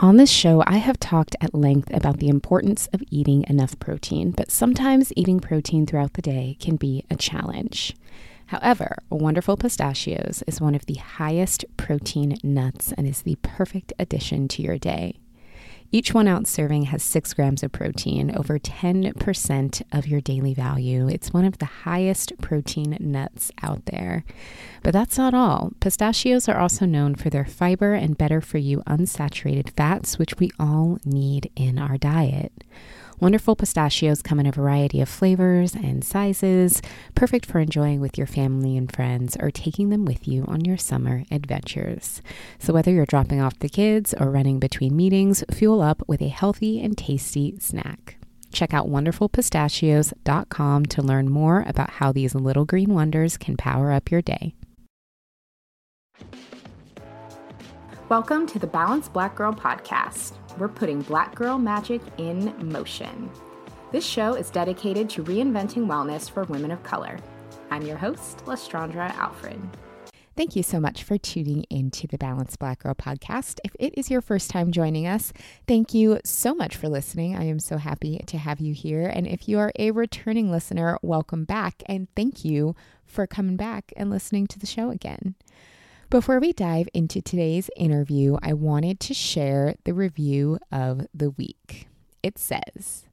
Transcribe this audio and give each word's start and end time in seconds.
On 0.00 0.16
this 0.16 0.30
show, 0.30 0.62
I 0.64 0.76
have 0.76 1.00
talked 1.00 1.34
at 1.40 1.56
length 1.56 1.92
about 1.92 2.18
the 2.18 2.28
importance 2.28 2.86
of 2.92 3.02
eating 3.10 3.44
enough 3.48 3.76
protein, 3.80 4.30
but 4.30 4.48
sometimes 4.48 5.12
eating 5.16 5.40
protein 5.40 5.86
throughout 5.86 6.12
the 6.12 6.22
day 6.22 6.56
can 6.60 6.76
be 6.76 7.04
a 7.10 7.16
challenge. 7.16 7.96
However, 8.46 8.98
Wonderful 9.10 9.56
Pistachios 9.56 10.44
is 10.46 10.60
one 10.60 10.76
of 10.76 10.86
the 10.86 10.94
highest 10.94 11.64
protein 11.76 12.38
nuts 12.44 12.92
and 12.92 13.08
is 13.08 13.22
the 13.22 13.38
perfect 13.42 13.92
addition 13.98 14.46
to 14.48 14.62
your 14.62 14.78
day. 14.78 15.18
Each 15.90 16.12
one 16.12 16.28
ounce 16.28 16.50
serving 16.50 16.84
has 16.84 17.02
six 17.02 17.32
grams 17.32 17.62
of 17.62 17.72
protein, 17.72 18.30
over 18.36 18.58
10% 18.58 19.82
of 19.90 20.06
your 20.06 20.20
daily 20.20 20.52
value. 20.52 21.08
It's 21.08 21.32
one 21.32 21.46
of 21.46 21.58
the 21.58 21.64
highest 21.64 22.34
protein 22.42 22.98
nuts 23.00 23.50
out 23.62 23.86
there. 23.86 24.22
But 24.82 24.92
that's 24.92 25.16
not 25.16 25.32
all. 25.32 25.72
Pistachios 25.80 26.46
are 26.46 26.58
also 26.58 26.84
known 26.84 27.14
for 27.14 27.30
their 27.30 27.46
fiber 27.46 27.94
and 27.94 28.18
better 28.18 28.42
for 28.42 28.58
you 28.58 28.82
unsaturated 28.86 29.70
fats, 29.70 30.18
which 30.18 30.38
we 30.38 30.50
all 30.60 30.98
need 31.06 31.50
in 31.56 31.78
our 31.78 31.96
diet. 31.96 32.52
Wonderful 33.20 33.56
pistachios 33.56 34.22
come 34.22 34.38
in 34.38 34.46
a 34.46 34.52
variety 34.52 35.00
of 35.00 35.08
flavors 35.08 35.74
and 35.74 36.04
sizes, 36.04 36.80
perfect 37.16 37.46
for 37.46 37.58
enjoying 37.58 38.00
with 38.00 38.16
your 38.16 38.28
family 38.28 38.76
and 38.76 38.94
friends 38.94 39.36
or 39.40 39.50
taking 39.50 39.88
them 39.88 40.04
with 40.04 40.28
you 40.28 40.44
on 40.46 40.64
your 40.64 40.76
summer 40.76 41.24
adventures. 41.32 42.22
So, 42.60 42.72
whether 42.72 42.92
you're 42.92 43.06
dropping 43.06 43.40
off 43.40 43.58
the 43.58 43.68
kids 43.68 44.14
or 44.14 44.30
running 44.30 44.60
between 44.60 44.94
meetings, 44.94 45.42
fuel 45.50 45.82
up 45.82 46.00
with 46.06 46.22
a 46.22 46.28
healthy 46.28 46.80
and 46.80 46.96
tasty 46.96 47.58
snack. 47.58 48.18
Check 48.52 48.72
out 48.72 48.86
wonderfulpistachios.com 48.86 50.86
to 50.86 51.02
learn 51.02 51.28
more 51.28 51.64
about 51.66 51.90
how 51.90 52.12
these 52.12 52.36
little 52.36 52.64
green 52.64 52.94
wonders 52.94 53.36
can 53.36 53.56
power 53.56 53.90
up 53.90 54.12
your 54.12 54.22
day. 54.22 54.54
Welcome 58.08 58.46
to 58.46 58.60
the 58.60 58.68
Balanced 58.68 59.12
Black 59.12 59.34
Girl 59.34 59.52
podcast 59.52 60.34
we're 60.58 60.68
putting 60.68 61.02
Black 61.02 61.34
Girl 61.34 61.58
Magic 61.58 62.00
in 62.18 62.52
motion. 62.70 63.30
This 63.92 64.04
show 64.04 64.34
is 64.34 64.50
dedicated 64.50 65.08
to 65.10 65.24
reinventing 65.24 65.86
wellness 65.86 66.30
for 66.30 66.44
women 66.44 66.70
of 66.70 66.82
color. 66.82 67.18
I'm 67.70 67.82
your 67.82 67.96
host, 67.96 68.38
Lestraundra 68.44 69.14
Alfred. 69.14 69.60
Thank 70.36 70.54
you 70.54 70.62
so 70.62 70.78
much 70.78 71.02
for 71.02 71.18
tuning 71.18 71.64
into 71.68 72.06
the 72.06 72.16
Balanced 72.16 72.60
Black 72.60 72.84
Girl 72.84 72.94
podcast. 72.94 73.58
If 73.64 73.74
it 73.80 73.92
is 73.98 74.08
your 74.08 74.20
first 74.20 74.50
time 74.50 74.70
joining 74.70 75.06
us, 75.06 75.32
thank 75.66 75.94
you 75.94 76.20
so 76.22 76.54
much 76.54 76.76
for 76.76 76.88
listening. 76.88 77.34
I 77.34 77.44
am 77.44 77.58
so 77.58 77.76
happy 77.76 78.22
to 78.26 78.38
have 78.38 78.60
you 78.60 78.72
here. 78.72 79.08
And 79.08 79.26
if 79.26 79.48
you 79.48 79.58
are 79.58 79.72
a 79.76 79.90
returning 79.90 80.50
listener, 80.50 80.96
welcome 81.02 81.44
back. 81.44 81.82
And 81.86 82.06
thank 82.14 82.44
you 82.44 82.76
for 83.04 83.26
coming 83.26 83.56
back 83.56 83.92
and 83.96 84.10
listening 84.10 84.46
to 84.48 84.60
the 84.60 84.66
show 84.66 84.90
again. 84.90 85.34
Before 86.10 86.40
we 86.40 86.54
dive 86.54 86.88
into 86.94 87.20
today's 87.20 87.68
interview, 87.76 88.38
I 88.42 88.54
wanted 88.54 88.98
to 89.00 89.12
share 89.12 89.74
the 89.84 89.92
review 89.92 90.58
of 90.72 91.06
the 91.12 91.28
week. 91.28 91.86
It 92.22 92.38
says, 92.38 93.04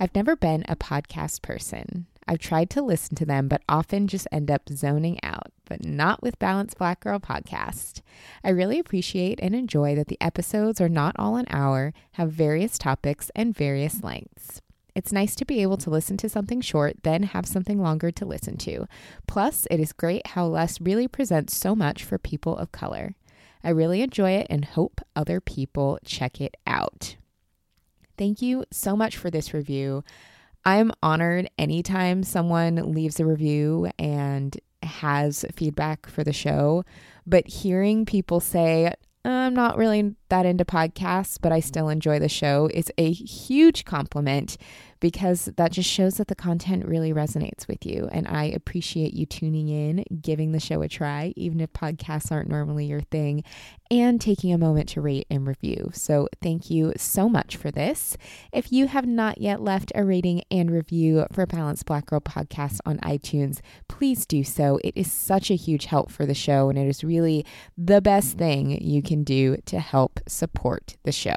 I've 0.00 0.16
never 0.16 0.34
been 0.34 0.64
a 0.68 0.74
podcast 0.74 1.42
person. 1.42 2.06
I've 2.26 2.40
tried 2.40 2.70
to 2.70 2.82
listen 2.82 3.14
to 3.18 3.24
them, 3.24 3.46
but 3.46 3.62
often 3.68 4.08
just 4.08 4.26
end 4.32 4.50
up 4.50 4.62
zoning 4.68 5.20
out, 5.22 5.52
but 5.66 5.84
not 5.84 6.24
with 6.24 6.40
Balanced 6.40 6.76
Black 6.76 6.98
Girl 6.98 7.20
podcast. 7.20 8.00
I 8.42 8.48
really 8.50 8.80
appreciate 8.80 9.38
and 9.40 9.54
enjoy 9.54 9.94
that 9.94 10.08
the 10.08 10.20
episodes 10.20 10.80
are 10.80 10.88
not 10.88 11.14
all 11.16 11.36
an 11.36 11.46
hour, 11.50 11.92
have 12.14 12.32
various 12.32 12.78
topics 12.78 13.30
and 13.36 13.56
various 13.56 14.02
lengths. 14.02 14.60
It's 14.94 15.12
nice 15.12 15.34
to 15.36 15.44
be 15.44 15.60
able 15.60 15.76
to 15.78 15.90
listen 15.90 16.16
to 16.18 16.28
something 16.28 16.60
short, 16.60 17.02
then 17.02 17.24
have 17.24 17.46
something 17.46 17.80
longer 17.80 18.10
to 18.12 18.24
listen 18.24 18.56
to. 18.58 18.86
Plus, 19.26 19.66
it 19.70 19.80
is 19.80 19.92
great 19.92 20.28
how 20.28 20.46
Les 20.46 20.80
really 20.80 21.08
presents 21.08 21.56
so 21.56 21.74
much 21.74 22.04
for 22.04 22.16
people 22.16 22.56
of 22.56 22.70
color. 22.70 23.14
I 23.64 23.70
really 23.70 24.02
enjoy 24.02 24.32
it 24.32 24.46
and 24.50 24.64
hope 24.64 25.00
other 25.16 25.40
people 25.40 25.98
check 26.04 26.40
it 26.40 26.56
out. 26.66 27.16
Thank 28.16 28.40
you 28.40 28.64
so 28.70 28.94
much 28.94 29.16
for 29.16 29.30
this 29.30 29.52
review. 29.52 30.04
I 30.64 30.76
am 30.76 30.92
honored 31.02 31.50
anytime 31.58 32.22
someone 32.22 32.92
leaves 32.92 33.18
a 33.18 33.26
review 33.26 33.90
and 33.98 34.56
has 34.82 35.44
feedback 35.54 36.06
for 36.06 36.22
the 36.22 36.32
show, 36.32 36.84
but 37.26 37.48
hearing 37.48 38.06
people 38.06 38.38
say, 38.38 38.94
I'm 39.24 39.54
not 39.54 39.78
really 39.78 40.14
that 40.28 40.44
into 40.44 40.64
podcasts, 40.64 41.38
but 41.40 41.52
I 41.52 41.60
still 41.60 41.88
enjoy 41.88 42.18
the 42.18 42.28
show. 42.28 42.68
It's 42.74 42.90
a 42.98 43.10
huge 43.10 43.84
compliment 43.84 44.56
because 45.04 45.50
that 45.58 45.70
just 45.70 45.90
shows 45.90 46.14
that 46.14 46.28
the 46.28 46.34
content 46.34 46.82
really 46.86 47.12
resonates 47.12 47.68
with 47.68 47.84
you. 47.84 48.08
And 48.10 48.26
I 48.26 48.44
appreciate 48.44 49.12
you 49.12 49.26
tuning 49.26 49.68
in, 49.68 50.02
giving 50.22 50.52
the 50.52 50.58
show 50.58 50.80
a 50.80 50.88
try, 50.88 51.34
even 51.36 51.60
if 51.60 51.70
podcasts 51.74 52.32
aren't 52.32 52.48
normally 52.48 52.86
your 52.86 53.02
thing, 53.02 53.44
and 53.90 54.18
taking 54.18 54.50
a 54.50 54.56
moment 54.56 54.88
to 54.88 55.02
rate 55.02 55.26
and 55.28 55.46
review. 55.46 55.90
So 55.92 56.26
thank 56.40 56.70
you 56.70 56.94
so 56.96 57.28
much 57.28 57.54
for 57.54 57.70
this. 57.70 58.16
If 58.50 58.72
you 58.72 58.86
have 58.86 59.06
not 59.06 59.42
yet 59.42 59.60
left 59.60 59.92
a 59.94 60.06
rating 60.06 60.40
and 60.50 60.70
review 60.70 61.26
for 61.30 61.44
Balanced 61.44 61.84
Black 61.84 62.06
Girl 62.06 62.20
podcast 62.20 62.80
on 62.86 62.96
iTunes, 63.00 63.60
please 63.88 64.24
do 64.24 64.42
so. 64.42 64.80
It 64.82 64.96
is 64.96 65.12
such 65.12 65.50
a 65.50 65.54
huge 65.54 65.84
help 65.84 66.10
for 66.10 66.24
the 66.24 66.32
show, 66.32 66.70
and 66.70 66.78
it 66.78 66.88
is 66.88 67.04
really 67.04 67.44
the 67.76 68.00
best 68.00 68.38
thing 68.38 68.82
you 68.82 69.02
can 69.02 69.22
do 69.22 69.58
to 69.66 69.80
help 69.80 70.20
support 70.26 70.96
the 71.02 71.12
show. 71.12 71.34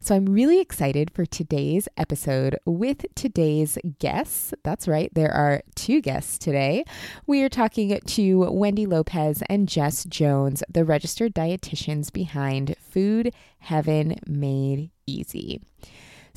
So 0.00 0.14
I'm 0.14 0.26
really 0.26 0.60
excited 0.60 1.10
for 1.10 1.26
today's 1.26 1.88
episode 1.96 2.58
with 2.64 3.04
today's 3.14 3.78
guests. 3.98 4.54
That's 4.62 4.86
right, 4.86 5.12
there 5.12 5.32
are 5.32 5.62
two 5.74 6.00
guests 6.00 6.38
today. 6.38 6.84
We 7.26 7.42
are 7.42 7.48
talking 7.48 7.98
to 7.98 8.38
Wendy 8.50 8.86
Lopez 8.86 9.42
and 9.48 9.68
Jess 9.68 10.04
Jones, 10.04 10.62
the 10.68 10.84
registered 10.84 11.34
dietitians 11.34 12.12
behind 12.12 12.76
Food 12.78 13.34
Heaven 13.58 14.18
Made 14.26 14.90
Easy. 15.06 15.60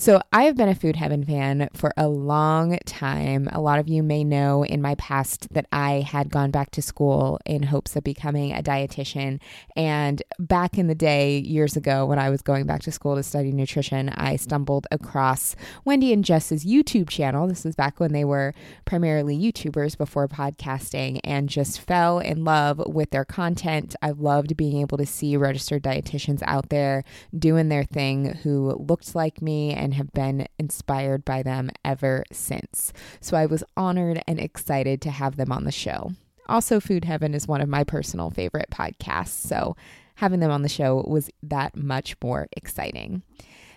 So, 0.01 0.19
I 0.33 0.45
have 0.45 0.57
been 0.57 0.67
a 0.67 0.73
Food 0.73 0.95
Heaven 0.95 1.23
fan 1.23 1.69
for 1.75 1.93
a 1.95 2.07
long 2.07 2.79
time. 2.87 3.47
A 3.51 3.61
lot 3.61 3.77
of 3.77 3.87
you 3.87 4.01
may 4.01 4.23
know 4.23 4.63
in 4.63 4.81
my 4.81 4.95
past 4.95 5.47
that 5.53 5.67
I 5.71 5.99
had 5.99 6.31
gone 6.31 6.49
back 6.49 6.71
to 6.71 6.81
school 6.81 7.39
in 7.45 7.61
hopes 7.61 7.95
of 7.95 8.03
becoming 8.03 8.51
a 8.51 8.63
dietitian. 8.63 9.39
And 9.75 10.23
back 10.39 10.79
in 10.79 10.87
the 10.87 10.95
day, 10.95 11.37
years 11.37 11.77
ago, 11.77 12.07
when 12.07 12.17
I 12.17 12.31
was 12.31 12.41
going 12.41 12.65
back 12.65 12.81
to 12.81 12.91
school 12.91 13.15
to 13.15 13.21
study 13.21 13.51
nutrition, 13.51 14.09
I 14.09 14.37
stumbled 14.37 14.87
across 14.89 15.55
Wendy 15.85 16.11
and 16.11 16.25
Jess's 16.25 16.65
YouTube 16.65 17.07
channel. 17.07 17.47
This 17.47 17.63
was 17.63 17.75
back 17.75 17.99
when 17.99 18.11
they 18.11 18.25
were 18.25 18.55
primarily 18.85 19.37
YouTubers 19.37 19.95
before 19.95 20.27
podcasting 20.27 21.19
and 21.23 21.47
just 21.47 21.79
fell 21.79 22.17
in 22.17 22.43
love 22.43 22.81
with 22.87 23.11
their 23.11 23.23
content. 23.23 23.95
I 24.01 24.11
loved 24.11 24.57
being 24.57 24.81
able 24.81 24.97
to 24.97 25.05
see 25.05 25.37
registered 25.37 25.83
dietitians 25.83 26.41
out 26.47 26.69
there 26.69 27.03
doing 27.37 27.69
their 27.69 27.83
thing 27.83 28.39
who 28.41 28.75
looked 28.79 29.13
like 29.13 29.43
me 29.43 29.73
and 29.73 29.90
and 29.91 29.97
have 29.97 30.13
been 30.13 30.47
inspired 30.57 31.25
by 31.25 31.43
them 31.43 31.69
ever 31.83 32.23
since. 32.31 32.93
So 33.19 33.35
I 33.35 33.45
was 33.45 33.61
honored 33.75 34.23
and 34.25 34.39
excited 34.39 35.01
to 35.01 35.11
have 35.11 35.35
them 35.35 35.51
on 35.51 35.65
the 35.65 35.71
show. 35.71 36.13
Also, 36.47 36.79
Food 36.79 37.03
Heaven 37.03 37.33
is 37.33 37.45
one 37.45 37.59
of 37.59 37.67
my 37.67 37.83
personal 37.83 38.29
favorite 38.29 38.69
podcasts, 38.71 39.27
so 39.47 39.75
having 40.15 40.39
them 40.39 40.49
on 40.51 40.61
the 40.61 40.69
show 40.69 41.03
was 41.05 41.29
that 41.43 41.75
much 41.75 42.15
more 42.23 42.47
exciting. 42.55 43.21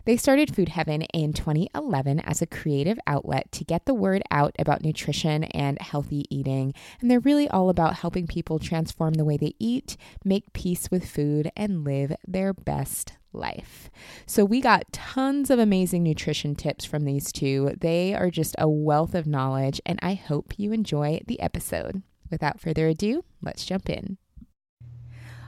They 0.04 0.16
started 0.16 0.54
Food 0.54 0.68
Heaven 0.68 1.02
in 1.02 1.32
2011 1.32 2.20
as 2.20 2.40
a 2.40 2.46
creative 2.46 2.98
outlet 3.06 3.50
to 3.52 3.64
get 3.64 3.86
the 3.86 3.94
word 3.94 4.22
out 4.30 4.54
about 4.58 4.84
nutrition 4.84 5.44
and 5.44 5.80
healthy 5.80 6.26
eating. 6.30 6.74
And 7.00 7.10
they're 7.10 7.20
really 7.20 7.48
all 7.48 7.70
about 7.70 7.96
helping 7.96 8.26
people 8.28 8.58
transform 8.60 9.14
the 9.14 9.24
way 9.24 9.36
they 9.36 9.54
eat, 9.58 9.96
make 10.24 10.52
peace 10.52 10.90
with 10.92 11.08
food, 11.08 11.50
and 11.56 11.84
live 11.84 12.14
their 12.26 12.52
best 12.52 13.14
life. 13.34 13.90
So, 14.26 14.44
we 14.44 14.60
got 14.60 14.92
tons 14.92 15.50
of 15.50 15.58
amazing 15.58 16.02
nutrition 16.02 16.54
tips 16.54 16.84
from 16.84 17.04
these 17.04 17.32
two. 17.32 17.74
They 17.80 18.14
are 18.14 18.30
just 18.30 18.54
a 18.58 18.68
wealth 18.68 19.14
of 19.14 19.26
knowledge, 19.26 19.80
and 19.84 19.98
I 20.02 20.14
hope 20.14 20.58
you 20.58 20.72
enjoy 20.72 21.20
the 21.26 21.40
episode. 21.40 22.02
Without 22.30 22.60
further 22.60 22.88
ado, 22.88 23.24
let's 23.42 23.66
jump 23.66 23.90
in. 23.90 24.18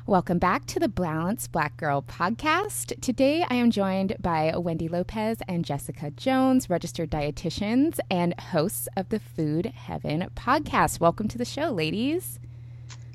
Welcome 0.06 0.38
back 0.38 0.66
to 0.66 0.78
the 0.78 0.88
Balanced 0.88 1.50
Black 1.50 1.76
Girl 1.76 2.00
podcast. 2.00 3.00
Today 3.00 3.44
I 3.50 3.56
am 3.56 3.72
joined 3.72 4.14
by 4.20 4.56
Wendy 4.56 4.86
Lopez 4.86 5.38
and 5.48 5.64
Jessica 5.64 6.12
Jones, 6.12 6.70
registered 6.70 7.10
dietitians 7.10 7.98
and 8.08 8.38
hosts 8.38 8.86
of 8.96 9.08
the 9.08 9.18
Food 9.18 9.66
Heaven 9.66 10.30
podcast. 10.36 11.00
Welcome 11.00 11.26
to 11.26 11.38
the 11.38 11.44
show, 11.44 11.70
ladies. 11.70 12.38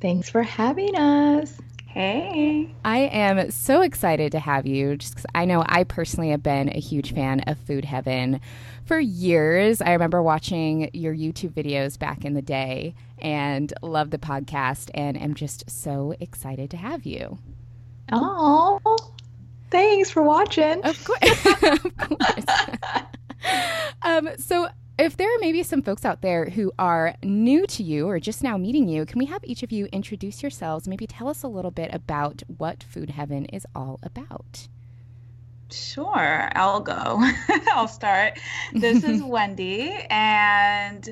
Thanks 0.01 0.29
for 0.29 0.43
having 0.43 0.97
us. 0.97 1.57
Hey. 1.93 2.73
I 2.85 2.99
am 2.99 3.51
so 3.51 3.81
excited 3.81 4.31
to 4.31 4.39
have 4.39 4.65
you 4.65 4.95
just 4.95 5.25
I 5.35 5.43
know 5.43 5.61
I 5.67 5.83
personally 5.83 6.29
have 6.29 6.41
been 6.41 6.69
a 6.69 6.79
huge 6.79 7.13
fan 7.13 7.41
of 7.41 7.57
Food 7.57 7.83
Heaven 7.83 8.39
for 8.85 8.97
years. 8.97 9.81
I 9.81 9.91
remember 9.91 10.23
watching 10.23 10.89
your 10.93 11.13
YouTube 11.13 11.51
videos 11.51 11.99
back 11.99 12.23
in 12.23 12.33
the 12.33 12.41
day 12.41 12.95
and 13.17 13.73
love 13.81 14.09
the 14.11 14.17
podcast 14.17 14.89
and 14.93 15.21
am 15.21 15.33
just 15.33 15.69
so 15.69 16.13
excited 16.21 16.69
to 16.71 16.77
have 16.77 17.05
you. 17.05 17.37
Oh, 18.09 18.79
thanks 19.69 20.09
for 20.09 20.23
watching. 20.23 20.81
Of 20.85 21.03
course. 21.03 21.45
of 21.63 21.97
course. 21.97 22.45
um, 24.01 24.29
so 24.37 24.69
if 25.01 25.17
there 25.17 25.35
are 25.35 25.39
maybe 25.39 25.63
some 25.63 25.81
folks 25.81 26.05
out 26.05 26.21
there 26.21 26.51
who 26.51 26.71
are 26.77 27.15
new 27.23 27.65
to 27.65 27.81
you 27.81 28.07
or 28.07 28.19
just 28.19 28.43
now 28.43 28.55
meeting 28.55 28.87
you, 28.87 29.03
can 29.03 29.17
we 29.17 29.25
have 29.25 29.43
each 29.43 29.63
of 29.63 29.71
you 29.71 29.87
introduce 29.87 30.43
yourselves? 30.43 30.87
Maybe 30.87 31.07
tell 31.07 31.27
us 31.27 31.41
a 31.41 31.47
little 31.47 31.71
bit 31.71 31.89
about 31.91 32.43
what 32.57 32.83
Food 32.83 33.09
Heaven 33.09 33.45
is 33.45 33.65
all 33.73 33.99
about. 34.03 34.67
Sure, 35.73 36.49
I'll 36.53 36.81
go. 36.81 37.21
I'll 37.73 37.87
start. 37.87 38.37
This 38.73 39.05
is 39.05 39.23
Wendy, 39.23 39.93
and 40.09 41.07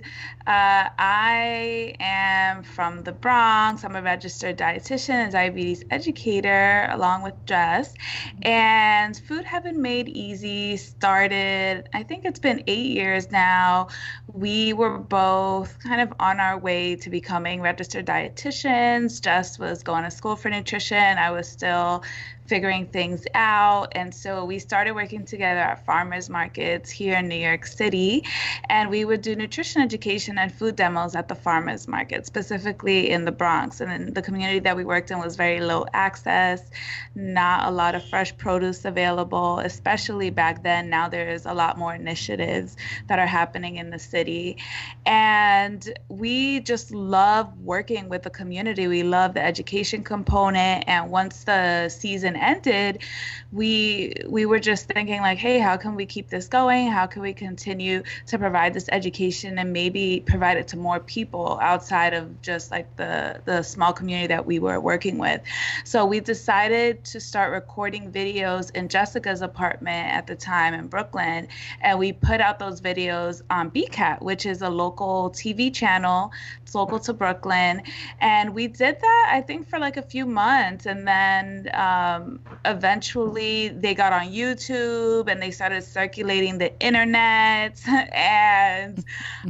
uh, 0.46 0.90
I 0.98 1.96
am 2.02 2.64
from 2.64 3.04
the 3.04 3.14
Bronx. 3.14 3.86
I'm 3.86 3.96
a 3.96 4.02
registered 4.02 4.58
dietitian 4.58 5.14
and 5.14 5.32
diabetes 5.32 5.84
educator, 5.92 6.88
along 6.92 7.24
with 7.24 7.36
Jess. 7.46 7.94
And 8.42 9.16
Food 9.18 9.46
Heaven 9.46 9.82
Made 9.82 10.10
Easy 10.10 10.76
started, 10.76 11.88
I 11.94 12.04
think 12.04 12.26
it's 12.26 12.40
been 12.40 12.62
eight 12.68 12.92
years 12.92 13.32
now. 13.32 13.88
We 14.28 14.74
were 14.74 14.98
both 14.98 15.80
kind 15.80 16.02
of 16.02 16.14
on 16.20 16.42
our 16.42 16.58
way 16.60 16.98
to 16.98 17.10
becoming 17.10 17.62
registered 17.62 18.06
dietitians. 18.06 19.22
Jess 19.22 19.58
was 19.58 19.84
going 19.84 20.04
to 20.04 20.12
school 20.12 20.36
for 20.36 20.50
nutrition. 20.50 21.18
I 21.18 21.32
was 21.32 21.48
still 21.50 22.04
figuring 22.50 22.88
things 22.88 23.26
out. 23.36 23.90
And 23.92 24.14
so 24.14 24.44
we 24.44 24.58
started 24.58 24.94
working 24.94 25.24
together 25.24 25.60
at 25.60 25.86
farmers 25.86 26.30
markets 26.30 26.90
here 26.90 27.16
in 27.16 27.28
New 27.28 27.36
York 27.36 27.68
City. 27.68 28.26
And 28.70 28.90
we 28.90 29.06
would 29.06 29.22
do 29.22 29.36
nutrition 29.36 29.84
education 29.84 30.40
and 30.40 30.52
food 30.52 30.76
demos 30.76 31.16
at 31.16 31.28
the 31.28 31.36
farmers 31.36 31.88
market, 31.88 32.26
specifically 32.26 33.12
in 33.12 33.26
the 33.26 33.32
Bronx. 33.32 33.80
And 33.82 34.16
the 34.16 34.24
community 34.24 34.60
that 34.60 34.76
we 34.76 34.84
worked 34.84 35.12
in 35.12 35.20
was 35.20 35.36
very 35.36 35.62
low 35.62 35.86
access, 35.94 36.72
not 37.14 37.68
a 37.68 37.72
lot 37.72 37.94
of 37.94 38.04
fresh 38.10 38.36
produce 38.36 38.84
available, 38.84 39.60
especially 39.60 40.32
back 40.32 40.64
then. 40.64 40.90
Now 40.90 41.08
there 41.08 41.30
is 41.30 41.46
a 41.46 41.54
lot 41.54 41.78
more 41.78 41.94
initiatives 41.94 42.76
that 43.08 43.20
are 43.20 43.28
happening 43.28 43.76
in 43.78 43.92
the 43.92 44.00
city. 44.00 44.58
And 45.06 45.88
we 46.10 46.62
just 46.62 46.92
love 46.92 47.56
working 47.60 48.10
with 48.10 48.24
the 48.24 48.32
community. 48.32 48.88
We 48.88 49.04
love 49.04 49.36
the 49.36 49.44
education 49.44 50.04
component. 50.04 50.86
And 50.88 51.12
once 51.12 51.44
the 51.44 51.90
season 51.90 52.38
ended, 52.40 53.04
we 53.52 54.14
we 54.28 54.46
were 54.46 54.60
just 54.60 54.88
thinking 54.88 55.22
like, 55.22 55.40
hey, 55.40 55.58
how 55.58 55.76
can 55.76 55.96
we 55.96 56.06
keep 56.06 56.30
this 56.30 56.48
going? 56.48 56.88
How 56.88 57.08
can 57.08 57.22
we 57.22 57.34
continue 57.34 58.04
to 58.28 58.38
provide 58.38 58.74
this 58.74 58.88
education 58.92 59.58
and 59.58 59.74
maybe 59.74 60.24
provide 60.26 60.58
it 60.58 60.68
to 60.70 60.78
more 60.78 61.00
people 61.00 61.58
outside 61.62 62.14
of 62.14 62.42
just 62.42 62.70
like 62.70 62.96
the 62.98 63.42
the 63.46 63.64
small 63.64 63.92
community 63.92 64.28
that 64.28 64.46
we 64.46 64.60
were 64.60 64.80
working 64.80 65.18
with? 65.18 65.42
So 65.84 66.06
we 66.06 66.20
decided 66.20 67.04
to 67.06 67.20
start 67.20 67.52
recording 67.52 68.12
videos 68.12 68.70
in 68.76 68.88
Jessica's 68.88 69.42
apartment 69.42 70.14
at 70.14 70.28
the 70.28 70.36
time 70.36 70.76
in 70.76 70.88
Brooklyn, 70.88 71.48
and 71.82 71.98
we 71.98 72.14
put 72.14 72.42
out 72.42 72.60
those 72.60 72.82
videos 72.82 73.42
on 73.50 73.72
BCAT, 73.72 74.22
which 74.22 74.46
is 74.46 74.62
a 74.62 74.70
local 74.70 75.32
TV 75.32 75.74
channel. 75.74 76.32
It's 76.62 76.76
local 76.76 77.00
to 77.00 77.14
Brooklyn, 77.14 77.82
and 78.22 78.54
we 78.54 78.68
did 78.68 79.00
that 79.02 79.30
I 79.32 79.42
think 79.42 79.68
for 79.68 79.80
like 79.80 79.98
a 79.98 80.04
few 80.04 80.28
months, 80.28 80.86
and 80.86 81.08
then 81.08 81.70
um, 81.74 82.29
eventually 82.66 83.70
they 83.70 83.96
got 83.96 84.14
on 84.14 84.28
YouTube 84.28 85.28
and 85.30 85.42
they 85.42 85.52
started 85.52 85.84
circulating 85.84 86.58
the 86.58 86.78
internet, 86.80 87.82
and 87.88 89.00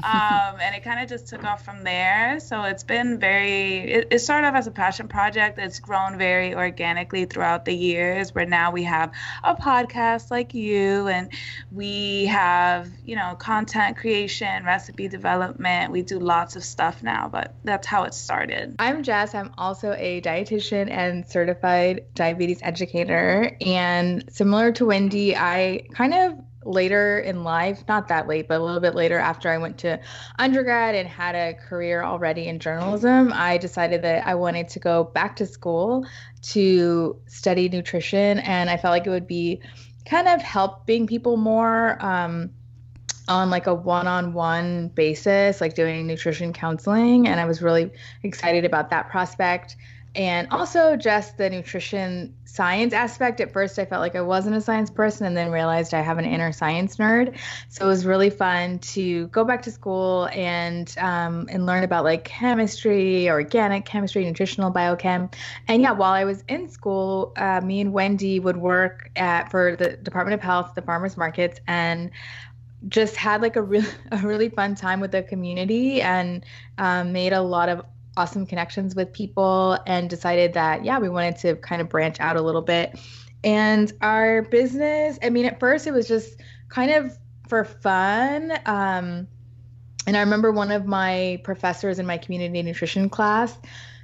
um, 0.04 0.60
and 0.62 0.76
it 0.76 0.84
kind 0.84 1.02
of 1.02 1.10
just 1.10 1.28
took 1.28 1.44
off 1.44 1.64
from 1.64 1.84
there. 1.84 2.40
So 2.40 2.64
it's 2.64 2.84
been 2.84 3.20
very. 3.20 3.92
It, 3.92 4.08
it 4.12 4.20
started 4.20 4.48
off 4.48 4.56
as 4.56 4.68
a 4.68 4.72
passion 4.72 5.08
project. 5.08 5.60
It's 5.60 5.80
grown 5.80 6.18
very 6.18 6.54
organically 6.54 7.26
throughout 7.26 7.66
the 7.66 7.76
years. 7.76 8.34
Where 8.34 8.46
now 8.46 8.72
we 8.72 8.84
have 8.84 9.12
a 9.44 9.56
podcast 9.56 10.32
like 10.32 10.54
you, 10.54 11.08
and 11.08 11.32
we 11.72 12.25
have 12.25 12.90
you 13.06 13.16
know 13.16 13.36
content 13.36 13.98
creation, 13.98 14.64
recipe 14.64 15.08
development. 15.08 15.92
We 15.92 16.02
do 16.02 16.20
lots 16.20 16.56
of 16.56 16.64
stuff 16.64 17.04
now, 17.04 17.30
but 17.30 17.56
that's 17.64 17.88
how 17.88 18.04
it 18.04 18.14
started. 18.14 18.75
I'm 18.80 19.04
Jess. 19.04 19.36
I'm 19.36 19.52
also 19.58 19.94
a 19.98 20.22
dietitian 20.22 20.90
and 20.90 21.28
certified 21.28 22.06
diabetes 22.14 22.62
educator. 22.69 23.57
And 23.62 24.24
similar 24.31 24.71
to 24.74 24.86
Wendy, 24.86 25.36
I 25.36 25.88
kind 25.94 26.13
of 26.13 26.38
later 26.63 27.19
in 27.19 27.44
life, 27.44 27.83
not 27.88 28.07
that 28.10 28.27
late, 28.27 28.48
but 28.48 28.62
a 28.62 28.63
little 28.63 28.80
bit 28.80 28.94
later 28.94 29.18
after 29.18 29.50
I 29.50 29.57
went 29.57 29.77
to 29.80 30.00
undergrad 30.38 30.94
and 30.94 31.07
had 31.07 31.36
a 31.36 31.56
career 31.56 32.04
already 32.04 32.48
in 32.48 32.60
journalism, 32.60 33.31
I 33.33 33.57
decided 33.57 34.01
that 34.04 34.27
I 34.27 34.36
wanted 34.36 34.69
to 34.69 34.80
go 34.80 35.06
back 35.06 35.36
to 35.38 35.45
school 35.45 36.06
to 36.54 37.19
study 37.27 37.69
nutrition. 37.69 38.39
And 38.39 38.69
I 38.69 38.77
felt 38.77 38.92
like 38.92 39.07
it 39.07 39.10
would 39.10 39.27
be 39.27 39.62
kind 40.06 40.27
of 40.27 40.42
helping 40.42 41.07
people 41.07 41.38
more. 41.38 41.98
Um, 42.06 42.51
on 43.27 43.51
like 43.51 43.68
a 43.68 43.74
one-on-one 43.75 44.88
basis 44.95 45.62
like 45.62 45.75
doing 45.75 46.07
nutrition 46.07 46.51
counseling 46.51 47.27
and 47.27 47.39
i 47.39 47.45
was 47.45 47.62
really 47.62 47.92
excited 48.24 48.65
about 48.65 48.89
that 48.89 49.07
prospect 49.07 49.75
and 50.15 50.48
also 50.50 50.95
just 50.95 51.38
the 51.38 51.48
nutrition 51.48 52.34
science 52.50 52.94
aspect. 52.94 53.39
At 53.41 53.53
first 53.53 53.77
i 53.79 53.86
felt 53.86 54.01
like 54.01 54.15
i 54.15 54.22
wasn't 54.22 54.56
a 54.56 54.62
science 54.62 54.89
person 54.89 55.25
and 55.25 55.36
then 55.36 55.51
realized 55.51 55.94
i 55.94 56.01
have 56.01 56.18
an 56.18 56.25
inner 56.25 56.51
science 56.51 56.98
nerd. 56.98 57.38
So 57.70 57.86
it 57.86 57.88
was 57.88 58.06
really 58.06 58.29
fun 58.29 58.79
to 58.79 59.27
go 59.27 59.44
back 59.44 59.62
to 59.63 59.72
school 59.72 60.29
and 60.34 60.94
um, 60.98 61.48
and 61.51 61.65
learn 61.65 61.84
about 61.84 62.03
like 62.03 62.24
chemistry 62.25 63.29
organic 63.29 63.86
chemistry 63.86 64.25
nutritional 64.25 64.72
biochem. 64.72 65.32
And 65.68 65.82
yeah 65.82 65.91
while 65.91 66.13
i 66.13 66.24
was 66.24 66.44
in 66.48 66.70
school 66.70 67.34
uh, 67.38 67.62
me 67.62 67.82
and 67.82 67.94
wendy 67.94 68.39
would 68.39 68.58
work 68.58 69.12
at 69.15 69.51
for 69.51 69.75
the 69.75 69.98
department 69.98 70.34
of 70.34 70.41
health 70.41 70.74
the 70.75 70.82
farmers 70.82 71.18
markets 71.18 71.60
and 71.68 72.12
just 72.88 73.15
had 73.15 73.41
like 73.41 73.56
a 73.56 73.62
really 73.62 73.88
a 74.12 74.18
really 74.18 74.50
fun 74.50 74.75
time 74.75 75.00
with 75.00 75.12
the 75.12 75.24
community 75.24 76.01
and 76.01 76.46
um, 76.77 77.12
made 77.12 77.34
a 77.34 77.41
lot 77.41 77.70
of 77.70 77.84
awesome 78.20 78.46
connections 78.46 78.96
with 78.96 79.14
people 79.14 79.78
and 79.88 80.10
decided 80.10 80.54
that 80.54 80.84
yeah 80.84 81.00
we 81.00 81.08
wanted 81.08 81.38
to 81.38 81.56
kind 81.56 81.82
of 81.82 81.88
branch 81.88 82.20
out 82.20 82.36
a 82.36 82.42
little 82.42 82.62
bit. 82.62 83.00
And 83.44 83.94
our 84.02 84.42
business 84.42 85.18
i 85.24 85.30
mean 85.30 85.46
at 85.46 85.60
first 85.60 85.88
it 85.88 85.92
was 85.92 86.08
just 86.08 86.42
kind 86.68 86.92
of 86.92 87.18
for 87.48 87.64
fun 87.64 88.52
um, 88.66 89.28
and 90.06 90.18
i 90.18 90.20
remember 90.20 90.52
one 90.52 90.72
of 90.72 90.86
my 90.86 91.40
professors 91.46 92.00
in 92.00 92.06
my 92.06 92.18
community 92.18 92.62
nutrition 92.62 93.10
class 93.10 93.58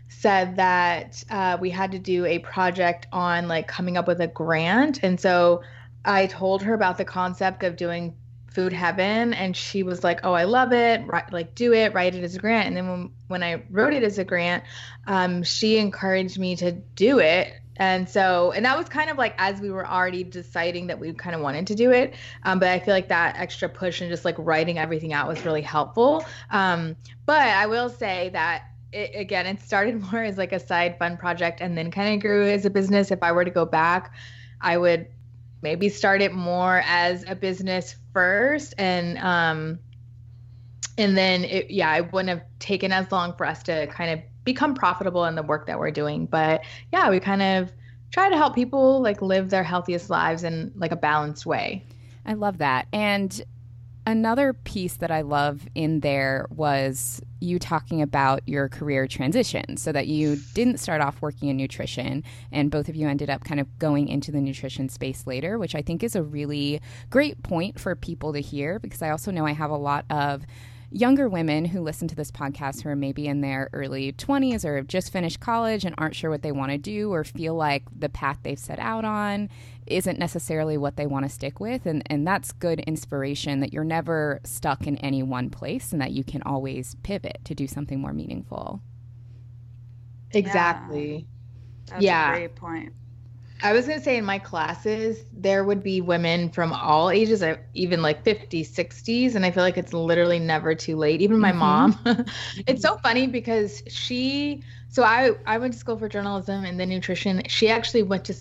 said 0.07 0.55
that 0.55 1.23
uh, 1.29 1.57
we 1.59 1.69
had 1.69 1.91
to 1.91 1.99
do 1.99 2.25
a 2.25 2.39
project 2.39 3.07
on 3.11 3.47
like 3.47 3.67
coming 3.67 3.97
up 3.97 4.07
with 4.07 4.21
a 4.21 4.27
grant. 4.27 5.03
And 5.03 5.19
so 5.19 5.61
i 6.05 6.27
told 6.27 6.61
her 6.63 6.73
about 6.73 6.97
the 6.97 7.05
concept 7.05 7.63
of 7.63 7.75
doing 7.75 8.15
food 8.55 8.73
heaven. 8.73 9.33
And 9.33 9.55
she 9.55 9.83
was 9.83 10.03
like 10.03 10.21
oh 10.23 10.33
i 10.33 10.45
love 10.45 10.71
it. 10.71 11.05
Right, 11.05 11.31
like 11.31 11.53
do 11.53 11.73
it 11.73 11.93
write 11.93 12.15
it 12.15 12.23
as 12.23 12.35
a 12.35 12.39
grant. 12.39 12.67
And 12.67 12.77
then 12.77 12.89
when, 12.89 13.11
when 13.27 13.43
i 13.43 13.61
wrote 13.69 13.93
it 13.93 14.01
as 14.01 14.17
a 14.17 14.23
grant 14.23 14.63
um, 15.05 15.43
she 15.43 15.77
encouraged 15.77 16.39
me 16.39 16.55
to 16.55 16.71
do 16.71 17.19
it. 17.19 17.53
And 17.77 18.07
so 18.07 18.53
and 18.53 18.63
that 18.65 18.77
was 18.77 18.87
kind 18.87 19.09
of 19.09 19.17
like 19.17 19.35
as 19.37 19.59
we 19.59 19.69
were 19.69 19.85
already 19.85 20.23
deciding 20.23 20.87
that 20.87 20.97
we 20.97 21.11
kind 21.13 21.35
of 21.35 21.41
wanted 21.41 21.67
to 21.67 21.75
do 21.75 21.91
it 21.91 22.15
um, 22.43 22.57
but 22.57 22.69
i 22.69 22.79
feel 22.79 22.93
like 22.93 23.09
that 23.09 23.35
extra 23.37 23.67
push 23.67 23.99
and 23.99 24.09
just 24.09 24.23
like 24.23 24.35
writing 24.37 24.77
everything 24.77 25.11
out 25.11 25.27
was 25.27 25.43
really 25.43 25.61
helpful. 25.61 26.25
Um, 26.49 26.95
but 27.25 27.41
i 27.41 27.65
will 27.65 27.89
say 27.89 28.29
that 28.29 28.63
it, 28.93 29.11
again 29.13 29.45
it 29.45 29.61
started 29.61 30.01
more 30.11 30.23
as 30.23 30.37
like 30.37 30.53
a 30.53 30.59
side 30.59 30.97
fun 30.97 31.17
project 31.17 31.59
and 31.59 31.77
then 31.77 31.91
kind 31.91 32.15
of 32.15 32.21
grew 32.21 32.47
as 32.47 32.65
a 32.65 32.69
business. 32.69 33.11
If 33.11 33.21
i 33.21 33.33
were 33.33 33.43
to 33.43 33.51
go 33.51 33.65
back 33.65 34.13
i 34.61 34.77
would 34.77 35.07
maybe 35.61 35.89
start 35.89 36.21
it 36.21 36.33
more 36.33 36.81
as 36.85 37.25
a 37.27 37.35
business 37.35 37.95
first 38.15 38.73
and 38.77 39.17
um 39.17 39.77
and 40.97 41.17
then 41.17 41.43
it, 41.43 41.69
yeah 41.69 41.95
it 41.97 42.13
wouldn't 42.13 42.29
have 42.29 42.47
taken 42.59 42.93
as 42.93 43.11
long 43.11 43.35
for 43.35 43.45
us 43.45 43.61
to 43.61 43.85
kind 43.87 44.09
of 44.09 44.19
become 44.45 44.73
profitable 44.73 45.25
in 45.25 45.35
the 45.35 45.43
work 45.43 45.67
that 45.67 45.77
we're 45.77 45.91
doing. 45.91 46.25
But 46.25 46.63
yeah 46.93 47.09
we 47.09 47.19
kind 47.19 47.41
of 47.41 47.73
try 48.11 48.29
to 48.29 48.37
help 48.37 48.55
people 48.55 49.01
like 49.01 49.21
live 49.21 49.49
their 49.49 49.63
healthiest 49.63 50.09
lives 50.09 50.43
in 50.45 50.71
like 50.75 50.93
a 50.93 50.95
balanced 50.95 51.45
way. 51.45 51.83
I 52.25 52.33
love 52.33 52.59
that. 52.59 52.87
And 52.93 53.43
another 54.05 54.53
piece 54.53 54.97
that 54.97 55.11
I 55.11 55.21
love 55.21 55.67
in 55.73 56.01
there 56.01 56.47
was 56.49 57.21
you 57.39 57.59
talking 57.59 58.01
about 58.01 58.41
your 58.47 58.69
career 58.69 59.07
transition 59.07 59.77
so 59.77 59.91
that 59.91 60.07
you 60.07 60.37
didn't 60.53 60.79
start 60.79 61.01
off 61.01 61.21
working 61.21 61.49
in 61.49 61.57
nutrition 61.57 62.23
and 62.51 62.71
both 62.71 62.87
of 62.89 62.95
you 62.95 63.07
ended 63.07 63.29
up 63.29 63.43
kind 63.43 63.59
of 63.59 63.79
going 63.79 64.07
into 64.07 64.31
the 64.31 64.41
nutrition 64.41 64.89
space 64.89 65.25
later, 65.27 65.57
which 65.57 65.75
I 65.75 65.81
think 65.81 66.03
is 66.03 66.15
a 66.15 66.23
really 66.23 66.81
great 67.09 67.41
point 67.43 67.79
for 67.79 67.95
people 67.95 68.33
to 68.33 68.39
hear 68.39 68.79
because 68.79 69.01
I 69.01 69.09
also 69.09 69.31
know 69.31 69.45
I 69.45 69.53
have 69.53 69.71
a 69.71 69.77
lot 69.77 70.05
of 70.09 70.45
younger 70.95 71.27
women 71.27 71.65
who 71.65 71.81
listen 71.81 72.07
to 72.07 72.15
this 72.15 72.31
podcast 72.31 72.81
who 72.81 72.87
are 72.87 72.95
maybe 72.95 73.27
in 73.27 73.41
their 73.41 73.69
early 73.73 74.13
20s 74.13 74.63
or 74.63 74.77
have 74.77 74.87
just 74.87 75.11
finished 75.11 75.41
college 75.41 75.83
and 75.83 75.93
aren't 75.97 76.15
sure 76.15 76.29
what 76.29 76.41
they 76.41 76.53
want 76.53 76.71
to 76.71 76.77
do 76.77 77.11
or 77.11 77.25
feel 77.25 77.53
like 77.53 77.83
the 77.93 78.07
path 78.07 78.37
they've 78.43 78.57
set 78.57 78.79
out 78.79 79.03
on 79.03 79.49
isn't 79.87 80.17
necessarily 80.17 80.77
what 80.77 80.95
they 80.95 81.05
want 81.05 81.25
to 81.25 81.29
stick 81.29 81.59
with 81.59 81.85
and 81.85 82.01
and 82.09 82.25
that's 82.25 82.53
good 82.53 82.79
inspiration 82.81 83.59
that 83.59 83.73
you're 83.73 83.83
never 83.83 84.39
stuck 84.45 84.87
in 84.87 84.97
any 84.99 85.21
one 85.21 85.49
place 85.49 85.91
and 85.91 86.01
that 86.01 86.11
you 86.11 86.23
can 86.23 86.41
always 86.43 86.95
pivot 87.03 87.39
to 87.43 87.53
do 87.53 87.67
something 87.67 87.99
more 87.99 88.13
meaningful. 88.13 88.81
Exactly. 90.31 91.27
Yeah, 91.89 91.99
yeah. 91.99 92.31
great 92.31 92.55
point 92.55 92.93
I 93.63 93.73
was 93.73 93.87
going 93.87 93.97
to 93.97 94.03
say 94.03 94.17
in 94.17 94.25
my 94.25 94.37
classes, 94.37 95.23
there 95.31 95.63
would 95.63 95.81
be 95.81 96.01
women 96.01 96.49
from 96.49 96.73
all 96.73 97.09
ages, 97.09 97.41
uh, 97.41 97.55
even 97.73 98.01
like 98.01 98.23
50s, 98.23 98.69
60s. 98.69 99.35
And 99.35 99.45
I 99.45 99.51
feel 99.51 99.63
like 99.63 99.77
it's 99.77 99.93
literally 99.93 100.39
never 100.39 100.75
too 100.75 100.97
late. 100.97 101.21
Even 101.21 101.39
my 101.39 101.51
mm-hmm. 101.51 101.59
mom. 101.59 102.25
it's 102.67 102.81
so 102.81 102.97
funny 102.97 103.27
because 103.27 103.81
she, 103.87 104.61
so 104.89 105.03
I, 105.03 105.31
I 105.45 105.57
went 105.57 105.73
to 105.73 105.79
school 105.79 105.97
for 105.97 106.09
journalism 106.09 106.65
and 106.65 106.79
then 106.79 106.89
nutrition. 106.89 107.43
She 107.47 107.69
actually 107.69 108.03
went 108.03 108.25
to, 108.25 108.35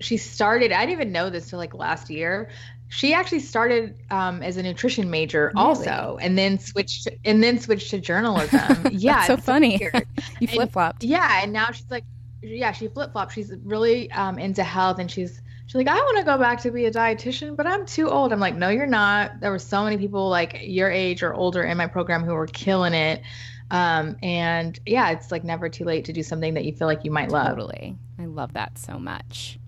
she 0.00 0.16
started, 0.16 0.72
I 0.72 0.86
didn't 0.86 1.00
even 1.00 1.12
know 1.12 1.30
this 1.30 1.50
till 1.50 1.58
like 1.58 1.74
last 1.74 2.08
year. 2.08 2.48
She 2.88 3.14
actually 3.14 3.40
started 3.40 3.96
um, 4.10 4.42
as 4.42 4.56
a 4.56 4.62
nutrition 4.62 5.10
major 5.10 5.52
really? 5.54 5.66
also, 5.66 6.18
and 6.20 6.36
then 6.36 6.58
switched 6.58 7.04
to, 7.04 7.16
and 7.24 7.40
then 7.40 7.60
switched 7.60 7.90
to 7.90 8.00
journalism. 8.00 8.88
yeah, 8.90 9.24
so 9.26 9.36
funny. 9.36 9.80
you 10.40 10.48
flip 10.48 10.72
flopped. 10.72 11.04
Yeah, 11.04 11.40
and 11.40 11.52
now 11.52 11.66
she's 11.70 11.88
like 11.88 12.02
yeah, 12.42 12.72
she 12.72 12.88
flip 12.88 13.12
flops. 13.12 13.34
She's 13.34 13.52
really 13.64 14.10
um, 14.12 14.38
into 14.38 14.62
health, 14.62 14.98
and 14.98 15.10
she's 15.10 15.40
she's 15.66 15.74
like, 15.74 15.88
I 15.88 15.96
want 15.96 16.18
to 16.18 16.24
go 16.24 16.38
back 16.38 16.60
to 16.62 16.70
be 16.70 16.86
a 16.86 16.90
dietitian, 16.90 17.56
but 17.56 17.66
I'm 17.66 17.86
too 17.86 18.08
old. 18.08 18.32
I'm 18.32 18.40
like, 18.40 18.56
no, 18.56 18.70
you're 18.70 18.86
not. 18.86 19.40
There 19.40 19.50
were 19.50 19.58
so 19.58 19.84
many 19.84 19.98
people 19.98 20.28
like 20.28 20.58
your 20.62 20.90
age 20.90 21.22
or 21.22 21.32
older 21.32 21.62
in 21.62 21.76
my 21.76 21.86
program 21.86 22.24
who 22.24 22.34
were 22.34 22.46
killing 22.46 22.94
it. 22.94 23.22
Um, 23.70 24.16
and 24.20 24.78
yeah, 24.84 25.10
it's 25.10 25.30
like 25.30 25.44
never 25.44 25.68
too 25.68 25.84
late 25.84 26.06
to 26.06 26.12
do 26.12 26.24
something 26.24 26.54
that 26.54 26.64
you 26.64 26.72
feel 26.72 26.88
like 26.88 27.04
you 27.04 27.12
might 27.12 27.30
love. 27.30 27.50
Totally, 27.50 27.96
I 28.18 28.24
love 28.24 28.54
that 28.54 28.78
so 28.78 28.98
much. 28.98 29.59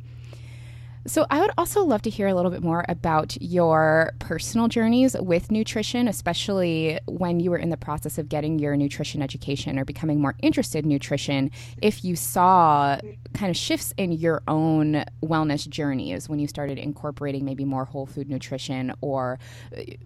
So, 1.04 1.26
I 1.30 1.40
would 1.40 1.50
also 1.58 1.84
love 1.84 2.02
to 2.02 2.10
hear 2.10 2.28
a 2.28 2.34
little 2.34 2.50
bit 2.50 2.62
more 2.62 2.84
about 2.88 3.36
your 3.40 4.12
personal 4.20 4.68
journeys 4.68 5.16
with 5.18 5.50
nutrition, 5.50 6.06
especially 6.06 7.00
when 7.06 7.40
you 7.40 7.50
were 7.50 7.56
in 7.56 7.70
the 7.70 7.76
process 7.76 8.18
of 8.18 8.28
getting 8.28 8.58
your 8.58 8.76
nutrition 8.76 9.20
education 9.20 9.78
or 9.78 9.84
becoming 9.84 10.20
more 10.20 10.36
interested 10.42 10.84
in 10.84 10.90
nutrition. 10.90 11.50
If 11.80 12.04
you 12.04 12.14
saw 12.14 13.00
kind 13.34 13.50
of 13.50 13.56
shifts 13.56 13.92
in 13.96 14.12
your 14.12 14.42
own 14.46 15.04
wellness 15.22 15.68
journeys 15.68 16.28
when 16.28 16.38
you 16.38 16.46
started 16.46 16.78
incorporating 16.78 17.44
maybe 17.44 17.64
more 17.64 17.84
whole 17.84 18.06
food 18.06 18.28
nutrition 18.28 18.92
or 19.00 19.40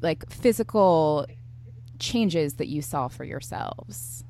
like 0.01 0.31
physical 0.31 1.27
changes 1.99 2.55
that 2.55 2.69
you 2.69 2.81
saw 2.83 3.09
for 3.09 3.25
yourselves. 3.25 4.25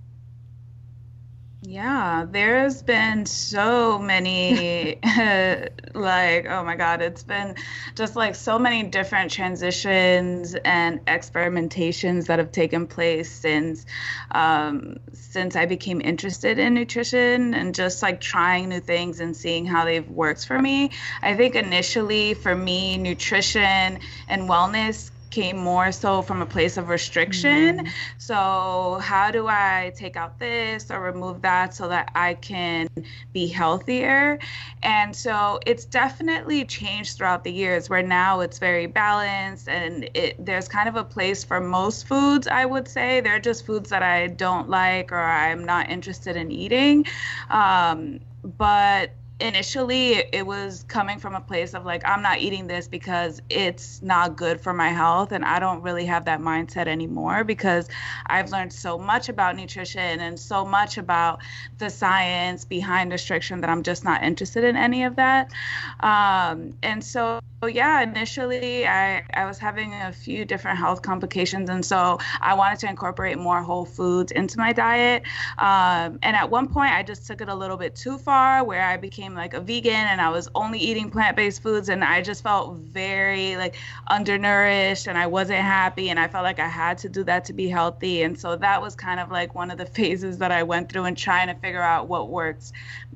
Yeah, 1.69 2.27
there's 2.31 2.81
been 2.85 3.27
so 3.27 3.99
many, 3.99 5.01
like, 5.95 6.47
oh 6.49 6.63
my 6.65 6.77
God, 6.77 7.03
it's 7.03 7.25
been 7.25 7.57
just 7.97 8.15
like 8.15 8.37
so 8.37 8.57
many 8.57 8.85
different 8.85 9.33
transitions 9.33 10.55
and 10.65 11.05
experimentations 11.07 12.27
that 12.29 12.39
have 12.39 12.53
taken 12.53 12.87
place 12.87 13.33
since 13.33 13.85
um, 14.31 14.99
since 15.13 15.57
I 15.57 15.67
became 15.67 16.01
interested 16.01 16.61
in 16.61 16.75
nutrition 16.75 17.53
and 17.53 17.75
just 17.75 18.01
like 18.01 18.21
trying 18.21 18.69
new 18.69 18.79
things 18.79 19.19
and 19.19 19.37
seeing 19.37 19.67
how 19.67 19.85
they've 19.85 20.09
worked 20.09 20.47
for 20.47 20.63
me. 20.63 20.93
I 21.21 21.35
think 21.35 21.57
initially 21.57 22.35
for 22.35 22.55
me, 22.55 22.97
nutrition 22.97 23.99
and 24.29 24.49
wellness 24.49 25.11
came 25.31 25.57
more 25.57 25.93
so 25.93 26.23
from 26.23 26.43
a 26.43 26.47
place 26.47 26.77
of 26.77 26.89
restriction. 26.89 27.79
Mm-hmm. 27.79 27.87
So, 28.19 28.99
how 29.03 29.31
do 29.31 29.47
I 29.49 29.93
take 29.97 30.17
out 30.17 30.39
this 30.39 30.91
or 30.91 31.01
remove 31.01 31.43
that 31.43 31.75
so 31.75 31.89
that 31.89 32.11
I 32.15 32.35
can 32.35 32.89
be 33.33 33.47
healthier? 33.47 34.39
And 34.83 35.15
so, 35.15 35.61
it's 35.67 35.85
definitely 35.85 36.65
changed 36.65 37.17
throughout 37.17 37.45
the 37.45 37.53
years 37.53 37.89
where 37.91 38.03
now 38.03 38.41
it's 38.41 38.59
very 38.59 38.87
balanced 38.87 39.69
and 39.69 40.09
it, 40.15 40.45
there's 40.45 40.69
kind 40.69 40.89
of 40.89 40.97
a 40.97 41.05
place 41.05 41.45
for 41.45 41.61
most 41.61 42.07
foods, 42.07 42.47
I 42.47 42.65
would 42.65 42.89
say. 42.89 43.21
They're 43.21 43.41
just 43.41 43.67
foods 43.67 43.91
that 43.91 44.03
I 44.03 44.29
don't 44.29 44.69
like 44.69 45.13
or 45.13 45.23
I'm 45.23 45.65
not 45.65 45.91
interested 45.91 46.37
in 46.37 46.51
eating. 46.51 47.07
Um, 47.51 48.21
but 48.57 49.11
initially 49.41 50.15
it 50.33 50.47
was 50.47 50.85
coming 50.89 51.19
from 51.19 51.35
a 51.35 51.41
place 51.41 51.75
of 51.75 51.85
like 51.85 52.03
i'm 52.07 52.23
not 52.23 52.39
eating 52.39 52.67
this 52.67 52.89
because 52.89 53.43
it's 53.51 54.01
not 54.03 54.37
good 54.37 54.61
for 54.61 54.73
my 54.73 54.89
health 54.89 55.31
and 55.33 55.45
i 55.45 55.59
don't 55.59 55.83
really 55.83 56.07
have 56.07 56.25
that 56.25 56.41
mindset 56.41 56.87
anymore 56.87 57.45
because 57.45 57.89
i've 58.29 58.51
learned 58.51 58.73
so 58.73 58.97
much 58.99 59.29
about 59.29 59.55
nutrition 59.55 60.21
and 60.21 60.39
so 60.39 60.65
much 60.65 60.97
about 60.97 61.41
the 61.79 61.91
science 61.91 62.65
behind 62.65 63.13
restriction 63.13 63.61
that 63.61 63.69
i'm 63.69 63.83
just 63.83 64.05
not 64.05 64.23
interested 64.23 64.65
in 64.65 64.77
any 64.77 65.05
of 65.05 65.17
that. 65.17 65.53
Um, 66.01 66.75
and 66.83 67.03
so 67.03 67.41
yeah 67.65 68.03
initially 68.03 68.87
I, 68.87 69.25
I 69.35 69.45
was 69.45 69.59
having 69.59 69.93
a 69.93 70.13
few 70.13 70.45
different 70.45 70.79
health 70.79 71.03
complications 71.03 71.69
and 71.69 71.85
so 71.85 72.19
i 72.41 72.55
wanted 72.55 72.79
to 72.81 72.89
incorporate 72.89 73.39
more 73.39 73.63
whole 73.63 73.85
foods 73.85 74.31
into 74.33 74.59
my 74.59 74.73
diet 74.73 75.25
um, 75.59 76.19
and 76.23 76.37
at 76.37 76.49
one 76.49 76.69
point 76.69 76.93
i 76.93 77.03
just 77.03 77.27
took 77.27 77.41
it 77.41 77.49
a 77.49 77.55
little 77.55 77.77
bit 77.77 77.97
too 77.97 78.19
far 78.19 78.63
where 78.63 78.83
i 78.83 78.97
became 78.97 79.17
became 79.17 79.35
like 79.35 79.55
a 79.55 79.61
vegan 79.61 79.93
and 79.93 80.21
I 80.21 80.29
was 80.29 80.49
only 80.55 80.79
eating 80.79 81.11
plant-based 81.11 81.63
foods 81.63 81.89
and 81.89 82.05
I 82.05 82.21
just 82.21 82.43
felt 82.43 82.77
very 82.77 83.57
like 83.57 83.77
undernourished 84.09 85.09
and 85.09 85.17
I 85.17 85.27
wasn't 85.27 85.61
happy 85.61 86.11
and 86.11 86.21
I 86.21 86.29
felt 86.29 86.45
like 86.45 86.59
I 86.59 86.69
had 86.69 86.99
to 86.99 87.09
do 87.09 87.25
that 87.25 87.45
to 87.47 87.53
be 87.53 87.69
healthy 87.69 88.23
and 88.23 88.39
so 88.39 88.57
that 88.57 88.83
was 88.83 88.95
kind 88.95 89.21
of 89.21 89.31
like 89.31 89.55
one 89.55 89.71
of 89.71 89.79
the 89.79 89.87
phases 89.97 90.39
that 90.39 90.53
I 90.53 90.63
went 90.63 90.93
through 90.93 91.05
and 91.05 91.17
trying 91.17 91.49
to 91.49 91.55
figure 91.55 91.83
out 91.83 92.09
what 92.09 92.29
works 92.29 92.73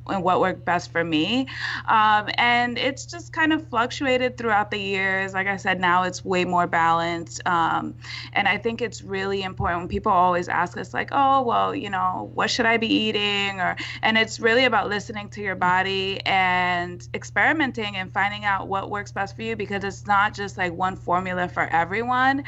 and 0.07 0.23
what 0.23 0.41
worked 0.41 0.65
best 0.65 0.91
for 0.91 1.05
me. 1.05 1.47
Um, 1.87 2.29
and 2.35 2.79
it's 2.79 3.05
just 3.05 3.33
kind 3.33 3.53
of 3.53 3.67
fluctuated 3.69 4.30
throughout 4.37 4.71
the 4.71 4.79
years. 4.79 5.35
Like 5.35 5.47
I 5.47 5.57
said, 5.57 5.81
now 5.81 6.05
it's 6.05 6.25
way 6.25 6.45
more 6.45 6.67
balanced. 6.67 7.41
Um, 7.47 7.95
and 8.33 8.49
I 8.49 8.59
think 8.59 8.83
it's 8.83 9.03
really 9.03 9.43
important 9.43 9.81
when 9.81 9.89
people 9.89 10.13
always 10.13 10.49
ask 10.49 10.77
us, 10.77 10.95
like, 10.95 11.11
oh, 11.13 11.43
well, 11.43 11.75
you 11.75 11.91
know, 11.91 12.31
what 12.35 12.51
should 12.51 12.67
I 12.67 12.77
be 12.77 12.87
eating? 12.87 13.61
Or, 13.61 13.77
and 14.03 14.17
it's 14.19 14.41
really 14.41 14.65
about 14.65 14.89
listening 14.89 15.29
to 15.31 15.41
your 15.41 15.55
body 15.55 16.21
and 16.27 17.07
experimenting 17.15 17.97
and 17.97 18.13
finding 18.13 18.45
out 18.45 18.69
what 18.69 18.91
works 18.91 19.13
best 19.13 19.37
for 19.37 19.43
you 19.43 19.57
because 19.57 19.85
it's 19.85 20.07
not 20.07 20.35
just 20.35 20.57
like 20.57 20.73
one 20.73 20.97
formula 20.97 21.49
for 21.49 21.63
everyone. 21.63 22.41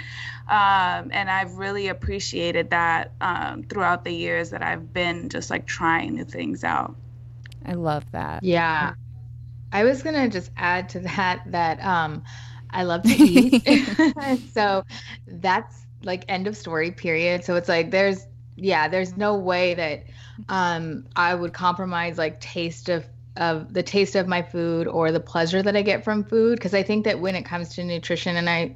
Um, 0.49 1.11
and 1.13 1.31
I've 1.31 1.55
really 1.55 1.89
appreciated 1.89 2.71
that 2.71 3.13
um, 3.21 3.63
throughout 3.63 4.05
the 4.05 4.13
years 4.13 4.51
that 4.51 4.63
I've 4.63 4.93
been 4.93 5.29
just 5.29 5.51
like 5.51 5.67
trying 5.67 6.15
new 6.15 6.25
things 6.25 6.65
out. 6.65 6.97
I 7.65 7.75
love 7.75 8.05
that. 8.13 8.43
Yeah. 8.43 8.95
I 9.73 9.85
was 9.85 10.03
going 10.03 10.15
to 10.15 10.29
just 10.29 10.51
add 10.57 10.89
to 10.91 11.01
that 11.01 11.43
that 11.47 11.83
um 11.85 12.23
I 12.71 12.85
love 12.85 13.03
to 13.03 13.11
eat. 13.11 13.63
so 14.55 14.85
that's 15.27 15.87
like 16.05 16.25
end 16.29 16.47
of 16.47 16.57
story 16.57 16.91
period. 16.91 17.45
So 17.45 17.57
it's 17.57 17.69
like 17.69 17.91
there's 17.91 18.27
yeah, 18.57 18.89
there's 18.89 19.17
no 19.17 19.37
way 19.37 19.75
that 19.75 20.05
um 20.49 21.07
I 21.17 21.35
would 21.35 21.53
compromise 21.53 22.19
like 22.19 22.41
taste 22.41 22.89
of 22.89 23.05
of 23.37 23.73
the 23.73 23.83
taste 23.83 24.15
of 24.15 24.29
my 24.29 24.43
food 24.43 24.87
or 24.87 25.11
the 25.11 25.21
pleasure 25.21 25.63
that 25.63 25.75
I 25.75 25.83
get 25.83 26.05
from 26.05 26.23
food 26.25 26.59
because 26.59 26.75
I 26.75 26.83
think 26.83 27.07
that 27.07 27.19
when 27.19 27.35
it 27.35 27.45
comes 27.45 27.75
to 27.77 27.85
nutrition 27.85 28.37
and 28.37 28.49
I 28.49 28.75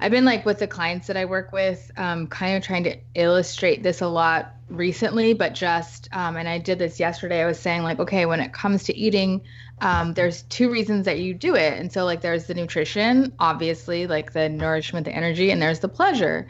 I've 0.00 0.12
been 0.12 0.24
like 0.24 0.46
with 0.46 0.60
the 0.60 0.68
clients 0.68 1.08
that 1.08 1.16
I 1.16 1.24
work 1.24 1.52
with, 1.52 1.90
um, 1.96 2.28
kind 2.28 2.56
of 2.56 2.62
trying 2.62 2.84
to 2.84 2.96
illustrate 3.14 3.82
this 3.82 4.00
a 4.00 4.06
lot 4.06 4.54
recently, 4.68 5.34
but 5.34 5.54
just, 5.54 6.08
um, 6.12 6.36
and 6.36 6.48
I 6.48 6.58
did 6.58 6.78
this 6.78 7.00
yesterday. 7.00 7.42
I 7.42 7.46
was 7.46 7.58
saying, 7.58 7.82
like, 7.82 7.98
okay, 7.98 8.24
when 8.24 8.38
it 8.38 8.52
comes 8.52 8.84
to 8.84 8.96
eating, 8.96 9.42
um, 9.80 10.14
there's 10.14 10.42
two 10.42 10.70
reasons 10.70 11.04
that 11.06 11.18
you 11.20 11.34
do 11.34 11.54
it. 11.54 11.78
And 11.78 11.92
so, 11.92 12.04
like, 12.04 12.20
there's 12.20 12.46
the 12.46 12.54
nutrition, 12.54 13.32
obviously, 13.38 14.06
like 14.06 14.32
the 14.32 14.48
nourishment, 14.48 15.04
the 15.04 15.12
energy, 15.12 15.50
and 15.50 15.60
there's 15.60 15.80
the 15.80 15.88
pleasure. 15.88 16.46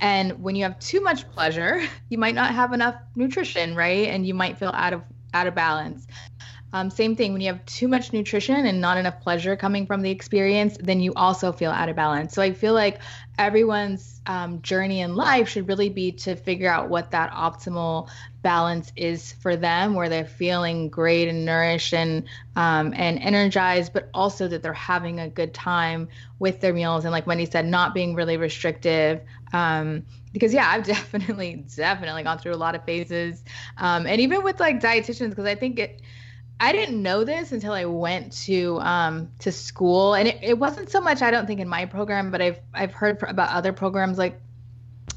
And 0.00 0.42
when 0.42 0.54
you 0.54 0.64
have 0.64 0.78
too 0.78 1.00
much 1.00 1.28
pleasure, 1.30 1.82
you 2.08 2.18
might 2.18 2.34
not 2.34 2.54
have 2.54 2.72
enough 2.72 2.96
nutrition, 3.16 3.74
right? 3.74 4.08
And 4.08 4.26
you 4.26 4.34
might 4.34 4.58
feel 4.58 4.70
out 4.70 4.92
of 4.92 5.02
out 5.34 5.46
of 5.46 5.54
balance. 5.54 6.06
Um, 6.72 6.90
same 6.90 7.16
thing 7.16 7.32
when 7.32 7.40
you 7.40 7.48
have 7.48 7.64
too 7.64 7.88
much 7.88 8.12
nutrition 8.12 8.66
and 8.66 8.80
not 8.80 8.98
enough 8.98 9.20
pleasure 9.20 9.56
coming 9.56 9.86
from 9.86 10.02
the 10.02 10.10
experience 10.10 10.76
then 10.80 11.00
you 11.00 11.12
also 11.14 11.52
feel 11.52 11.70
out 11.70 11.88
of 11.88 11.96
balance. 11.96 12.34
So 12.34 12.42
i 12.42 12.52
feel 12.52 12.74
like 12.74 13.00
everyone's 13.38 14.20
um, 14.26 14.60
journey 14.62 15.00
in 15.00 15.14
life 15.14 15.48
should 15.48 15.68
really 15.68 15.88
be 15.88 16.12
to 16.12 16.36
figure 16.36 16.68
out 16.68 16.88
what 16.88 17.12
that 17.12 17.30
optimal 17.32 18.08
balance 18.42 18.92
is 18.96 19.32
for 19.32 19.56
them 19.56 19.94
where 19.94 20.08
they're 20.08 20.26
feeling 20.26 20.88
great 20.88 21.28
and 21.28 21.44
nourished 21.44 21.94
and 21.94 22.24
um, 22.56 22.92
and 22.96 23.18
energized 23.20 23.92
but 23.92 24.10
also 24.12 24.48
that 24.48 24.62
they're 24.62 24.72
having 24.72 25.20
a 25.20 25.28
good 25.28 25.54
time 25.54 26.08
with 26.38 26.60
their 26.60 26.74
meals. 26.74 27.04
And 27.04 27.12
like 27.12 27.26
wendy 27.26 27.46
said 27.46 27.66
not 27.66 27.94
being 27.94 28.14
really 28.14 28.36
restrictive 28.36 29.22
um, 29.52 30.04
because 30.32 30.52
yeah 30.52 30.68
i've 30.68 30.84
definitely 30.96 31.64
definitely 31.76 32.24
gone 32.24 32.38
through 32.38 32.54
a 32.54 32.56
lot 32.56 32.74
of 32.74 32.84
phases. 32.84 33.42
Um, 33.78 34.06
and 34.06 34.20
even 34.20 34.42
with 34.42 34.60
like 34.60 34.80
dietitians 34.80 35.30
because 35.30 35.46
i 35.46 35.54
think 35.54 35.78
it 35.78 36.02
I 36.60 36.72
didn't 36.72 37.00
know 37.02 37.24
this 37.24 37.52
until 37.52 37.72
I 37.72 37.84
went 37.84 38.32
to 38.44 38.80
um, 38.80 39.30
to 39.40 39.52
school, 39.52 40.14
and 40.14 40.28
it, 40.28 40.38
it 40.42 40.58
wasn't 40.58 40.90
so 40.90 41.00
much 41.00 41.22
I 41.22 41.30
don't 41.30 41.46
think 41.46 41.60
in 41.60 41.68
my 41.68 41.84
program, 41.86 42.30
but 42.30 42.42
I've 42.42 42.58
I've 42.74 42.92
heard 42.92 43.22
about 43.22 43.50
other 43.50 43.72
programs 43.72 44.18
like 44.18 44.40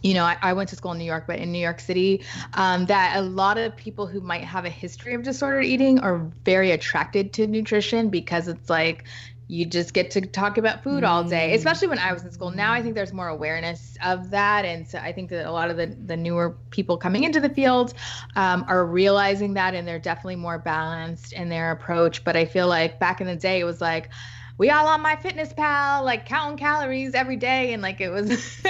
you 0.03 0.15
know, 0.15 0.24
I, 0.24 0.38
I, 0.41 0.53
went 0.53 0.69
to 0.69 0.75
school 0.75 0.93
in 0.93 0.98
New 0.98 1.05
York, 1.05 1.25
but 1.27 1.38
in 1.38 1.51
New 1.51 1.60
York 1.60 1.79
City, 1.79 2.24
um, 2.55 2.88
that 2.88 3.17
a 3.17 3.21
lot 3.21 3.60
of 3.60 3.75
people 3.75 4.07
who 4.07 4.19
might 4.19 4.43
have 4.43 4.65
a 4.65 4.69
history 4.69 5.13
of 5.13 5.21
disordered 5.21 5.65
eating 5.65 6.00
are 6.00 6.17
very 6.43 6.71
attracted 6.71 7.33
to 7.33 7.45
nutrition 7.45 8.10
because 8.10 8.48
it's 8.48 8.67
like 8.67 9.03
you 9.51 9.65
just 9.65 9.93
get 9.93 10.10
to 10.12 10.22
talk 10.22 10.58
about 10.58 10.81
food 10.81 11.03
all 11.03 11.25
day, 11.25 11.51
mm. 11.51 11.55
especially 11.55 11.89
when 11.89 12.00
I 12.00 12.13
was 12.13 12.24
in 12.24 12.31
school. 12.31 12.51
Now 12.51 12.72
I 12.72 12.81
think 12.81 12.96
there's 12.96 13.12
more 13.12 13.27
awareness 13.27 13.98
of 14.01 14.29
that. 14.29 14.63
And 14.63 14.88
so 14.88 14.98
I 14.98 15.12
think 15.12 15.29
that 15.29 15.46
a 15.46 15.51
lot 15.51 15.70
of 15.70 15.75
the, 15.75 15.88
the 16.05 16.15
newer 16.15 16.55
people 16.70 16.96
coming 16.96 17.25
into 17.25 17.41
the 17.41 17.50
field 17.50 17.93
um, 18.38 18.63
are 18.70 18.86
realizing 18.86 19.55
that 19.55 19.75
and 19.75 19.86
they're 19.86 20.00
definitely 20.00 20.38
more 20.38 20.58
balanced 20.58 21.34
in 21.34 21.50
their 21.50 21.72
approach. 21.72 22.24
But 22.24 22.38
I 22.38 22.46
feel 22.46 22.70
like 22.70 22.98
back 22.98 23.20
in 23.20 23.27
the 23.27 23.36
day, 23.36 23.60
it 23.60 23.65
was 23.65 23.81
like, 23.81 24.10
we 24.58 24.70
all 24.70 24.88
on 24.88 25.01
my 25.01 25.17
fitness 25.17 25.51
pal 25.51 26.05
like 26.05 26.25
counting 26.25 26.58
calories 26.58 27.13
every 27.13 27.36
day. 27.36 27.74
And 27.74 27.81
like 27.81 28.00
it 28.00 28.10
was, 28.10 28.62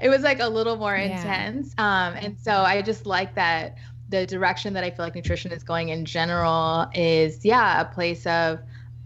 it 0.00 0.08
was 0.08 0.22
like 0.22 0.38
a 0.38 0.48
little 0.48 0.76
more 0.76 0.94
yeah. 0.94 1.18
intense. 1.18 1.74
Um, 1.76 2.14
and 2.14 2.38
so 2.38 2.52
I 2.52 2.82
just 2.82 3.04
like 3.04 3.34
that 3.34 3.78
the 4.10 4.26
direction 4.26 4.74
that 4.74 4.84
I 4.84 4.90
feel 4.90 5.04
like 5.04 5.16
nutrition 5.16 5.50
is 5.50 5.64
going 5.64 5.88
in 5.88 6.04
general 6.04 6.86
is, 6.94 7.44
yeah, 7.44 7.80
a 7.80 7.84
place 7.84 8.24
of, 8.28 8.60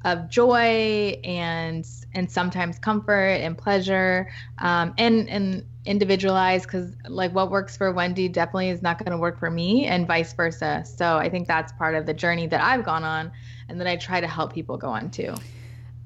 of 0.05 0.29
joy 0.31 1.21
and 1.25 1.89
and 2.15 2.31
sometimes 2.31 2.79
comfort 2.79 3.41
and 3.41 3.59
pleasure 3.59 4.31
um, 4.59 4.95
and 4.97 5.29
and 5.29 5.65
individualized 5.85 6.65
because 6.65 6.95
like 7.09 7.33
what 7.33 7.51
works 7.51 7.77
for 7.77 7.91
wendy 7.93 8.29
definitely 8.29 8.69
is 8.69 8.83
not 8.83 8.99
going 8.99 9.11
to 9.11 9.19
work 9.19 9.39
for 9.39 9.51
me 9.51 9.87
and 9.87 10.07
vice 10.07 10.33
versa. 10.33 10.85
So 10.85 11.17
i 11.17 11.29
think 11.29 11.49
that's 11.49 11.73
part 11.73 11.95
of 11.95 12.07
the 12.07 12.15
journey 12.15 12.47
that 12.47 12.61
i've 12.61 12.85
gone 12.85 13.05
on 13.05 13.33
and 13.69 13.81
that 13.81 13.87
i 13.87 13.97
try 13.97 14.21
to 14.21 14.29
help 14.29 14.53
people 14.53 14.77
go 14.77 14.89
on 14.89 15.11
too. 15.11 15.35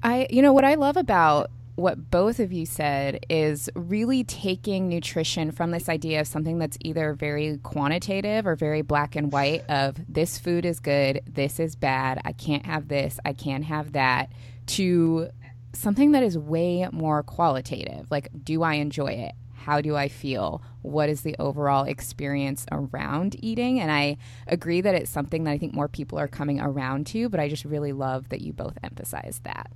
I 0.01 0.27
you 0.29 0.41
know 0.41 0.53
what 0.53 0.65
i 0.65 0.75
love 0.75 0.97
about 0.97 1.51
what 1.75 2.11
both 2.11 2.39
of 2.39 2.53
you 2.53 2.65
said 2.65 3.25
is 3.29 3.69
really 3.75 4.23
taking 4.23 4.87
nutrition 4.87 5.51
from 5.51 5.71
this 5.71 5.89
idea 5.89 6.21
of 6.21 6.27
something 6.27 6.59
that's 6.59 6.77
either 6.81 7.13
very 7.13 7.57
quantitative 7.63 8.45
or 8.45 8.55
very 8.55 8.81
black 8.81 9.15
and 9.15 9.31
white 9.31 9.63
of 9.69 9.95
this 10.07 10.37
food 10.37 10.65
is 10.65 10.79
good, 10.79 11.21
this 11.25 11.59
is 11.59 11.75
bad, 11.75 12.21
I 12.25 12.31
can't 12.31 12.65
have 12.65 12.89
this, 12.89 13.19
I 13.25 13.33
can't 13.33 13.65
have 13.65 13.93
that, 13.93 14.31
to 14.67 15.29
something 15.73 16.11
that 16.11 16.21
is 16.21 16.37
way 16.37 16.87
more 16.91 17.23
qualitative. 17.23 18.11
Like, 18.11 18.29
do 18.43 18.61
I 18.61 18.75
enjoy 18.75 19.13
it? 19.13 19.33
How 19.55 19.81
do 19.81 19.95
I 19.95 20.09
feel? 20.09 20.61
What 20.81 21.09
is 21.09 21.21
the 21.21 21.35
overall 21.39 21.85
experience 21.85 22.65
around 22.71 23.35
eating? 23.43 23.79
And 23.79 23.91
I 23.91 24.17
agree 24.45 24.81
that 24.81 24.93
it's 24.93 25.09
something 25.09 25.45
that 25.45 25.51
I 25.51 25.57
think 25.57 25.73
more 25.73 25.87
people 25.87 26.19
are 26.19 26.27
coming 26.27 26.59
around 26.59 27.07
to, 27.07 27.29
but 27.29 27.39
I 27.39 27.47
just 27.47 27.65
really 27.65 27.93
love 27.93 28.29
that 28.29 28.41
you 28.41 28.53
both 28.53 28.77
emphasize 28.83 29.41
that. 29.45 29.71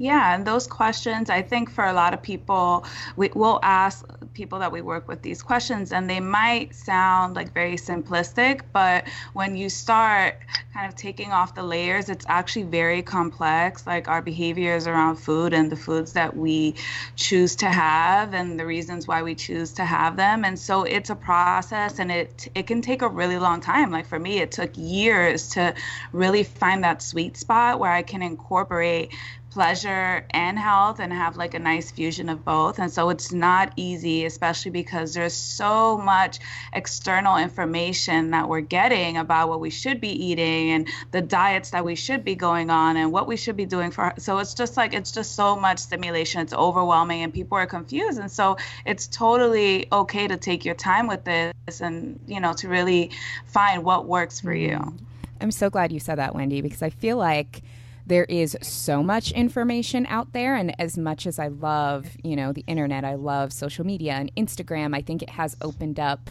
Yeah, 0.00 0.32
and 0.36 0.46
those 0.46 0.68
questions, 0.68 1.28
I 1.28 1.42
think 1.42 1.68
for 1.68 1.84
a 1.84 1.92
lot 1.92 2.14
of 2.14 2.22
people, 2.22 2.86
we 3.16 3.30
will 3.34 3.58
ask 3.64 4.06
people 4.32 4.60
that 4.60 4.70
we 4.70 4.80
work 4.80 5.08
with 5.08 5.22
these 5.22 5.42
questions, 5.42 5.92
and 5.92 6.08
they 6.08 6.20
might 6.20 6.72
sound 6.72 7.34
like 7.34 7.52
very 7.52 7.74
simplistic, 7.74 8.60
but 8.72 9.08
when 9.32 9.56
you 9.56 9.68
start 9.68 10.36
kind 10.72 10.86
of 10.86 10.94
taking 10.94 11.32
off 11.32 11.56
the 11.56 11.64
layers, 11.64 12.08
it's 12.08 12.24
actually 12.28 12.62
very 12.62 13.02
complex. 13.02 13.88
Like 13.88 14.06
our 14.06 14.22
behaviors 14.22 14.86
around 14.86 15.16
food 15.16 15.52
and 15.52 15.68
the 15.72 15.74
foods 15.74 16.12
that 16.12 16.36
we 16.36 16.76
choose 17.16 17.56
to 17.56 17.66
have, 17.66 18.34
and 18.34 18.60
the 18.60 18.66
reasons 18.66 19.08
why 19.08 19.22
we 19.24 19.34
choose 19.34 19.72
to 19.72 19.84
have 19.84 20.16
them. 20.16 20.44
And 20.44 20.56
so 20.56 20.84
it's 20.84 21.10
a 21.10 21.16
process, 21.16 21.98
and 21.98 22.12
it 22.12 22.46
it 22.54 22.68
can 22.68 22.82
take 22.82 23.02
a 23.02 23.08
really 23.08 23.38
long 23.38 23.60
time. 23.60 23.90
Like 23.90 24.06
for 24.06 24.20
me, 24.20 24.38
it 24.38 24.52
took 24.52 24.70
years 24.76 25.48
to 25.50 25.74
really 26.12 26.44
find 26.44 26.84
that 26.84 27.02
sweet 27.02 27.36
spot 27.36 27.80
where 27.80 27.90
I 27.90 28.02
can 28.02 28.22
incorporate 28.22 29.12
pleasure 29.50 30.26
and 30.30 30.58
health 30.58 31.00
and 31.00 31.12
have 31.12 31.36
like 31.36 31.54
a 31.54 31.58
nice 31.58 31.90
fusion 31.90 32.28
of 32.28 32.44
both. 32.44 32.78
And 32.78 32.92
so 32.92 33.10
it's 33.10 33.32
not 33.32 33.72
easy, 33.76 34.24
especially 34.24 34.70
because 34.70 35.14
there's 35.14 35.34
so 35.34 35.98
much 35.98 36.38
external 36.72 37.36
information 37.38 38.30
that 38.30 38.48
we're 38.48 38.60
getting 38.60 39.16
about 39.16 39.48
what 39.48 39.60
we 39.60 39.70
should 39.70 40.00
be 40.00 40.10
eating 40.10 40.70
and 40.70 40.88
the 41.10 41.20
diets 41.20 41.70
that 41.70 41.84
we 41.84 41.94
should 41.94 42.24
be 42.24 42.34
going 42.34 42.70
on 42.70 42.96
and 42.96 43.10
what 43.10 43.26
we 43.26 43.36
should 43.36 43.56
be 43.56 43.66
doing 43.66 43.90
for. 43.90 44.12
So 44.18 44.38
it's 44.38 44.54
just 44.54 44.76
like, 44.76 44.92
it's 44.92 45.12
just 45.12 45.34
so 45.34 45.56
much 45.56 45.78
stimulation. 45.78 46.40
It's 46.40 46.52
overwhelming 46.52 47.22
and 47.22 47.32
people 47.32 47.56
are 47.58 47.66
confused. 47.66 48.18
And 48.18 48.30
so 48.30 48.58
it's 48.84 49.06
totally 49.06 49.88
okay 49.90 50.28
to 50.28 50.36
take 50.36 50.64
your 50.64 50.74
time 50.74 51.06
with 51.06 51.24
this 51.24 51.80
and, 51.80 52.20
you 52.26 52.40
know, 52.40 52.52
to 52.54 52.68
really 52.68 53.10
find 53.46 53.84
what 53.84 54.06
works 54.06 54.40
for 54.40 54.54
you. 54.54 54.76
Mm-hmm. 54.76 55.04
I'm 55.40 55.52
so 55.52 55.70
glad 55.70 55.92
you 55.92 56.00
said 56.00 56.16
that, 56.16 56.34
Wendy, 56.34 56.60
because 56.60 56.82
I 56.82 56.90
feel 56.90 57.16
like 57.16 57.62
there 58.08 58.24
is 58.24 58.56
so 58.62 59.02
much 59.02 59.30
information 59.32 60.06
out 60.06 60.32
there 60.32 60.56
and 60.56 60.78
as 60.80 60.96
much 60.98 61.26
as 61.26 61.38
i 61.38 61.48
love 61.48 62.06
you 62.24 62.34
know 62.34 62.52
the 62.52 62.64
internet 62.66 63.04
i 63.04 63.14
love 63.14 63.52
social 63.52 63.84
media 63.84 64.12
and 64.12 64.34
instagram 64.34 64.96
i 64.96 65.00
think 65.00 65.22
it 65.22 65.30
has 65.30 65.56
opened 65.60 66.00
up 66.00 66.30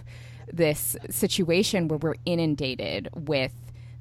this 0.51 0.97
situation 1.09 1.87
where 1.87 1.99
we're 1.99 2.15
inundated 2.25 3.09
with 3.15 3.53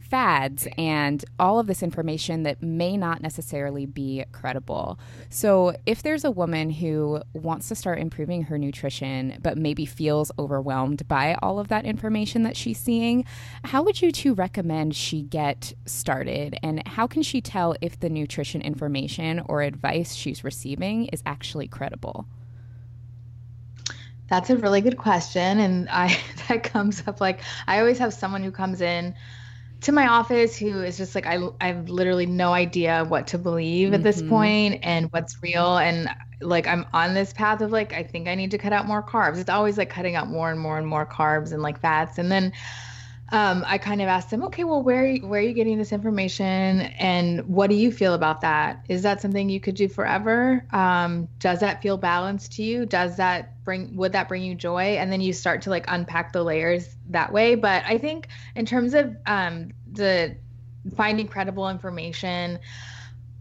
fads 0.07 0.69
and 0.79 1.25
all 1.39 1.59
of 1.59 1.67
this 1.67 1.83
information 1.83 2.45
that 2.45 2.63
may 2.63 2.97
not 2.97 3.21
necessarily 3.21 3.87
be 3.87 4.25
credible. 4.33 4.99
So, 5.29 5.77
if 5.85 6.03
there's 6.03 6.25
a 6.25 6.31
woman 6.31 6.71
who 6.71 7.23
wants 7.33 7.69
to 7.69 7.75
start 7.75 7.99
improving 7.99 8.43
her 8.45 8.59
nutrition 8.59 9.39
but 9.43 9.59
maybe 9.59 9.85
feels 9.85 10.31
overwhelmed 10.39 11.07
by 11.09 11.37
all 11.43 11.59
of 11.59 11.69
that 11.69 11.85
information 11.85 12.43
that 12.45 12.57
she's 12.57 12.79
seeing, 12.79 13.25
how 13.65 13.83
would 13.83 14.01
you 14.01 14.13
two 14.13 14.35
recommend 14.35 14.95
she 14.95 15.23
get 15.23 15.73
started? 15.85 16.57
And 16.63 16.87
how 16.87 17.07
can 17.07 17.23
she 17.23 17.41
tell 17.41 17.75
if 17.81 17.99
the 17.99 18.09
nutrition 18.09 18.63
information 18.63 19.43
or 19.47 19.63
advice 19.63 20.15
she's 20.15 20.45
receiving 20.45 21.07
is 21.07 21.23
actually 21.27 21.69
credible? 21.69 22.27
That's 24.29 24.51
a 24.51 24.57
really 24.57 24.81
good 24.81 24.97
question. 24.97 25.61
And 25.61 25.89
I 25.89 26.19
that 26.49 26.65
comes 26.65 27.03
up 27.07 27.21
like 27.21 27.41
I 27.67 27.81
always 27.81 27.99
have 27.99 28.13
someone 28.13 28.43
who 28.43 28.51
comes 28.51 28.81
in 28.81 29.15
to 29.83 29.93
my 29.93 30.09
office 30.09 30.57
who 30.57 30.83
is 30.83 30.97
just 30.97 31.15
like 31.15 31.27
I 31.27 31.39
I 31.61 31.69
have 31.69 31.89
literally 31.89 32.27
no 32.27 32.53
idea 32.53 33.05
what 33.05 33.29
to 33.29 33.39
believe 33.39 33.93
at 33.93 34.03
this 34.03 34.19
mm-hmm. 34.19 34.29
point 34.29 34.81
and 34.83 35.13
what's 35.13 35.43
real 35.43 35.77
and 35.77 36.09
like 36.41 36.67
I'm 36.67 36.87
on 36.93 37.15
this 37.15 37.33
path 37.33 37.61
of 37.61 37.73
like 37.73 37.93
I 37.93 38.03
think 38.03 38.29
I 38.29 38.35
need 38.35 38.51
to 38.53 38.59
cut 38.59 38.73
out 38.73 38.87
more 38.87 39.03
carbs. 39.03 39.39
It's 39.39 39.51
always 39.51 39.79
like 39.79 39.91
cutting 39.91 40.17
out 40.17 40.29
more 40.29 40.51
and 40.51 40.59
more 40.59 40.79
and 40.79 40.87
more 40.87 41.07
carbs 41.07 41.53
and 41.53 41.63
like 41.63 41.79
fats 41.81 42.19
and 42.19 42.31
then 42.31 42.53
um, 43.31 43.65
I 43.67 43.79
kind 43.79 44.01
of 44.01 44.07
asked 44.07 44.31
them, 44.31 44.45
okay, 44.45 44.63
well, 44.63 44.83
where 44.83 45.17
where 45.17 45.41
are 45.41 45.43
you 45.43 45.53
getting 45.53 45.79
this 45.79 45.93
information, 45.93 46.81
and 46.81 47.45
what 47.49 47.71
do 47.71 47.77
you 47.77 47.91
feel 47.91 48.15
about 48.15 48.41
that? 48.43 48.85
Is 48.89 49.03
that 49.03 49.21
something 49.21 49.49
you 49.49 49.59
could 49.59 49.75
do 49.75 49.89
forever? 49.89 50.65
Um, 50.71 51.27
does 51.41 51.59
that 51.61 51.83
feel 51.83 51.97
balanced 51.97 52.53
to 52.53 52.63
you? 52.63 52.87
Does 52.87 53.17
that 53.17 53.65
bring 53.65 53.97
would 53.97 54.13
that 54.13 54.29
bring 54.29 54.45
you 54.45 54.55
joy? 54.55 54.97
And 54.97 55.11
then 55.11 55.21
you 55.21 55.33
start 55.33 55.63
to 55.63 55.71
like 55.71 55.87
unpack 55.89 56.33
the 56.33 56.45
layers 56.45 56.95
that 57.11 57.33
way. 57.33 57.57
But 57.57 57.83
I 57.85 57.99
think 57.99 58.29
in 58.55 58.65
terms 58.65 58.95
of 58.95 59.17
um, 59.27 59.73
the 59.91 60.37
finding 60.97 61.27
credible 61.27 61.69
information, 61.69 62.61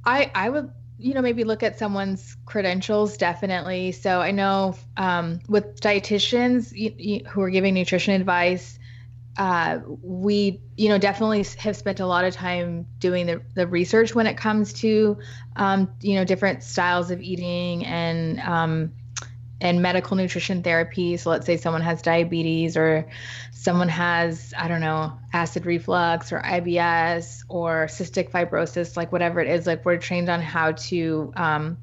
I 0.03 0.31
I 0.33 0.49
would 0.49 0.71
you 0.97 1.13
know 1.13 1.21
maybe 1.21 1.43
look 1.43 1.61
at 1.61 1.77
someone's 1.77 2.37
credentials 2.47 3.17
definitely. 3.17 3.91
So 3.91 4.19
I 4.19 4.31
know 4.31 4.77
um, 4.97 5.41
with 5.47 5.79
dietitians 5.79 6.75
you, 6.75 6.91
you, 6.97 7.25
who 7.25 7.41
are 7.41 7.51
giving 7.51 7.75
nutrition 7.75 8.15
advice 8.15 8.79
uh, 9.37 9.79
we 10.01 10.61
you 10.77 10.89
know 10.89 10.97
definitely 10.97 11.45
have 11.59 11.75
spent 11.75 11.99
a 11.99 12.05
lot 12.05 12.25
of 12.25 12.33
time 12.33 12.85
doing 12.99 13.25
the, 13.25 13.41
the 13.55 13.67
research 13.67 14.15
when 14.15 14.27
it 14.27 14.37
comes 14.37 14.73
to 14.73 15.17
um, 15.55 15.91
you 16.01 16.15
know 16.15 16.23
different 16.23 16.63
styles 16.63 17.11
of 17.11 17.21
eating 17.21 17.85
and 17.85 18.39
um, 18.41 18.93
and 19.61 19.81
medical 19.81 20.17
nutrition 20.17 20.63
therapy. 20.63 21.17
So 21.17 21.29
let's 21.29 21.45
say 21.45 21.57
someone 21.57 21.81
has 21.81 22.01
diabetes 22.01 22.77
or 22.77 23.07
someone 23.65 23.89
has 23.89 24.53
i 24.59 24.67
don't 24.67 24.79
know 24.79 25.11
acid 25.33 25.65
reflux 25.65 26.31
or 26.31 26.39
ibs 26.39 27.43
or 27.49 27.87
cystic 27.87 28.29
fibrosis 28.29 28.95
like 28.95 29.11
whatever 29.11 29.39
it 29.39 29.47
is 29.47 29.65
like 29.65 29.83
we're 29.83 29.97
trained 29.97 30.29
on 30.29 30.39
how 30.39 30.71
to 30.73 31.33
um, 31.35 31.75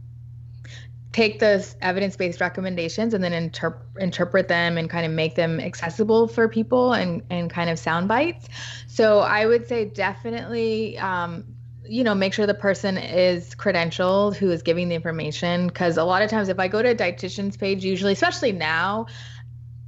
take 1.13 1.39
those 1.39 1.77
evidence-based 1.81 2.41
recommendations 2.41 3.15
and 3.15 3.23
then 3.23 3.51
interp- 3.51 3.83
interpret 3.99 4.49
them 4.49 4.79
and 4.79 4.89
kind 4.89 5.05
of 5.05 5.13
make 5.13 5.35
them 5.35 5.61
accessible 5.61 6.27
for 6.27 6.49
people 6.49 6.93
and 6.93 7.23
and 7.31 7.51
kind 7.51 7.71
of 7.71 7.79
sound 7.79 8.09
bites. 8.09 8.49
So 8.87 9.21
I 9.21 9.47
would 9.47 9.69
say 9.69 9.85
definitely 9.85 10.99
um, 10.99 11.45
you 11.85 12.05
know 12.05 12.15
make 12.15 12.33
sure 12.33 12.47
the 12.47 12.55
person 12.55 12.97
is 12.97 13.55
credentialed 13.55 14.37
who 14.37 14.51
is 14.51 14.63
giving 14.63 14.89
the 14.89 14.95
information 14.95 15.67
because 15.67 15.97
a 15.97 16.05
lot 16.05 16.23
of 16.23 16.31
times 16.31 16.49
if 16.49 16.59
i 16.61 16.69
go 16.69 16.81
to 16.81 16.91
a 16.91 16.95
dietitian's 16.95 17.57
page 17.57 17.85
usually 17.85 18.13
especially 18.13 18.53
now 18.53 19.05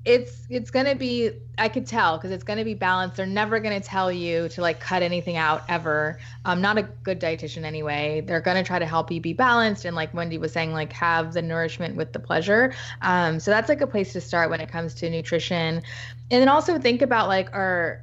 it's 0.05 0.47
it's 0.51 0.71
going 0.71 0.85
to 0.85 0.95
be 0.95 1.31
i 1.57 1.69
could 1.69 1.87
tell 1.87 2.19
because 2.19 2.31
it's 2.31 2.45
going 2.45 2.59
to 2.59 2.65
be 2.65 2.75
balanced. 2.75 3.17
They're 3.17 3.27
never 3.27 3.59
going 3.61 3.81
to 3.81 3.87
tell 3.87 4.13
you 4.13 4.49
to 4.51 4.61
like 4.61 4.81
cut 4.81 5.03
anything 5.03 5.37
out 5.37 5.63
ever. 5.69 6.19
I'm 6.45 6.61
not 6.61 6.77
a 6.77 6.83
good 6.83 7.21
dietitian 7.21 7.65
anyway. 7.65 8.21
They're 8.21 8.41
going 8.41 8.57
to 8.57 8.63
try 8.63 8.79
to 8.79 8.87
help 8.87 9.11
you 9.11 9.21
be 9.21 9.33
balanced 9.33 9.85
and 9.85 9.97
like 9.97 10.13
wendy 10.13 10.37
was 10.37 10.53
saying 10.53 10.73
like 10.73 10.93
have 10.93 11.33
the 11.33 11.43
nourishment 11.43 11.97
with 11.97 12.13
the 12.13 12.19
pleasure. 12.19 12.75
Um, 13.03 13.41
so 13.41 13.51
that's 13.51 13.69
like 13.69 13.81
a 13.81 13.87
place 13.87 14.13
to 14.13 14.21
start 14.21 14.51
when 14.51 14.61
it 14.61 14.71
comes 14.71 14.95
to 14.97 15.09
nutrition. 15.09 15.83
And 16.31 16.41
then 16.41 16.49
also 16.49 16.79
think 16.79 17.01
about 17.01 17.29
like 17.29 17.53
our 17.55 18.03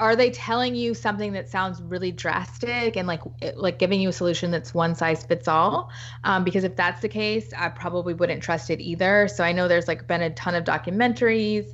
are 0.00 0.16
they 0.16 0.30
telling 0.30 0.74
you 0.74 0.94
something 0.94 1.34
that 1.34 1.48
sounds 1.48 1.80
really 1.82 2.10
drastic 2.10 2.96
and 2.96 3.06
like 3.06 3.20
like 3.54 3.78
giving 3.78 4.00
you 4.00 4.08
a 4.08 4.12
solution 4.12 4.50
that's 4.50 4.72
one 4.72 4.94
size 4.94 5.22
fits 5.22 5.46
all? 5.46 5.90
Um, 6.24 6.42
because 6.42 6.64
if 6.64 6.74
that's 6.74 7.02
the 7.02 7.08
case 7.08 7.52
i 7.56 7.68
probably 7.68 8.14
wouldn't 8.14 8.42
trust 8.42 8.70
it 8.70 8.80
either. 8.80 9.28
So 9.28 9.44
i 9.44 9.52
know 9.52 9.68
there's 9.68 9.86
like 9.86 10.06
been 10.08 10.22
a 10.22 10.30
ton 10.30 10.54
of 10.54 10.64
documentaries 10.64 11.72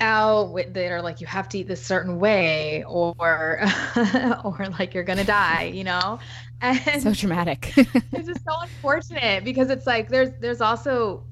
out 0.00 0.54
that 0.54 0.92
are 0.92 1.02
like 1.02 1.20
you 1.20 1.26
have 1.26 1.48
to 1.48 1.58
eat 1.58 1.66
this 1.66 1.84
certain 1.84 2.20
way 2.20 2.84
or 2.84 3.14
or 4.44 4.66
like 4.78 4.94
you're 4.94 5.02
gonna 5.02 5.24
die 5.24 5.64
you 5.74 5.84
know? 5.84 6.20
And 6.60 7.02
so 7.02 7.12
dramatic 7.12 7.72
it's 7.76 8.28
just 8.28 8.44
so 8.44 8.60
unfortunate 8.60 9.42
because 9.42 9.70
it's 9.70 9.86
like 9.86 10.08
there's 10.08 10.30
there's 10.38 10.60
also 10.60 11.24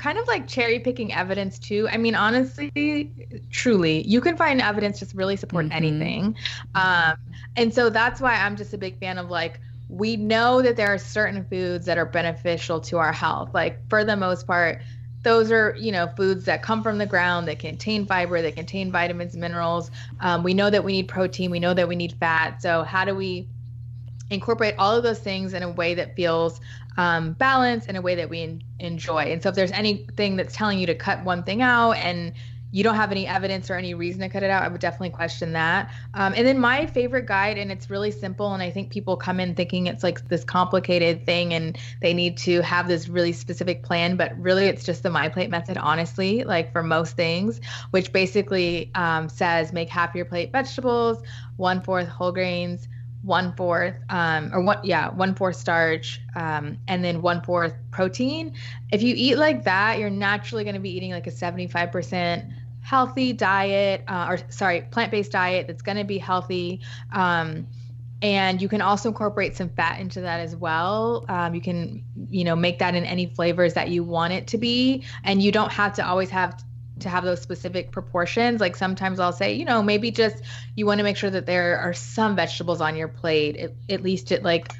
kind 0.00 0.18
of 0.18 0.26
like 0.26 0.48
cherry 0.48 0.80
picking 0.80 1.12
evidence 1.12 1.58
too. 1.58 1.86
I 1.90 1.98
mean, 1.98 2.14
honestly, 2.14 3.12
truly, 3.50 4.02
you 4.06 4.20
can 4.20 4.36
find 4.36 4.60
evidence 4.60 4.98
just 4.98 5.14
really 5.14 5.36
support 5.36 5.66
mm-hmm. 5.66 5.76
anything. 5.76 6.36
Um, 6.74 7.16
and 7.56 7.72
so 7.72 7.90
that's 7.90 8.20
why 8.20 8.34
I'm 8.34 8.56
just 8.56 8.72
a 8.72 8.78
big 8.78 8.98
fan 8.98 9.18
of 9.18 9.28
like, 9.30 9.60
we 9.88 10.16
know 10.16 10.62
that 10.62 10.76
there 10.76 10.88
are 10.88 10.98
certain 10.98 11.44
foods 11.44 11.84
that 11.86 11.98
are 11.98 12.06
beneficial 12.06 12.80
to 12.80 12.98
our 12.98 13.12
health. 13.12 13.50
Like, 13.52 13.78
for 13.90 14.04
the 14.04 14.16
most 14.16 14.46
part, 14.46 14.80
those 15.22 15.52
are 15.52 15.76
you 15.78 15.92
know 15.92 16.08
foods 16.16 16.46
that 16.46 16.62
come 16.62 16.82
from 16.82 16.96
the 16.96 17.04
ground 17.04 17.46
that 17.46 17.58
contain 17.58 18.06
fiber 18.06 18.40
that 18.40 18.56
contain 18.56 18.90
vitamins 18.90 19.36
minerals 19.36 19.90
um, 20.20 20.42
we 20.42 20.54
know 20.54 20.70
that 20.70 20.82
we 20.82 20.92
need 20.92 21.08
protein 21.08 21.50
we 21.50 21.60
know 21.60 21.74
that 21.74 21.86
we 21.86 21.94
need 21.94 22.14
fat 22.14 22.62
so 22.62 22.82
how 22.84 23.04
do 23.04 23.14
we 23.14 23.46
incorporate 24.30 24.74
all 24.78 24.96
of 24.96 25.02
those 25.02 25.18
things 25.18 25.52
in 25.52 25.62
a 25.62 25.70
way 25.70 25.92
that 25.94 26.16
feels 26.16 26.60
um, 26.96 27.32
balance 27.32 27.86
in 27.86 27.96
a 27.96 28.02
way 28.02 28.14
that 28.16 28.28
we 28.28 28.42
en- 28.42 28.62
enjoy. 28.78 29.24
And 29.32 29.42
so 29.42 29.50
if 29.50 29.54
there's 29.54 29.72
anything 29.72 30.36
that's 30.36 30.54
telling 30.54 30.78
you 30.78 30.86
to 30.86 30.94
cut 30.94 31.24
one 31.24 31.42
thing 31.42 31.62
out 31.62 31.92
and 31.92 32.32
you 32.72 32.84
don't 32.84 32.94
have 32.94 33.10
any 33.10 33.26
evidence 33.26 33.68
or 33.68 33.74
any 33.74 33.94
reason 33.94 34.20
to 34.20 34.28
cut 34.28 34.42
it 34.42 34.50
out, 34.50 34.62
I 34.62 34.68
would 34.68 34.80
definitely 34.80 35.10
question 35.10 35.52
that. 35.54 35.92
Um, 36.14 36.34
and 36.36 36.46
then 36.46 36.58
my 36.58 36.86
favorite 36.86 37.26
guide, 37.26 37.58
and 37.58 37.72
it's 37.72 37.90
really 37.90 38.12
simple, 38.12 38.54
and 38.54 38.62
I 38.62 38.70
think 38.70 38.90
people 38.90 39.16
come 39.16 39.40
in 39.40 39.54
thinking 39.54 39.86
it's 39.86 40.04
like 40.04 40.28
this 40.28 40.44
complicated 40.44 41.26
thing 41.26 41.52
and 41.52 41.76
they 42.00 42.14
need 42.14 42.36
to 42.38 42.60
have 42.62 42.86
this 42.86 43.08
really 43.08 43.32
specific 43.32 43.82
plan, 43.82 44.16
but 44.16 44.38
really 44.38 44.66
it's 44.66 44.84
just 44.84 45.02
the 45.02 45.10
My 45.10 45.28
Plate 45.28 45.50
method, 45.50 45.78
honestly, 45.78 46.44
like 46.44 46.72
for 46.72 46.82
most 46.82 47.16
things, 47.16 47.60
which 47.90 48.12
basically 48.12 48.90
um, 48.94 49.28
says 49.28 49.72
make 49.72 49.88
half 49.88 50.14
your 50.14 50.24
plate 50.24 50.52
vegetables, 50.52 51.22
one 51.56 51.80
fourth 51.80 52.08
whole 52.08 52.32
grains, 52.32 52.86
one 53.22 53.54
fourth 53.54 53.94
um, 54.08 54.50
or 54.54 54.62
one 54.62 54.78
yeah 54.82 55.10
one 55.10 55.34
fourth 55.34 55.56
starch 55.56 56.20
um, 56.34 56.78
and 56.88 57.04
then 57.04 57.22
one 57.22 57.42
fourth 57.42 57.74
protein. 57.90 58.54
If 58.92 59.02
you 59.02 59.14
eat 59.16 59.36
like 59.36 59.64
that 59.64 59.98
you're 59.98 60.10
naturally 60.10 60.64
going 60.64 60.74
to 60.74 60.80
be 60.80 60.90
eating 60.90 61.10
like 61.10 61.26
a 61.26 61.30
75% 61.30 62.52
healthy 62.82 63.32
diet 63.32 64.02
uh, 64.08 64.26
or 64.30 64.38
sorry 64.48 64.82
plant-based 64.82 65.32
diet 65.32 65.66
that's 65.66 65.82
going 65.82 65.98
to 65.98 66.04
be 66.04 66.18
healthy. 66.18 66.80
Um, 67.12 67.66
and 68.22 68.60
you 68.60 68.68
can 68.68 68.82
also 68.82 69.08
incorporate 69.08 69.56
some 69.56 69.70
fat 69.70 69.98
into 69.98 70.20
that 70.20 70.40
as 70.40 70.54
well. 70.54 71.24
Um, 71.28 71.54
you 71.54 71.60
can 71.60 72.04
you 72.28 72.44
know 72.44 72.56
make 72.56 72.78
that 72.78 72.94
in 72.94 73.04
any 73.04 73.26
flavors 73.26 73.74
that 73.74 73.88
you 73.88 74.04
want 74.04 74.32
it 74.32 74.46
to 74.48 74.58
be. 74.58 75.04
And 75.24 75.42
you 75.42 75.52
don't 75.52 75.72
have 75.72 75.94
to 75.94 76.06
always 76.06 76.30
have 76.30 76.62
to 77.00 77.08
have 77.08 77.24
those 77.24 77.40
specific 77.40 77.90
proportions. 77.90 78.60
Like 78.60 78.76
sometimes 78.76 79.20
I'll 79.20 79.32
say, 79.32 79.54
you 79.54 79.64
know, 79.64 79.82
maybe 79.82 80.10
just 80.10 80.42
you 80.76 80.86
want 80.86 80.98
to 80.98 81.04
make 81.04 81.16
sure 81.16 81.30
that 81.30 81.46
there 81.46 81.78
are 81.78 81.92
some 81.92 82.36
vegetables 82.36 82.80
on 82.80 82.96
your 82.96 83.08
plate, 83.08 83.56
at, 83.56 83.72
at 83.88 84.02
least 84.02 84.32
at 84.32 84.42
like 84.42 84.72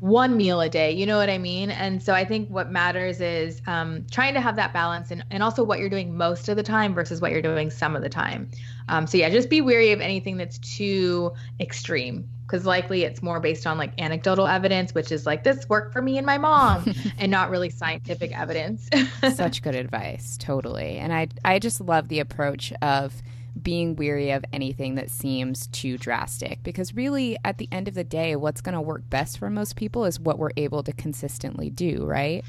one 0.00 0.36
meal 0.36 0.60
a 0.60 0.68
day. 0.68 0.92
You 0.92 1.06
know 1.06 1.16
what 1.16 1.30
I 1.30 1.38
mean? 1.38 1.70
And 1.70 2.02
so 2.02 2.12
I 2.12 2.24
think 2.24 2.50
what 2.50 2.70
matters 2.70 3.20
is 3.20 3.62
um, 3.66 4.04
trying 4.10 4.34
to 4.34 4.40
have 4.40 4.56
that 4.56 4.72
balance 4.72 5.10
and, 5.10 5.24
and 5.30 5.42
also 5.42 5.64
what 5.64 5.78
you're 5.78 5.88
doing 5.88 6.16
most 6.16 6.48
of 6.48 6.56
the 6.56 6.62
time 6.62 6.94
versus 6.94 7.20
what 7.20 7.30
you're 7.30 7.42
doing 7.42 7.70
some 7.70 7.96
of 7.96 8.02
the 8.02 8.08
time. 8.08 8.50
Um, 8.88 9.06
so 9.06 9.16
yeah, 9.16 9.30
just 9.30 9.48
be 9.48 9.60
wary 9.60 9.92
of 9.92 10.00
anything 10.00 10.36
that's 10.36 10.58
too 10.58 11.32
extreme 11.58 12.28
because 12.46 12.66
likely 12.66 13.04
it's 13.04 13.22
more 13.22 13.40
based 13.40 13.66
on 13.66 13.78
like 13.78 13.92
anecdotal 14.00 14.46
evidence, 14.46 14.94
which 14.94 15.10
is 15.10 15.26
like 15.26 15.44
this 15.44 15.68
worked 15.68 15.92
for 15.92 16.02
me 16.02 16.18
and 16.18 16.26
my 16.26 16.38
mom, 16.38 16.84
and 17.18 17.30
not 17.30 17.50
really 17.50 17.70
scientific 17.70 18.36
evidence. 18.38 18.88
Such 19.34 19.62
good 19.62 19.74
advice, 19.74 20.36
totally. 20.38 20.98
And 20.98 21.12
I 21.12 21.28
I 21.44 21.58
just 21.58 21.80
love 21.80 22.08
the 22.08 22.20
approach 22.20 22.72
of 22.82 23.22
being 23.60 23.94
weary 23.96 24.30
of 24.30 24.44
anything 24.52 24.96
that 24.96 25.08
seems 25.10 25.68
too 25.68 25.96
drastic 25.96 26.62
because 26.62 26.94
really 26.94 27.36
at 27.44 27.58
the 27.58 27.68
end 27.70 27.86
of 27.86 27.94
the 27.94 28.04
day 28.04 28.34
what's 28.34 28.60
going 28.60 28.74
to 28.74 28.80
work 28.80 29.08
best 29.08 29.38
for 29.38 29.48
most 29.48 29.76
people 29.76 30.04
is 30.04 30.18
what 30.18 30.38
we're 30.38 30.50
able 30.56 30.82
to 30.82 30.92
consistently 30.92 31.70
do 31.70 32.04
right 32.04 32.44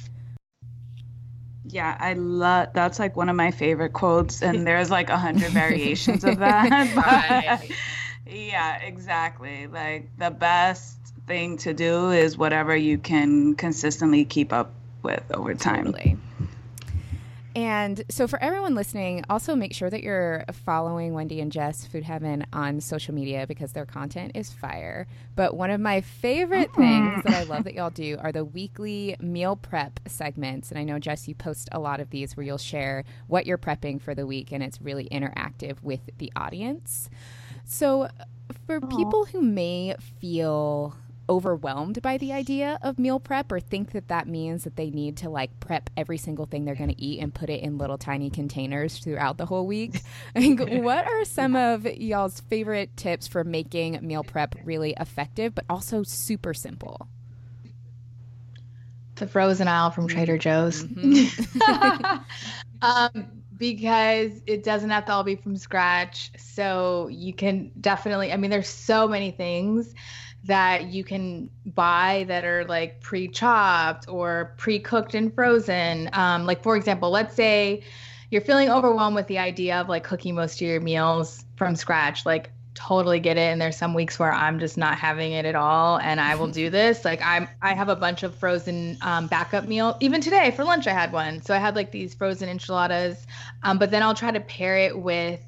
yeah 1.68 1.96
i 2.00 2.14
love 2.14 2.70
that's 2.74 2.98
like 2.98 3.16
one 3.16 3.30
of 3.30 3.36
my 3.36 3.52
favorite 3.52 3.94
quotes 3.94 4.42
and 4.42 4.66
there's 4.68 4.90
like 4.90 5.10
a 5.12 5.18
hundred 5.18 5.52
variations 5.52 6.24
of 6.24 6.40
that 6.40 7.64
yeah, 8.28 8.78
exactly. 8.82 9.68
Like 9.68 10.10
the 10.18 10.32
best 10.32 10.98
thing 11.28 11.58
to 11.58 11.74
do 11.74 12.12
is 12.12 12.38
whatever 12.38 12.76
you 12.76 12.98
can 12.98 13.56
consistently 13.56 14.26
keep 14.26 14.54
up 14.54 14.72
with 15.04 15.24
over 15.34 15.54
time. 15.54 15.86
Totally. 15.86 16.18
And 17.56 18.04
so, 18.10 18.28
for 18.28 18.42
everyone 18.44 18.76
listening, 18.76 19.24
also 19.30 19.56
make 19.56 19.74
sure 19.74 19.90
that 19.90 20.04
you're 20.04 20.44
following 20.52 21.14
Wendy 21.14 21.40
and 21.40 21.50
Jess 21.50 21.88
Food 21.88 22.04
Heaven 22.04 22.46
on 22.52 22.82
social 22.82 23.14
media 23.14 23.48
because 23.48 23.72
their 23.72 23.86
content 23.86 24.34
is 24.36 24.52
fire. 24.52 25.08
But 25.38 25.56
one 25.56 25.72
of 25.72 25.80
my 25.80 26.02
favorite 26.02 26.74
things 26.76 27.24
that 27.24 27.34
I 27.34 27.44
love 27.44 27.64
that 27.64 27.74
y'all 27.74 27.92
do 27.92 28.18
are 28.20 28.34
the 28.34 28.44
weekly 28.44 29.16
meal 29.22 29.56
prep 29.56 30.02
segments. 30.06 30.70
And 30.70 30.78
I 30.78 30.84
know, 30.84 31.00
Jess, 31.00 31.30
you 31.30 31.36
post 31.36 31.70
a 31.72 31.80
lot 31.80 32.02
of 32.02 32.10
these 32.10 32.36
where 32.36 32.46
you'll 32.46 32.58
share 32.58 33.06
what 33.28 33.46
you're 33.46 33.58
prepping 33.58 34.02
for 34.02 34.14
the 34.14 34.28
week, 34.28 34.52
and 34.52 34.62
it's 34.62 34.82
really 34.82 35.08
interactive 35.10 35.82
with 35.82 36.02
the 36.18 36.34
audience. 36.36 37.10
So, 37.66 38.10
for 38.68 38.80
Aww. 38.80 38.96
people 38.96 39.26
who 39.26 39.42
may 39.42 39.96
feel 40.20 40.96
overwhelmed 41.28 42.02
by 42.02 42.18
the 42.18 42.32
idea 42.32 42.78
of 42.82 43.00
meal 43.00 43.20
prep 43.20 43.52
or 43.52 43.60
think 43.60 43.92
that 43.92 44.08
that 44.08 44.28
means 44.28 44.64
that 44.64 44.76
they 44.76 44.90
need 44.90 45.18
to 45.18 45.30
like 45.30 45.60
prep 45.60 45.90
every 45.98 46.18
single 46.18 46.46
thing 46.46 46.66
they're 46.66 46.76
going 46.76 46.94
to 46.94 47.02
eat 47.02 47.20
and 47.20 47.34
put 47.34 47.50
it 47.50 47.62
in 47.62 47.78
little 47.78 47.98
tiny 47.98 48.30
containers 48.30 49.00
throughout 49.00 49.38
the 49.38 49.46
whole 49.46 49.66
week. 49.66 50.02
like, 50.36 50.60
what 50.60 51.06
are 51.06 51.26
some 51.26 51.56
of 51.56 51.86
y'all's 51.86 52.42
favorite 52.42 52.96
tips 52.96 53.28
for 53.28 53.44
making 53.44 54.00
meal 54.02 54.24
prep 54.24 54.56
really 54.64 54.94
effective 55.00 55.56
but 55.56 55.66
also 55.70 56.04
super 56.04 56.54
simple? 56.54 57.08
The 59.16 59.28
frozen 59.28 59.68
aisle 59.68 59.92
from 59.92 60.08
Trader 60.08 60.38
Joe's. 60.38 60.84
Mm-hmm. 60.84 62.18
um, 62.82 63.44
because 63.58 64.42
it 64.48 64.64
doesn't 64.64 64.90
have 64.90 65.06
to 65.06 65.14
all 65.14 65.24
be 65.24 65.36
from 65.36 65.56
scratch. 65.56 66.32
So 66.38 67.08
you 67.12 67.34
can 67.34 67.72
definitely, 67.80 68.32
I 68.32 68.38
mean, 68.38 68.52
there's 68.52 68.68
so 68.68 69.08
many 69.08 69.32
things 69.32 69.94
that 70.46 70.86
you 70.86 71.04
can 71.04 71.50
buy 71.66 72.26
that 72.28 72.46
are 72.46 72.66
like 72.66 73.02
pre 73.02 73.28
chopped 73.28 74.08
or 74.08 74.54
pre 74.58 74.80
cooked 74.80 75.16
and 75.16 75.34
frozen. 75.34 76.10
Um, 76.14 76.46
like, 76.46 76.62
for 76.62 76.76
example, 76.76 77.10
let's 77.10 77.36
say 77.36 77.84
you're 78.30 78.42
feeling 78.42 78.70
overwhelmed 78.70 79.16
with 79.16 79.28
the 79.28 79.40
idea 79.40 79.80
of 79.80 79.90
like 79.90 80.04
cooking 80.04 80.36
most 80.36 80.62
of 80.62 80.68
your 80.68 80.82
meals 80.82 81.46
from 81.56 81.76
scratch. 81.76 82.26
Like, 82.26 82.52
totally 82.76 83.20
get 83.20 83.38
it. 83.38 83.52
And 83.52 83.60
there's 83.60 83.78
some 83.78 83.94
weeks 83.94 84.20
where 84.20 84.32
i'm 84.32 84.60
just 84.60 84.78
not 84.78 84.98
having 84.98 85.32
it 85.32 85.46
at 85.46 85.56
all. 85.56 85.98
And 85.98 86.20
i 86.20 86.36
will 86.36 86.48
do 86.48 86.70
this. 86.80 87.04
Like 87.04 87.22
i'm 87.26 87.48
i 87.62 87.74
have 87.74 87.90
a 87.90 87.96
bunch 87.96 88.22
of 88.24 88.36
frozen 88.36 88.98
um, 89.02 89.28
backup 89.28 89.66
meal 89.66 89.98
even 90.02 90.22
today 90.22 90.52
for 90.52 90.64
lunch 90.64 90.86
i 90.86 90.94
had 90.94 91.12
one. 91.12 91.42
So 91.42 91.56
i 91.56 91.58
had 91.58 91.76
like 91.76 91.92
these 91.92 92.14
frozen 92.14 92.50
enchiladas. 92.50 93.26
Um, 93.64 93.80
but 93.80 93.90
then 93.90 94.04
i'll 94.04 94.14
try 94.14 94.32
to 94.32 94.42
pair 94.42 94.78
it 94.78 95.00
with 95.00 95.40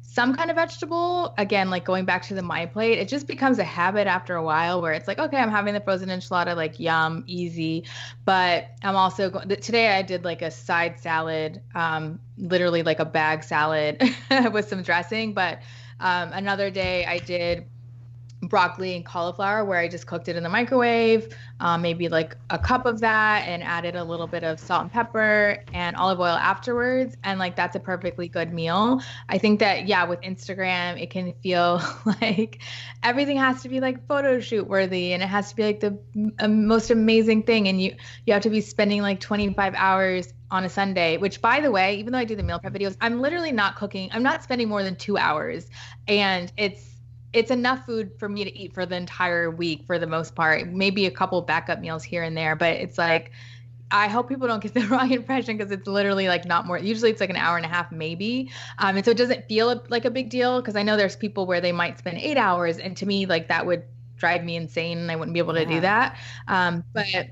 some 0.00 0.34
kind 0.34 0.50
of 0.50 0.56
vegetable. 0.56 1.34
Again 1.36 1.68
like 1.68 1.84
going 1.84 2.04
back 2.04 2.22
to 2.22 2.34
the 2.34 2.42
my 2.42 2.64
plate 2.66 2.98
it 2.98 3.08
just 3.08 3.26
becomes 3.26 3.58
a 3.58 3.64
habit 3.64 4.06
after 4.06 4.36
a 4.36 4.42
while 4.42 4.80
where 4.80 4.92
it's 4.92 5.06
like 5.06 5.18
okay 5.18 5.36
i'm 5.36 5.50
having 5.50 5.74
the 5.74 5.80
frozen 5.80 6.08
enchilada 6.08 6.56
like 6.56 6.78
yum 6.78 7.24
easy. 7.26 7.84
But 8.24 8.68
i'm 8.82 8.96
also 8.96 9.30
going 9.30 9.48
today 9.48 9.88
i 9.88 10.02
did 10.02 10.24
like 10.24 10.42
a 10.42 10.50
side 10.50 11.00
salad 11.00 11.60
um, 11.74 12.20
literally 12.36 12.84
like 12.84 13.00
a 13.00 13.04
bag 13.04 13.42
salad 13.42 14.00
with 14.52 14.68
some 14.68 14.82
dressing. 14.82 15.34
But 15.34 15.60
um, 16.00 16.32
another 16.32 16.70
day 16.70 17.04
I 17.04 17.18
did 17.18 17.66
broccoli 18.42 18.94
and 18.94 19.04
cauliflower 19.04 19.64
where 19.64 19.78
I 19.78 19.88
just 19.88 20.06
cooked 20.06 20.28
it 20.28 20.36
in 20.36 20.42
the 20.42 20.48
microwave, 20.48 21.34
um, 21.60 21.82
maybe 21.82 22.08
like 22.08 22.36
a 22.50 22.58
cup 22.58 22.86
of 22.86 23.00
that, 23.00 23.44
and 23.48 23.62
added 23.62 23.96
a 23.96 24.04
little 24.04 24.26
bit 24.26 24.44
of 24.44 24.60
salt 24.60 24.82
and 24.82 24.92
pepper 24.92 25.62
and 25.72 25.96
olive 25.96 26.20
oil 26.20 26.36
afterwards. 26.36 27.16
And 27.24 27.38
like 27.38 27.56
that's 27.56 27.74
a 27.74 27.80
perfectly 27.80 28.28
good 28.28 28.52
meal. 28.52 29.00
I 29.28 29.38
think 29.38 29.58
that, 29.60 29.88
yeah, 29.88 30.04
with 30.04 30.20
Instagram, 30.20 31.00
it 31.00 31.10
can 31.10 31.32
feel 31.42 31.82
like 32.20 32.60
everything 33.02 33.36
has 33.36 33.62
to 33.62 33.68
be 33.68 33.80
like 33.80 34.06
photo 34.06 34.40
shoot 34.40 34.66
worthy 34.66 35.12
and 35.12 35.22
it 35.22 35.28
has 35.28 35.50
to 35.50 35.56
be 35.56 35.64
like 35.64 35.80
the 35.80 35.98
most 36.48 36.90
amazing 36.90 37.42
thing. 37.42 37.68
And 37.68 37.80
you, 37.80 37.96
you 38.26 38.32
have 38.32 38.42
to 38.42 38.50
be 38.50 38.60
spending 38.60 39.02
like 39.02 39.20
25 39.20 39.74
hours 39.74 40.32
on 40.50 40.64
a 40.64 40.68
Sunday, 40.68 41.16
which 41.16 41.40
by 41.40 41.60
the 41.60 41.70
way, 41.70 41.96
even 41.96 42.12
though 42.12 42.18
I 42.18 42.24
do 42.24 42.36
the 42.36 42.42
meal 42.42 42.58
prep 42.58 42.72
videos, 42.72 42.96
I'm 43.00 43.20
literally 43.20 43.52
not 43.52 43.76
cooking. 43.76 44.08
I'm 44.12 44.22
not 44.22 44.42
spending 44.42 44.68
more 44.68 44.82
than 44.82 44.96
two 44.96 45.18
hours. 45.18 45.68
And 46.06 46.52
it's 46.56 46.84
it's 47.34 47.50
enough 47.50 47.84
food 47.84 48.10
for 48.18 48.28
me 48.28 48.42
to 48.44 48.58
eat 48.58 48.72
for 48.72 48.86
the 48.86 48.96
entire 48.96 49.50
week 49.50 49.84
for 49.86 49.98
the 49.98 50.06
most 50.06 50.34
part. 50.34 50.66
Maybe 50.68 51.04
a 51.06 51.10
couple 51.10 51.42
backup 51.42 51.80
meals 51.80 52.02
here 52.02 52.22
and 52.22 52.36
there, 52.36 52.56
but 52.56 52.76
it's 52.76 52.96
like 52.96 53.32
I 53.90 54.08
hope 54.08 54.28
people 54.28 54.46
don't 54.48 54.62
get 54.62 54.74
the 54.74 54.80
wrong 54.88 55.12
impression 55.12 55.56
because 55.56 55.70
it's 55.72 55.86
literally 55.86 56.28
like 56.28 56.44
not 56.44 56.66
more. 56.66 56.78
Usually 56.78 57.10
it's 57.10 57.20
like 57.20 57.30
an 57.30 57.36
hour 57.36 57.56
and 57.56 57.64
a 57.64 57.68
half, 57.68 57.90
maybe. 57.92 58.50
Um, 58.78 58.96
and 58.96 59.04
so 59.04 59.10
it 59.10 59.16
doesn't 59.16 59.48
feel 59.48 59.82
like 59.88 60.04
a 60.04 60.10
big 60.10 60.30
deal 60.30 60.60
because 60.60 60.76
I 60.76 60.82
know 60.82 60.96
there's 60.96 61.16
people 61.16 61.46
where 61.46 61.60
they 61.60 61.72
might 61.72 61.98
spend 61.98 62.18
eight 62.18 62.36
hours, 62.36 62.78
and 62.78 62.96
to 62.96 63.06
me, 63.06 63.26
like 63.26 63.48
that 63.48 63.66
would 63.66 63.84
drive 64.16 64.44
me 64.44 64.56
insane, 64.56 64.98
and 64.98 65.10
I 65.10 65.16
wouldn't 65.16 65.34
be 65.34 65.40
able 65.40 65.54
to 65.54 65.62
yeah. 65.62 65.68
do 65.68 65.80
that. 65.80 66.16
Um, 66.48 66.84
but 66.92 67.28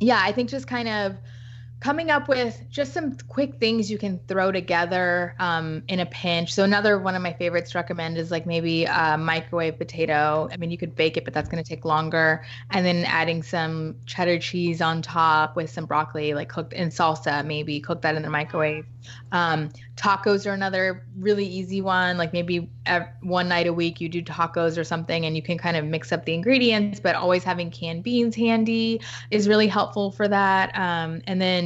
yeah, 0.00 0.20
I 0.22 0.32
think 0.32 0.50
just 0.50 0.66
kind 0.66 0.88
of 0.88 1.16
coming 1.78 2.10
up 2.10 2.26
with 2.26 2.58
just 2.70 2.94
some 2.94 3.16
quick 3.28 3.56
things 3.60 3.90
you 3.90 3.98
can 3.98 4.18
throw 4.26 4.50
together 4.50 5.34
um, 5.38 5.82
in 5.88 6.00
a 6.00 6.06
pinch. 6.06 6.54
So 6.54 6.64
another 6.64 6.98
one 6.98 7.14
of 7.14 7.22
my 7.22 7.34
favorites 7.34 7.72
to 7.72 7.78
recommend 7.78 8.16
is 8.16 8.30
like 8.30 8.46
maybe 8.46 8.84
a 8.84 9.18
microwave 9.18 9.78
potato. 9.78 10.48
I 10.50 10.56
mean, 10.56 10.70
you 10.70 10.78
could 10.78 10.96
bake 10.96 11.16
it, 11.18 11.24
but 11.24 11.34
that's 11.34 11.50
going 11.50 11.62
to 11.62 11.68
take 11.68 11.84
longer. 11.84 12.44
And 12.70 12.84
then 12.86 13.04
adding 13.04 13.42
some 13.42 13.96
cheddar 14.06 14.38
cheese 14.38 14.80
on 14.80 15.02
top 15.02 15.54
with 15.54 15.68
some 15.68 15.84
broccoli, 15.84 16.32
like 16.32 16.48
cooked 16.48 16.72
in 16.72 16.88
salsa, 16.88 17.44
maybe 17.44 17.78
cook 17.80 18.00
that 18.02 18.14
in 18.14 18.22
the 18.22 18.30
microwave. 18.30 18.86
Um, 19.32 19.70
tacos 19.96 20.46
are 20.46 20.54
another 20.54 21.06
really 21.18 21.46
easy 21.46 21.80
one. 21.80 22.16
Like 22.16 22.32
maybe 22.32 22.70
one 23.22 23.48
night 23.48 23.66
a 23.66 23.72
week 23.72 24.00
you 24.00 24.08
do 24.08 24.22
tacos 24.22 24.78
or 24.78 24.84
something, 24.84 25.26
and 25.26 25.36
you 25.36 25.42
can 25.42 25.58
kind 25.58 25.76
of 25.76 25.84
mix 25.84 26.10
up 26.10 26.24
the 26.24 26.34
ingredients. 26.34 27.00
But 27.00 27.16
always 27.16 27.44
having 27.44 27.70
canned 27.70 28.02
beans 28.02 28.34
handy 28.34 29.00
is 29.30 29.46
really 29.46 29.68
helpful 29.68 30.10
for 30.10 30.26
that. 30.28 30.76
Um, 30.76 31.22
and 31.26 31.40
then 31.40 31.65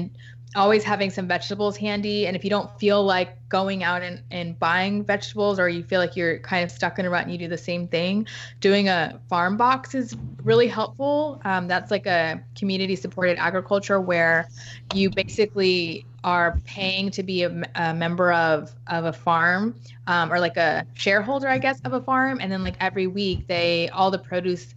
always 0.56 0.82
having 0.82 1.10
some 1.10 1.28
vegetables 1.28 1.76
handy. 1.76 2.26
And 2.26 2.36
if 2.36 2.42
you 2.42 2.50
don't 2.50 2.70
feel 2.80 3.04
like 3.04 3.36
going 3.48 3.84
out 3.84 4.02
and, 4.02 4.20
and 4.30 4.58
buying 4.58 5.04
vegetables 5.04 5.60
or 5.60 5.68
you 5.68 5.84
feel 5.84 6.00
like 6.00 6.16
you're 6.16 6.38
kind 6.40 6.64
of 6.64 6.70
stuck 6.70 6.98
in 6.98 7.06
a 7.06 7.10
rut 7.10 7.22
and 7.22 7.32
you 7.32 7.38
do 7.38 7.48
the 7.48 7.58
same 7.58 7.86
thing, 7.86 8.26
doing 8.60 8.88
a 8.88 9.20
farm 9.28 9.56
box 9.56 9.94
is 9.94 10.16
really 10.42 10.66
helpful. 10.66 11.40
Um, 11.44 11.68
that's 11.68 11.90
like 11.90 12.06
a 12.06 12.42
community 12.56 12.96
supported 12.96 13.38
agriculture 13.38 14.00
where 14.00 14.48
you 14.92 15.10
basically 15.10 16.04
are 16.24 16.58
paying 16.64 17.10
to 17.12 17.22
be 17.22 17.44
a, 17.44 17.62
a 17.76 17.94
member 17.94 18.32
of 18.32 18.74
of 18.88 19.06
a 19.06 19.12
farm 19.12 19.74
um, 20.06 20.30
or 20.30 20.38
like 20.38 20.58
a 20.58 20.84
shareholder 20.92 21.48
i 21.48 21.56
guess 21.56 21.80
of 21.86 21.94
a 21.94 22.00
farm 22.02 22.38
and 22.42 22.52
then 22.52 22.62
like 22.62 22.74
every 22.78 23.06
week 23.06 23.46
they 23.46 23.88
all 23.88 24.10
the 24.10 24.18
produce 24.18 24.74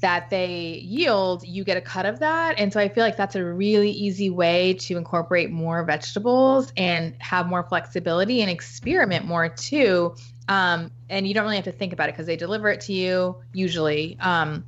that 0.00 0.30
they 0.30 0.80
yield 0.82 1.46
you 1.46 1.62
get 1.62 1.76
a 1.76 1.80
cut 1.80 2.06
of 2.06 2.18
that. 2.20 2.58
And 2.58 2.72
so 2.72 2.80
i 2.80 2.88
feel 2.88 3.04
like 3.04 3.16
that's 3.16 3.36
a 3.36 3.44
really 3.44 3.90
easy 3.90 4.30
way 4.30 4.74
to 4.74 4.96
incorporate 4.96 5.50
more 5.50 5.84
vegetables 5.84 6.72
and 6.76 7.14
have 7.18 7.46
more 7.48 7.62
flexibility 7.62 8.40
and 8.40 8.50
experiment 8.50 9.26
more 9.26 9.48
too. 9.48 10.14
Um, 10.48 10.90
and 11.08 11.26
you 11.26 11.34
don't 11.34 11.44
really 11.44 11.56
have 11.56 11.64
to 11.66 11.72
think 11.72 11.92
about 11.92 12.08
it 12.08 12.12
because 12.12 12.26
they 12.26 12.36
deliver 12.36 12.68
it 12.68 12.80
to 12.82 12.92
you 12.92 13.36
usually. 13.52 14.16
Um, 14.20 14.64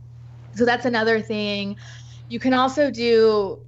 so 0.55 0.65
that's 0.65 0.85
another 0.85 1.21
thing. 1.21 1.77
You 2.29 2.39
can 2.39 2.55
also 2.55 2.91
do 2.91 3.59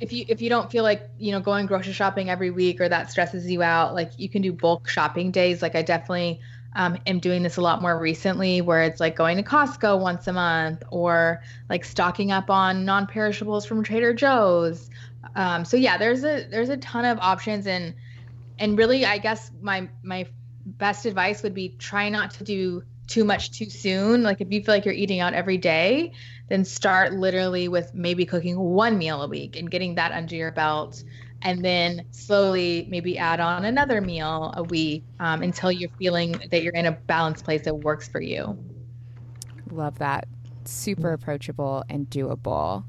if 0.00 0.12
you 0.12 0.24
if 0.28 0.40
you 0.40 0.48
don't 0.48 0.70
feel 0.70 0.84
like 0.84 1.10
you 1.18 1.32
know 1.32 1.40
going 1.40 1.66
grocery 1.66 1.92
shopping 1.92 2.30
every 2.30 2.50
week 2.50 2.80
or 2.80 2.88
that 2.88 3.10
stresses 3.10 3.50
you 3.50 3.62
out 3.62 3.94
like 3.94 4.12
you 4.16 4.28
can 4.28 4.42
do 4.42 4.52
bulk 4.52 4.88
shopping 4.88 5.30
days. 5.30 5.60
Like 5.60 5.74
i 5.74 5.82
definitely 5.82 6.40
um, 6.78 6.96
am 7.06 7.18
doing 7.18 7.42
this 7.42 7.56
a 7.56 7.60
lot 7.60 7.82
more 7.82 7.98
recently 7.98 8.60
where 8.60 8.84
it's 8.84 9.00
like 9.00 9.16
going 9.16 9.36
to 9.36 9.42
costco 9.42 10.00
once 10.00 10.28
a 10.28 10.32
month 10.32 10.84
or 10.90 11.42
like 11.68 11.84
stocking 11.84 12.30
up 12.30 12.48
on 12.48 12.84
non-perishables 12.84 13.66
from 13.66 13.82
trader 13.82 14.14
joe's. 14.14 14.88
Um, 15.34 15.64
so 15.64 15.76
yeah 15.76 15.98
there's 15.98 16.24
a 16.24 16.46
there's 16.48 16.68
a 16.68 16.76
ton 16.76 17.04
of 17.04 17.18
options 17.18 17.66
and 17.66 17.94
and 18.58 18.78
really 18.78 19.04
i 19.04 19.18
guess 19.18 19.50
my 19.60 19.88
my 20.02 20.26
best 20.64 21.04
advice 21.04 21.42
would 21.42 21.54
be 21.54 21.70
try 21.78 22.08
not 22.08 22.30
to 22.32 22.44
do 22.44 22.82
too 23.08 23.24
much 23.24 23.52
too 23.52 23.70
soon. 23.70 24.22
Like 24.22 24.42
if 24.42 24.52
you 24.52 24.62
feel 24.62 24.74
like 24.74 24.84
you're 24.84 24.92
eating 24.94 25.20
out 25.20 25.32
every 25.32 25.56
day 25.56 26.12
then 26.48 26.64
start 26.64 27.12
literally 27.12 27.68
with 27.68 27.94
maybe 27.94 28.24
cooking 28.24 28.58
one 28.58 28.98
meal 28.98 29.22
a 29.22 29.28
week 29.28 29.56
and 29.56 29.70
getting 29.70 29.96
that 29.96 30.12
under 30.12 30.34
your 30.34 30.52
belt 30.52 31.02
and 31.42 31.64
then 31.64 32.04
slowly 32.10 32.86
maybe 32.90 33.16
add 33.16 33.40
on 33.40 33.64
another 33.64 34.00
meal 34.00 34.52
a 34.56 34.62
week 34.62 35.04
um, 35.20 35.42
until 35.42 35.70
you're 35.70 35.90
feeling 35.98 36.32
that 36.50 36.62
you're 36.62 36.74
in 36.74 36.86
a 36.86 36.92
balanced 36.92 37.44
place 37.44 37.62
that 37.62 37.74
works 37.74 38.08
for 38.08 38.20
you. 38.20 38.58
Love 39.70 39.98
that. 39.98 40.26
Super 40.64 41.12
approachable 41.12 41.84
and 41.88 42.08
doable. 42.10 42.84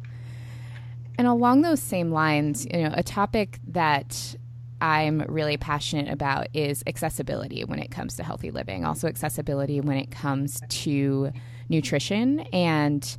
And 1.17 1.27
along 1.27 1.62
those 1.62 1.81
same 1.81 2.12
lines 2.12 2.65
you 2.65 2.83
know 2.83 2.93
a 2.95 3.03
topic 3.03 3.59
that 3.67 4.35
I'm 4.81 5.19
really 5.27 5.57
passionate 5.57 6.12
about 6.12 6.47
is 6.53 6.83
accessibility 6.88 7.63
when 7.63 7.79
it 7.79 7.91
comes 7.91 8.15
to 8.15 8.23
healthy 8.23 8.51
living, 8.51 8.85
also 8.85 9.07
accessibility 9.07 9.81
when 9.81 9.97
it 9.97 10.12
comes 10.12 10.62
to 10.69 11.31
nutrition. 11.67 12.39
And 12.53 13.17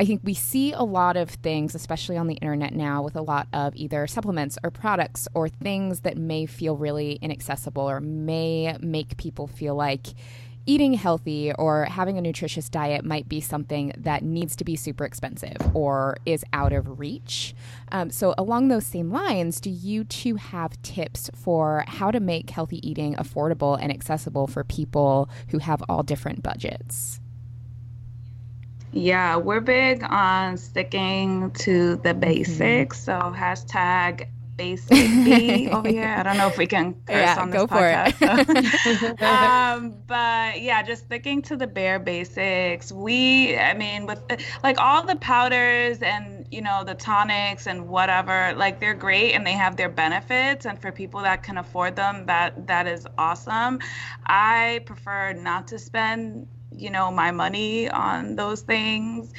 I 0.00 0.06
think 0.06 0.22
we 0.24 0.32
see 0.32 0.72
a 0.72 0.82
lot 0.82 1.18
of 1.18 1.28
things, 1.28 1.74
especially 1.74 2.16
on 2.16 2.26
the 2.26 2.36
internet 2.36 2.74
now, 2.74 3.02
with 3.02 3.16
a 3.16 3.20
lot 3.20 3.48
of 3.52 3.76
either 3.76 4.06
supplements 4.06 4.56
or 4.64 4.70
products 4.70 5.28
or 5.34 5.50
things 5.50 6.00
that 6.00 6.16
may 6.16 6.46
feel 6.46 6.74
really 6.74 7.18
inaccessible 7.20 7.82
or 7.82 8.00
may 8.00 8.74
make 8.80 9.18
people 9.18 9.46
feel 9.46 9.74
like 9.74 10.06
eating 10.64 10.94
healthy 10.94 11.52
or 11.52 11.84
having 11.84 12.16
a 12.16 12.22
nutritious 12.22 12.70
diet 12.70 13.04
might 13.04 13.28
be 13.28 13.42
something 13.42 13.92
that 13.98 14.22
needs 14.22 14.56
to 14.56 14.64
be 14.64 14.74
super 14.74 15.04
expensive 15.04 15.58
or 15.74 16.16
is 16.24 16.46
out 16.54 16.72
of 16.72 16.98
reach. 16.98 17.54
Um, 17.92 18.08
so, 18.08 18.34
along 18.38 18.68
those 18.68 18.86
same 18.86 19.10
lines, 19.10 19.60
do 19.60 19.68
you 19.68 20.04
two 20.04 20.36
have 20.36 20.80
tips 20.80 21.28
for 21.34 21.84
how 21.86 22.10
to 22.10 22.20
make 22.20 22.48
healthy 22.48 22.88
eating 22.88 23.16
affordable 23.16 23.78
and 23.78 23.92
accessible 23.92 24.46
for 24.46 24.64
people 24.64 25.28
who 25.48 25.58
have 25.58 25.82
all 25.90 26.02
different 26.02 26.42
budgets? 26.42 27.19
Yeah, 28.92 29.36
we're 29.36 29.60
big 29.60 30.02
on 30.02 30.56
sticking 30.56 31.50
to 31.52 31.96
the 31.96 32.10
mm-hmm. 32.10 32.20
basics. 32.20 33.04
Mm-hmm. 33.04 33.34
So 33.34 33.36
hashtag 33.38 34.28
basic 34.60 34.90
B 34.90 35.68
over 35.70 35.88
here. 35.88 36.14
I 36.18 36.22
don't 36.22 36.36
know 36.36 36.48
if 36.48 36.58
we 36.58 36.66
can 36.66 36.92
curse 37.06 37.16
yeah, 37.16 37.40
on 37.40 37.50
this 37.50 37.60
go 37.62 37.66
podcast. 37.66 38.14
For 38.14 39.06
it. 39.06 39.22
um, 39.22 39.94
but 40.06 40.60
yeah, 40.60 40.82
just 40.82 41.04
sticking 41.04 41.40
to 41.42 41.56
the 41.56 41.66
bare 41.66 41.98
basics. 41.98 42.92
We, 42.92 43.56
I 43.56 43.72
mean, 43.72 44.04
with 44.04 44.20
like 44.62 44.78
all 44.78 45.02
the 45.02 45.16
powders 45.16 46.02
and 46.02 46.46
you 46.50 46.60
know 46.60 46.84
the 46.84 46.94
tonics 46.94 47.66
and 47.66 47.88
whatever, 47.88 48.52
like 48.54 48.80
they're 48.80 48.92
great 48.92 49.32
and 49.32 49.46
they 49.46 49.52
have 49.52 49.76
their 49.76 49.88
benefits. 49.88 50.66
And 50.66 50.78
for 50.78 50.92
people 50.92 51.20
that 51.22 51.42
can 51.42 51.56
afford 51.56 51.96
them, 51.96 52.26
that 52.26 52.66
that 52.66 52.86
is 52.86 53.06
awesome. 53.16 53.78
I 54.26 54.82
prefer 54.84 55.32
not 55.32 55.68
to 55.68 55.78
spend 55.78 56.48
you 56.80 56.90
know 56.90 57.10
my 57.10 57.30
money 57.30 57.88
on 57.90 58.36
those 58.36 58.62
things. 58.62 59.32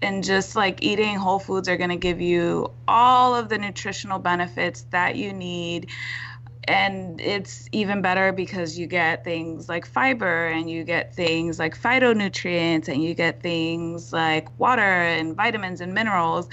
And 0.00 0.22
just 0.22 0.54
like 0.56 0.82
eating 0.82 1.16
whole 1.16 1.40
foods 1.40 1.68
are 1.68 1.76
going 1.76 1.90
to 1.90 1.96
give 1.96 2.20
you 2.20 2.72
all 2.86 3.34
of 3.34 3.48
the 3.48 3.58
nutritional 3.58 4.20
benefits 4.20 4.82
that 4.92 5.16
you 5.16 5.32
need 5.32 5.90
and 6.68 7.18
it's 7.18 7.66
even 7.72 8.02
better 8.02 8.30
because 8.30 8.78
you 8.78 8.86
get 8.86 9.24
things 9.24 9.68
like 9.70 9.86
fiber 9.86 10.48
and 10.48 10.70
you 10.70 10.84
get 10.84 11.14
things 11.14 11.58
like 11.58 11.80
phytonutrients 11.80 12.88
and 12.88 13.02
you 13.02 13.14
get 13.14 13.40
things 13.40 14.12
like 14.12 14.46
water 14.58 14.82
and 14.82 15.34
vitamins 15.34 15.80
and 15.80 15.94
minerals 15.94 16.48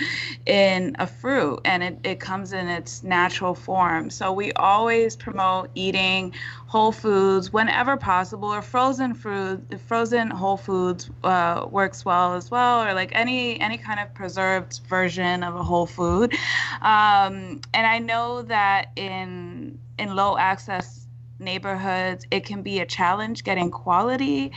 in 0.46 0.96
a 1.00 1.06
fruit. 1.06 1.60
And 1.66 1.84
it, 1.84 2.00
it 2.06 2.20
comes 2.22 2.54
in 2.54 2.70
its 2.70 3.04
natural 3.04 3.54
form. 3.54 4.10
So 4.10 4.32
we 4.32 4.54
always 4.54 5.18
promote 5.18 5.70
eating 5.76 6.34
whole 6.68 6.94
foods 6.94 7.52
whenever 7.52 7.98
possible. 7.98 8.50
Or 8.50 8.62
frozen 8.62 9.14
fruit 9.14 9.62
frozen 9.86 10.30
whole 10.30 10.58
foods 10.58 11.10
uh, 11.26 11.68
works 11.70 12.06
well 12.06 12.36
as 12.36 12.50
well. 12.50 12.82
Or 12.88 12.94
like 12.94 13.12
any 13.14 13.60
any 13.60 13.78
kind 13.78 14.00
of 14.00 14.14
preserved 14.14 14.80
version 14.88 15.44
of 15.44 15.56
a 15.56 15.64
whole 15.64 15.86
food. 15.86 16.34
Um, 16.82 17.60
and 17.74 17.86
i 17.88 18.00
know 18.00 18.42
that 18.44 18.92
in 18.96 19.65
in 19.98 20.16
low 20.16 20.38
access 20.38 21.08
neighborhoods, 21.40 22.26
it 22.32 22.46
can 22.46 22.62
be 22.62 22.80
a 22.80 22.86
challenge 22.86 23.44
getting 23.44 23.72
quality 23.72 24.52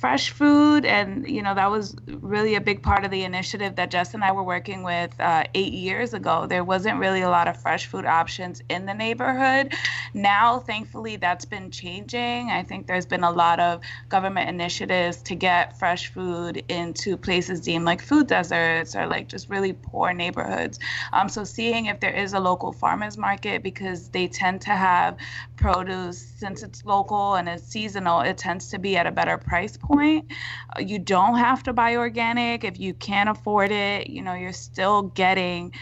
fresh 0.00 0.30
food. 0.30 0.86
And, 0.86 1.28
you 1.28 1.42
know, 1.42 1.54
that 1.54 1.70
was 1.70 1.94
really 2.06 2.54
a 2.54 2.60
big 2.60 2.82
part 2.82 3.04
of 3.04 3.10
the 3.10 3.22
initiative 3.22 3.76
that 3.76 3.90
Jess 3.90 4.14
and 4.14 4.24
I 4.24 4.32
were 4.32 4.42
working 4.42 4.82
with 4.82 5.14
uh, 5.20 5.44
eight 5.54 5.74
years 5.74 6.14
ago. 6.14 6.46
There 6.46 6.64
wasn't 6.64 6.98
really 6.98 7.20
a 7.20 7.28
lot 7.28 7.48
of 7.48 7.60
fresh 7.60 7.84
food 7.84 8.06
options 8.06 8.62
in 8.70 8.86
the 8.86 8.94
neighborhood. 8.94 9.74
Now, 10.14 10.58
thankfully, 10.58 11.16
that's 11.16 11.44
been 11.44 11.70
changing. 11.70 12.50
I 12.50 12.62
think 12.62 12.86
there's 12.86 13.04
been 13.04 13.24
a 13.24 13.30
lot 13.30 13.60
of 13.60 13.82
government 14.08 14.48
initiatives 14.48 15.20
to 15.24 15.34
get 15.34 15.78
fresh 15.78 16.10
food 16.10 16.64
into 16.68 17.18
places 17.18 17.60
deemed 17.60 17.84
like 17.84 18.00
food 18.00 18.26
deserts 18.26 18.96
or 18.96 19.06
like 19.06 19.28
just 19.28 19.50
really 19.50 19.74
poor 19.74 20.14
neighborhoods. 20.14 20.78
Um, 21.12 21.28
so, 21.28 21.44
seeing 21.44 21.86
if 21.86 22.00
there 22.00 22.14
is 22.14 22.32
a 22.32 22.40
local 22.40 22.72
farmers 22.72 23.18
market 23.18 23.62
because 23.62 24.08
they 24.08 24.28
tend 24.28 24.62
to 24.62 24.70
have 24.70 25.18
produce 25.56 26.18
since 26.18 26.62
it's 26.62 26.86
local 26.86 27.34
and 27.34 27.48
it's 27.48 27.64
seasonal, 27.64 28.22
it 28.22 28.38
tends 28.38 28.70
to 28.70 28.78
be 28.78 28.96
at 28.96 29.06
a 29.06 29.12
better 29.12 29.36
price 29.36 29.76
point. 29.76 29.89
Uh, 30.76 30.80
you 30.80 30.98
don't 30.98 31.38
have 31.38 31.62
to 31.64 31.72
buy 31.72 31.96
organic 31.96 32.64
if 32.64 32.78
you 32.78 32.94
can't 32.94 33.28
afford 33.28 33.72
it. 33.72 34.08
You 34.08 34.22
know, 34.22 34.34
you're 34.34 34.52
still 34.52 35.02
getting 35.02 35.72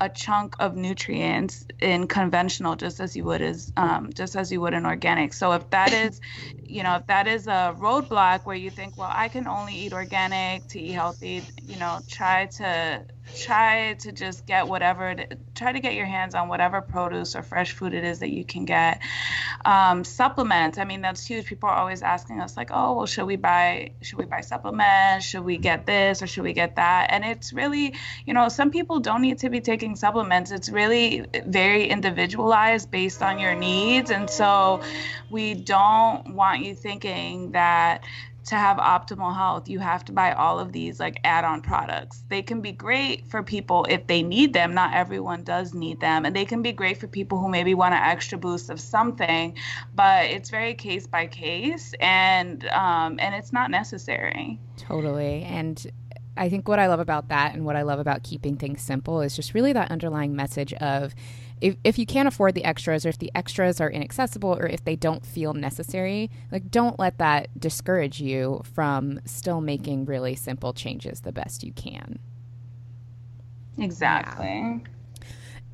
a 0.00 0.08
chunk 0.10 0.54
of 0.60 0.76
nutrients 0.76 1.64
in 1.80 2.06
conventional 2.06 2.76
just 2.76 3.00
as 3.00 3.16
you 3.16 3.24
would 3.24 3.40
as 3.40 3.72
um, 3.78 4.10
just 4.14 4.36
as 4.36 4.52
you 4.52 4.60
would 4.60 4.74
in 4.74 4.84
organic 4.84 5.32
so 5.32 5.52
if 5.52 5.70
that 5.70 5.92
is 5.92 6.20
you 6.68 6.82
know 6.82 6.96
if 6.96 7.06
that 7.06 7.26
is 7.26 7.46
a 7.46 7.74
roadblock 7.78 8.44
where 8.44 8.56
you 8.56 8.70
think 8.70 8.96
well 8.96 9.10
i 9.12 9.28
can 9.28 9.46
only 9.46 9.74
eat 9.74 9.92
organic 9.92 10.66
to 10.68 10.80
eat 10.80 10.92
healthy 10.92 11.42
you 11.66 11.78
know 11.78 11.98
try 12.08 12.46
to 12.46 13.04
try 13.34 13.94
to 13.94 14.12
just 14.12 14.46
get 14.46 14.68
whatever 14.68 15.14
try 15.54 15.72
to 15.72 15.80
get 15.80 15.94
your 15.94 16.06
hands 16.06 16.34
on 16.34 16.48
whatever 16.48 16.80
produce 16.80 17.34
or 17.34 17.42
fresh 17.42 17.72
food 17.72 17.92
it 17.92 18.04
is 18.04 18.20
that 18.20 18.30
you 18.30 18.44
can 18.44 18.64
get. 18.64 19.00
Um, 19.64 20.04
supplements 20.04 20.78
i 20.78 20.84
mean 20.84 21.00
that's 21.00 21.26
huge. 21.26 21.46
People 21.46 21.68
are 21.68 21.74
always 21.76 22.02
asking 22.02 22.40
us 22.40 22.56
like 22.56 22.70
oh 22.72 22.94
well 22.94 23.06
should 23.06 23.26
we 23.26 23.36
buy 23.36 23.90
should 24.00 24.18
we 24.18 24.24
buy 24.24 24.40
supplements? 24.40 25.26
Should 25.26 25.44
we 25.44 25.56
get 25.56 25.86
this 25.86 26.22
or 26.22 26.26
should 26.26 26.44
we 26.44 26.52
get 26.52 26.76
that? 26.76 27.08
And 27.10 27.24
it's 27.24 27.52
really 27.52 27.94
you 28.26 28.34
know 28.34 28.48
some 28.48 28.70
people 28.70 29.00
don't 29.00 29.22
need 29.22 29.38
to 29.38 29.50
be 29.50 29.60
taking 29.60 29.96
supplements. 29.96 30.50
It's 30.52 30.68
really 30.68 31.26
very 31.46 31.88
individualized 31.88 32.90
based 32.90 33.22
on 33.22 33.38
your 33.38 33.54
needs. 33.54 34.10
And 34.10 34.30
so 34.30 34.82
we 35.30 35.54
don't 35.54 36.34
want 36.34 36.55
you 36.64 36.74
thinking 36.74 37.52
that 37.52 38.04
to 38.46 38.54
have 38.54 38.76
optimal 38.76 39.34
health, 39.34 39.68
you 39.68 39.80
have 39.80 40.04
to 40.04 40.12
buy 40.12 40.32
all 40.32 40.60
of 40.60 40.72
these 40.72 41.00
like 41.00 41.18
add 41.24 41.44
on 41.44 41.60
products. 41.60 42.22
They 42.28 42.42
can 42.42 42.60
be 42.60 42.70
great 42.70 43.26
for 43.26 43.42
people 43.42 43.86
if 43.88 44.06
they 44.06 44.22
need 44.22 44.52
them. 44.52 44.72
Not 44.72 44.94
everyone 44.94 45.42
does 45.42 45.74
need 45.74 46.00
them. 46.00 46.24
And 46.24 46.34
they 46.34 46.44
can 46.44 46.62
be 46.62 46.70
great 46.70 46.98
for 46.98 47.08
people 47.08 47.40
who 47.40 47.48
maybe 47.48 47.74
want 47.74 47.94
an 47.94 48.02
extra 48.02 48.38
boost 48.38 48.70
of 48.70 48.78
something, 48.78 49.56
but 49.94 50.26
it's 50.26 50.48
very 50.48 50.74
case 50.74 51.08
by 51.08 51.26
case 51.26 51.92
and 52.00 52.66
um, 52.68 53.18
and 53.18 53.34
it's 53.34 53.52
not 53.52 53.70
necessary. 53.70 54.60
Totally. 54.76 55.42
And 55.42 55.84
I 56.36 56.48
think 56.48 56.68
what 56.68 56.78
I 56.78 56.86
love 56.86 57.00
about 57.00 57.28
that 57.28 57.54
and 57.54 57.64
what 57.64 57.74
I 57.74 57.82
love 57.82 57.98
about 57.98 58.22
keeping 58.22 58.56
things 58.56 58.80
simple 58.80 59.22
is 59.22 59.34
just 59.34 59.54
really 59.54 59.72
that 59.72 59.90
underlying 59.90 60.36
message 60.36 60.72
of 60.74 61.14
if, 61.60 61.76
if 61.84 61.98
you 61.98 62.06
can't 62.06 62.28
afford 62.28 62.54
the 62.54 62.64
extras 62.64 63.06
or 63.06 63.10
if 63.10 63.18
the 63.18 63.32
extras 63.34 63.80
are 63.80 63.90
inaccessible 63.90 64.56
or 64.58 64.66
if 64.66 64.84
they 64.84 64.96
don't 64.96 65.24
feel 65.24 65.54
necessary, 65.54 66.30
like 66.52 66.70
don't 66.70 66.98
let 66.98 67.18
that 67.18 67.48
discourage 67.58 68.20
you 68.20 68.62
from 68.74 69.20
still 69.24 69.60
making 69.60 70.04
really 70.04 70.34
simple 70.34 70.72
changes 70.72 71.20
the 71.20 71.32
best 71.32 71.64
you 71.64 71.72
can. 71.72 72.18
Exactly. 73.78 74.46
Yeah. 74.46 74.78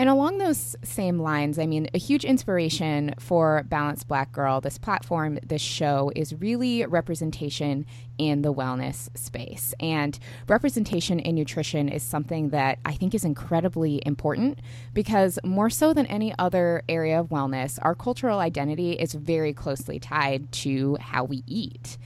And 0.02 0.08
along 0.10 0.38
those 0.38 0.74
same 0.82 1.20
lines, 1.20 1.60
I 1.60 1.66
mean, 1.66 1.86
a 1.94 1.98
huge 1.98 2.24
inspiration 2.24 3.14
for 3.20 3.62
Balanced 3.68 4.08
Black 4.08 4.32
Girl, 4.32 4.60
this 4.60 4.76
platform, 4.76 5.38
this 5.46 5.62
show, 5.62 6.10
is 6.16 6.34
really 6.40 6.84
representation 6.86 7.86
in 8.18 8.42
the 8.42 8.52
wellness 8.52 9.16
space. 9.16 9.74
And 9.78 10.18
representation 10.48 11.20
in 11.20 11.36
nutrition 11.36 11.88
is 11.88 12.02
something 12.02 12.48
that 12.48 12.80
I 12.84 12.94
think 12.94 13.14
is 13.14 13.24
incredibly 13.24 14.02
important 14.04 14.58
because, 14.92 15.38
more 15.44 15.70
so 15.70 15.94
than 15.94 16.06
any 16.06 16.34
other 16.36 16.82
area 16.88 17.20
of 17.20 17.28
wellness, 17.28 17.78
our 17.80 17.94
cultural 17.94 18.40
identity 18.40 18.94
is 18.94 19.14
very 19.14 19.52
closely 19.52 20.00
tied 20.00 20.50
to 20.50 20.96
how 21.00 21.22
we 21.22 21.44
eat 21.46 21.96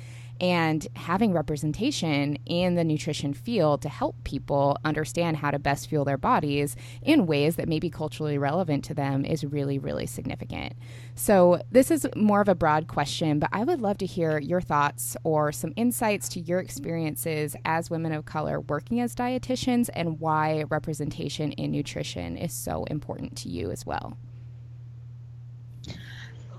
and 0.40 0.86
having 0.96 1.32
representation 1.32 2.36
in 2.46 2.74
the 2.74 2.84
nutrition 2.84 3.34
field 3.34 3.82
to 3.82 3.88
help 3.88 4.22
people 4.24 4.76
understand 4.84 5.38
how 5.38 5.50
to 5.50 5.58
best 5.58 5.88
fuel 5.88 6.04
their 6.04 6.18
bodies 6.18 6.76
in 7.02 7.26
ways 7.26 7.56
that 7.56 7.68
may 7.68 7.78
be 7.78 7.90
culturally 7.90 8.38
relevant 8.38 8.84
to 8.84 8.94
them 8.94 9.24
is 9.24 9.44
really, 9.44 9.78
really 9.78 10.06
significant. 10.06 10.74
So, 11.14 11.62
this 11.70 11.90
is 11.90 12.06
more 12.14 12.40
of 12.40 12.48
a 12.48 12.54
broad 12.54 12.88
question, 12.88 13.38
but 13.38 13.50
I 13.52 13.64
would 13.64 13.80
love 13.80 13.98
to 13.98 14.06
hear 14.06 14.38
your 14.38 14.60
thoughts 14.60 15.16
or 15.24 15.52
some 15.52 15.72
insights 15.76 16.28
to 16.30 16.40
your 16.40 16.60
experiences 16.60 17.56
as 17.64 17.90
women 17.90 18.12
of 18.12 18.24
color 18.24 18.60
working 18.60 19.00
as 19.00 19.14
dietitians 19.14 19.88
and 19.94 20.20
why 20.20 20.64
representation 20.68 21.52
in 21.52 21.70
nutrition 21.70 22.36
is 22.36 22.52
so 22.52 22.84
important 22.84 23.36
to 23.38 23.48
you 23.48 23.70
as 23.70 23.86
well. 23.86 24.16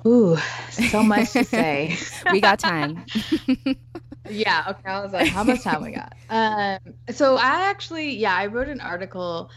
Ooh, 0.08 0.38
so 0.70 1.04
much 1.04 1.34
to 1.34 1.44
say. 1.44 1.98
we 2.32 2.40
got 2.40 2.60
time. 2.60 3.06
yeah. 4.30 4.66
Okay. 4.70 4.90
I 4.90 5.04
was 5.04 5.12
like, 5.12 5.28
how 5.28 5.44
much 5.44 5.64
time 5.64 5.84
we 5.84 5.92
got? 5.92 6.14
Um, 6.30 6.94
so 7.10 7.36
I 7.36 7.70
actually, 7.70 8.16
yeah, 8.16 8.36
I 8.36 8.46
wrote 8.46 8.70
an 8.70 8.80
article 8.80 9.52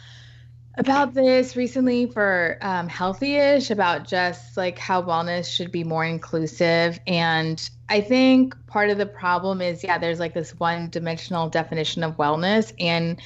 about 0.77 1.15
this 1.15 1.57
recently 1.57 2.07
for 2.07 2.59
um, 2.63 2.89
Healthyish 2.89 3.71
about 3.71 4.09
just 4.09 4.57
like 4.57 4.79
how 4.79 5.03
wellness 5.03 5.55
should 5.55 5.71
be 5.71 5.85
more 5.85 6.05
inclusive. 6.05 6.99
And 7.07 7.69
I 7.89 8.01
think 8.01 8.55
part 8.67 8.91
of 8.91 8.99
the 8.99 9.07
problem 9.07 9.61
is, 9.61 9.85
yeah, 9.85 9.99
there's 9.99 10.19
like 10.19 10.35
this 10.35 10.59
one 10.59 10.91
dimensional 10.91 11.49
definition 11.49 12.03
of 12.03 12.17
wellness. 12.17 12.73
And 12.81 13.21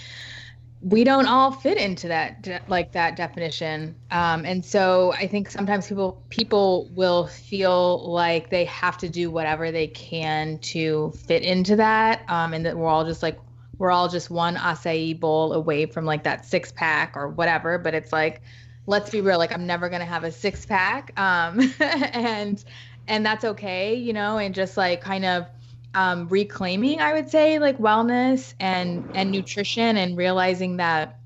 we 0.84 1.02
don't 1.02 1.26
all 1.26 1.50
fit 1.50 1.78
into 1.78 2.08
that 2.08 2.42
de- 2.42 2.60
like 2.68 2.92
that 2.92 3.16
definition. 3.16 3.94
Um, 4.10 4.44
and 4.44 4.64
so 4.64 5.12
i 5.14 5.26
think 5.26 5.50
sometimes 5.50 5.88
people 5.88 6.22
people 6.28 6.90
will 6.94 7.26
feel 7.26 8.10
like 8.10 8.50
they 8.50 8.66
have 8.66 8.98
to 8.98 9.08
do 9.08 9.30
whatever 9.30 9.72
they 9.72 9.86
can 9.86 10.58
to 10.58 11.12
fit 11.26 11.42
into 11.42 11.76
that 11.76 12.22
um, 12.28 12.52
and 12.52 12.66
that 12.66 12.76
we're 12.76 12.88
all 12.88 13.04
just 13.04 13.22
like 13.22 13.38
we're 13.78 13.90
all 13.90 14.08
just 14.08 14.30
one 14.30 14.56
acai 14.56 15.18
bowl 15.18 15.52
away 15.52 15.86
from 15.86 16.04
like 16.04 16.22
that 16.24 16.44
six 16.44 16.70
pack 16.70 17.16
or 17.16 17.28
whatever. 17.28 17.78
But 17.78 17.94
it's 17.94 18.12
like 18.12 18.42
let's 18.86 19.10
be 19.10 19.20
real 19.20 19.38
like 19.38 19.52
i'm 19.52 19.66
never 19.66 19.88
going 19.88 20.00
to 20.00 20.06
have 20.06 20.24
a 20.24 20.30
six 20.30 20.66
pack 20.66 21.18
um, 21.18 21.72
and 21.80 22.64
and 23.08 23.24
that's 23.24 23.44
okay 23.44 23.94
you 23.94 24.12
know 24.12 24.36
and 24.36 24.54
just 24.54 24.76
like 24.76 25.00
kind 25.00 25.24
of 25.24 25.46
um, 25.94 26.28
reclaiming, 26.28 27.00
I 27.00 27.12
would 27.12 27.30
say, 27.30 27.58
like 27.58 27.78
wellness 27.78 28.54
and 28.60 29.10
and 29.14 29.30
nutrition, 29.30 29.96
and 29.96 30.16
realizing 30.16 30.78
that 30.78 31.18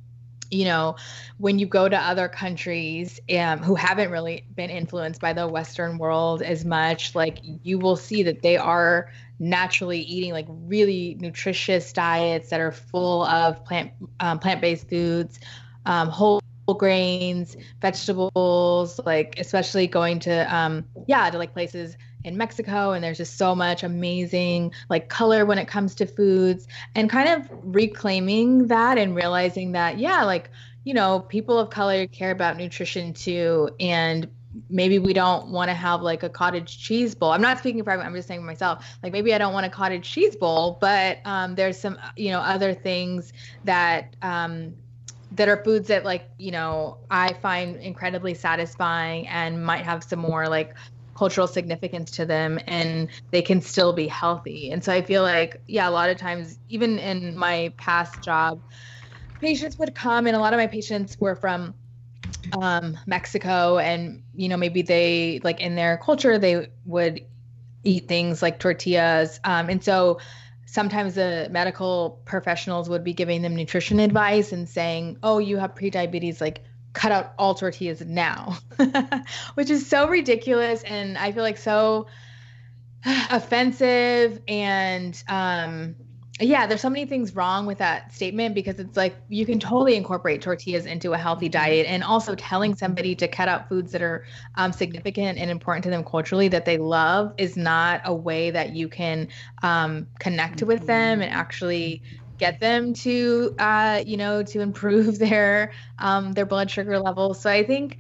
you 0.51 0.65
know 0.65 0.97
when 1.39 1.59
you 1.59 1.67
go 1.67 1.89
to 1.89 1.97
other 1.97 2.29
countries 2.29 3.21
um, 3.37 3.59
who 3.59 3.75
haven't 3.75 4.11
really 4.11 4.45
been 4.55 4.71
influenced 4.71 5.21
by 5.21 5.33
the 5.33 5.47
western 5.47 5.99
world 5.99 6.43
as 6.43 6.65
much 6.65 7.15
like 7.15 7.39
you 7.63 7.79
will 7.79 7.97
see 7.97 8.23
that 8.23 8.43
they 8.43 8.57
are 8.57 9.11
naturally 9.39 10.01
eating 10.01 10.33
like 10.33 10.47
really 10.49 11.17
nutritious 11.21 11.93
diets 11.93 12.51
that 12.51 12.61
are 12.61 12.73
full 12.73 13.25
of 13.25 13.63
plant 13.65 13.93
um, 14.21 14.39
plant-based 14.39 14.89
foods 14.89 15.39
um, 15.87 16.09
whole 16.09 16.41
grains 16.79 17.57
vegetables 17.81 19.01
like 19.07 19.39
especially 19.39 19.87
going 19.87 20.19
to 20.19 20.55
um 20.55 20.85
yeah 21.07 21.31
to 21.31 21.39
like 21.39 21.53
places 21.53 21.97
in 22.25 22.37
Mexico 22.37 22.93
and 22.93 23.03
there's 23.03 23.19
just 23.19 23.37
so 23.37 23.55
much 23.55 23.83
amazing 23.83 24.73
like 24.89 25.09
color 25.09 25.47
when 25.47 25.59
it 25.59 25.69
comes 25.69 25.95
to 25.95 26.07
foods 26.07 26.67
and 26.95 27.09
kind 27.09 27.29
of 27.29 27.49
reclaiming 27.63 28.67
that 28.67 28.99
and 28.99 29.15
realizing 29.15 29.73
that 29.73 29.99
yeah 29.99 30.25
like 30.25 30.51
you 30.85 30.95
know 30.95 31.21
people 31.21 31.59
of 31.59 31.71
color 31.71 32.07
care 32.07 32.31
about 32.31 32.57
nutrition 32.57 33.13
too 33.13 33.71
and 33.79 34.29
maybe 34.71 34.99
we 34.99 35.13
don't 35.13 35.49
want 35.49 35.69
to 35.69 35.75
have 35.75 36.03
like 36.03 36.23
a 36.23 36.29
cottage 36.29 36.79
cheese 36.79 37.15
bowl. 37.15 37.33
I'm 37.33 37.43
not 37.43 37.59
speaking 37.59 37.83
for 37.85 37.91
everyone. 37.91 38.07
I'm 38.07 38.15
just 38.15 38.29
saying 38.29 38.41
for 38.41 38.47
myself. 38.47 38.85
Like 39.03 39.13
maybe 39.13 39.35
I 39.35 39.39
don't 39.39 39.53
want 39.53 39.67
a 39.67 39.71
cottage 39.71 40.11
cheese 40.11 40.37
bowl, 40.37 40.79
but 40.81 41.19
um, 41.25 41.55
there's 41.55 41.79
some 41.79 41.99
you 42.17 42.31
know 42.31 42.41
other 42.41 42.75
things 42.75 43.33
that 43.65 44.17
um, 44.23 44.75
that 45.33 45.49
are 45.49 45.63
foods 45.65 45.89
that 45.89 46.05
like 46.05 46.29
you 46.39 46.51
know 46.51 46.99
I 47.11 47.35
find 47.35 47.77
incredibly 47.77 48.35
satisfying 48.35 49.29
and 49.29 49.65
might 49.65 49.85
have 49.85 50.03
some 50.03 50.21
more 50.21 50.49
like 50.49 50.75
cultural 51.19 51.49
significance 51.49 52.13
to 52.13 52.25
them 52.25 52.61
and 52.69 53.09
they 53.33 53.43
can 53.43 53.61
still 53.61 53.93
be 53.93 54.07
healthy. 54.07 54.71
And 54.71 54.85
so 54.85 54.93
I 54.93 55.03
feel 55.03 55.23
like, 55.23 55.61
yeah, 55.67 55.89
a 55.89 55.91
lot 55.91 56.11
of 56.11 56.17
times, 56.17 56.61
even 56.69 57.01
in 57.01 57.37
my 57.37 57.73
past 57.77 58.23
job, 58.23 58.63
patients 59.41 59.77
would 59.79 59.97
come, 59.97 60.29
and 60.29 60.37
a 60.37 60.39
lot 60.39 60.53
of 60.53 60.59
my 60.59 60.69
patients 60.69 61.19
were 61.19 61.35
from 61.35 61.75
um, 62.63 62.97
Mexico, 63.07 63.79
and 63.79 64.23
you 64.37 64.49
know, 64.49 64.57
maybe 64.57 64.83
they 64.83 65.41
like 65.43 65.61
in 65.61 65.75
their 65.75 65.97
culture, 65.97 66.39
they 66.39 66.69
would 66.85 67.25
eat 67.83 68.07
things 68.07 68.41
like 68.41 68.61
tortillas. 68.61 69.41
Um, 69.43 69.69
and 69.71 69.83
so 69.83 70.21
sometimes 70.67 71.15
the 71.15 71.49
medical 71.51 72.21
professionals 72.27 72.89
would 72.89 73.03
be 73.03 73.13
giving 73.13 73.43
them 73.43 73.57
nutrition 73.57 73.99
advice 73.99 74.53
and 74.53 74.69
saying, 74.69 75.17
oh, 75.25 75.39
you 75.39 75.57
have 75.57 75.75
prediabetes, 75.75 76.41
like 76.41 76.63
cut 76.93 77.13
out 77.13 77.33
all 77.39 77.55
tortillas 77.55 78.01
now, 78.01 78.59
which 79.55 79.71
is 79.71 79.87
so 79.87 80.09
ridiculous 80.09 80.83
and 80.83 81.17
I 81.19 81.33
feel 81.33 81.43
like 81.43 81.59
so 81.59 82.07
offensive 83.31 84.41
and 84.49 85.23
um 85.29 85.97
yeah, 86.41 86.67
there's 86.67 86.81
so 86.81 86.91
many 86.91 87.05
things 87.05 87.35
wrong 87.35 87.67
with 87.67 87.79
that 87.79 88.15
statement 88.15 88.55
because 88.55 88.79
it's 88.79 88.97
like 88.97 89.17
you 89.29 89.45
can 89.45 89.59
totally 89.59 89.97
incorporate 89.97 90.41
tortillas 90.41 90.87
into 90.87 91.13
a 91.13 91.19
healthy 91.19 91.49
diet, 91.49 91.87
and 91.89 92.05
also 92.05 92.35
telling 92.37 92.77
somebody 92.77 93.17
to 93.17 93.27
cut 93.27 93.49
out 93.49 93.69
foods 93.69 93.91
that 93.93 94.03
are 94.03 94.25
um, 94.55 94.73
significant 94.73 95.39
and 95.39 95.51
important 95.51 95.83
to 95.85 95.91
them 95.91 96.05
culturally 96.05 96.49
that 96.49 96.65
they 96.65 96.79
love 96.79 97.33
is 97.39 97.57
not 97.57 98.03
a 98.05 98.15
way 98.15 98.51
that 98.53 98.73
you 98.73 98.89
can 98.89 99.29
um, 99.63 100.07
connect 100.21 100.63
with 100.63 100.87
them 100.87 101.23
and 101.23 101.33
actually 101.33 102.03
get 102.39 102.61
them 102.61 102.95
to, 102.95 103.55
uh, 103.59 104.03
you 104.07 104.17
know, 104.17 104.43
to 104.43 104.61
improve 104.61 105.19
their 105.21 105.73
um, 105.99 106.33
their 106.33 106.47
blood 106.47 106.71
sugar 106.71 106.99
levels. 106.99 107.41
So 107.41 107.51
I 107.51 107.65
think 107.65 107.99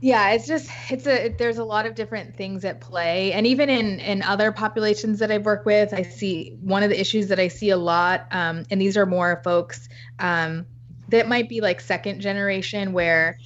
yeah 0.00 0.30
it's 0.32 0.46
just 0.46 0.70
it's 0.90 1.06
a 1.06 1.28
there's 1.38 1.56
a 1.56 1.64
lot 1.64 1.86
of 1.86 1.94
different 1.94 2.36
things 2.36 2.64
at 2.64 2.80
play 2.80 3.32
and 3.32 3.46
even 3.46 3.70
in 3.70 3.98
in 4.00 4.22
other 4.22 4.52
populations 4.52 5.18
that 5.18 5.30
i've 5.30 5.46
worked 5.46 5.64
with 5.64 5.94
i 5.94 6.02
see 6.02 6.54
one 6.60 6.82
of 6.82 6.90
the 6.90 7.00
issues 7.00 7.28
that 7.28 7.40
i 7.40 7.48
see 7.48 7.70
a 7.70 7.76
lot 7.76 8.26
um, 8.30 8.64
and 8.70 8.80
these 8.80 8.96
are 8.96 9.06
more 9.06 9.40
folks 9.42 9.88
um, 10.18 10.66
that 11.08 11.28
might 11.28 11.48
be 11.48 11.60
like 11.60 11.80
second 11.80 12.20
generation 12.20 12.92
where 12.92 13.38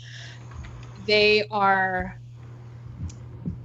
they 1.06 1.44
are 1.50 2.20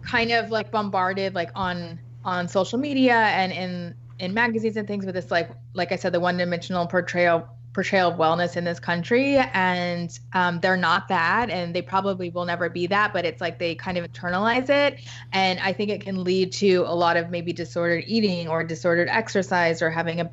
kind 0.04 0.32
of 0.32 0.52
like 0.52 0.72
bombarded 0.72 1.34
like 1.34 1.50
on 1.56 2.00
on 2.24 2.48
social 2.48 2.78
media 2.78 3.16
and 3.16 3.52
in 3.52 3.96
in 4.20 4.34
magazines 4.34 4.78
and 4.78 4.88
things 4.88 5.06
with 5.06 5.16
this 5.16 5.32
like 5.32 5.50
like 5.74 5.92
i 5.92 5.96
said 5.96 6.14
the 6.14 6.20
one 6.20 6.38
dimensional 6.38 6.88
portrayal 6.88 7.48
portrayal 7.76 8.10
of 8.10 8.18
wellness 8.18 8.56
in 8.56 8.64
this 8.64 8.80
country. 8.80 9.36
And 9.36 10.18
um, 10.34 10.62
they're 10.62 10.78
not 10.78 11.10
that 11.10 11.50
and 11.50 11.76
they 11.76 11.82
probably 11.82 12.30
will 12.30 12.46
never 12.46 12.70
be 12.70 12.88
that 12.88 13.12
but 13.14 13.26
it's 13.26 13.42
like 13.42 13.60
they 13.60 13.76
kind 13.76 13.98
of 13.98 14.10
internalize 14.10 14.70
it. 14.70 15.02
And 15.34 15.60
i 15.60 15.74
think 15.74 15.92
it 15.92 16.02
can 16.02 16.24
lead 16.24 16.54
to 16.54 16.86
a 16.88 16.96
lot 16.96 17.18
of 17.18 17.30
maybe 17.30 17.52
disordered 17.54 18.06
eating 18.08 18.48
or 18.48 18.64
disordered 18.64 19.10
exercise 19.10 19.82
or 19.82 19.92
having 19.92 20.22
a, 20.22 20.30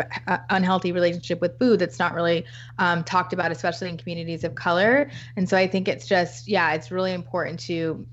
unhealthy 0.51 0.93
relationship 0.93 1.41
with 1.41 1.59
food 1.59 1.81
that's 1.81 1.99
not 1.99 2.15
really 2.15 2.47
um, 2.79 3.03
talked 3.03 3.33
about 3.33 3.51
especially 3.51 3.89
in 3.89 3.97
communities 3.97 4.45
of 4.45 4.55
color. 4.55 5.11
And 5.37 5.49
so 5.49 5.57
i 5.57 5.67
think 5.67 5.89
it's 5.89 6.07
just 6.07 6.49
yeah 6.49 6.73
it's 6.75 6.91
really 6.93 7.13
important 7.13 7.59
to 7.61 8.07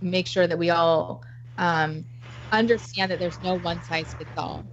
make 0.00 0.28
sure 0.28 0.46
that 0.46 0.58
we 0.58 0.70
all 0.70 1.24
um, 1.58 2.04
understand 2.52 3.10
that 3.10 3.18
there's 3.18 3.42
no 3.42 3.56
one 3.56 3.82
size 3.82 4.14
fits 4.14 4.32
all 4.36 4.70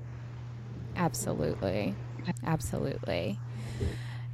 absolutely 0.95 1.95
absolutely 2.45 3.37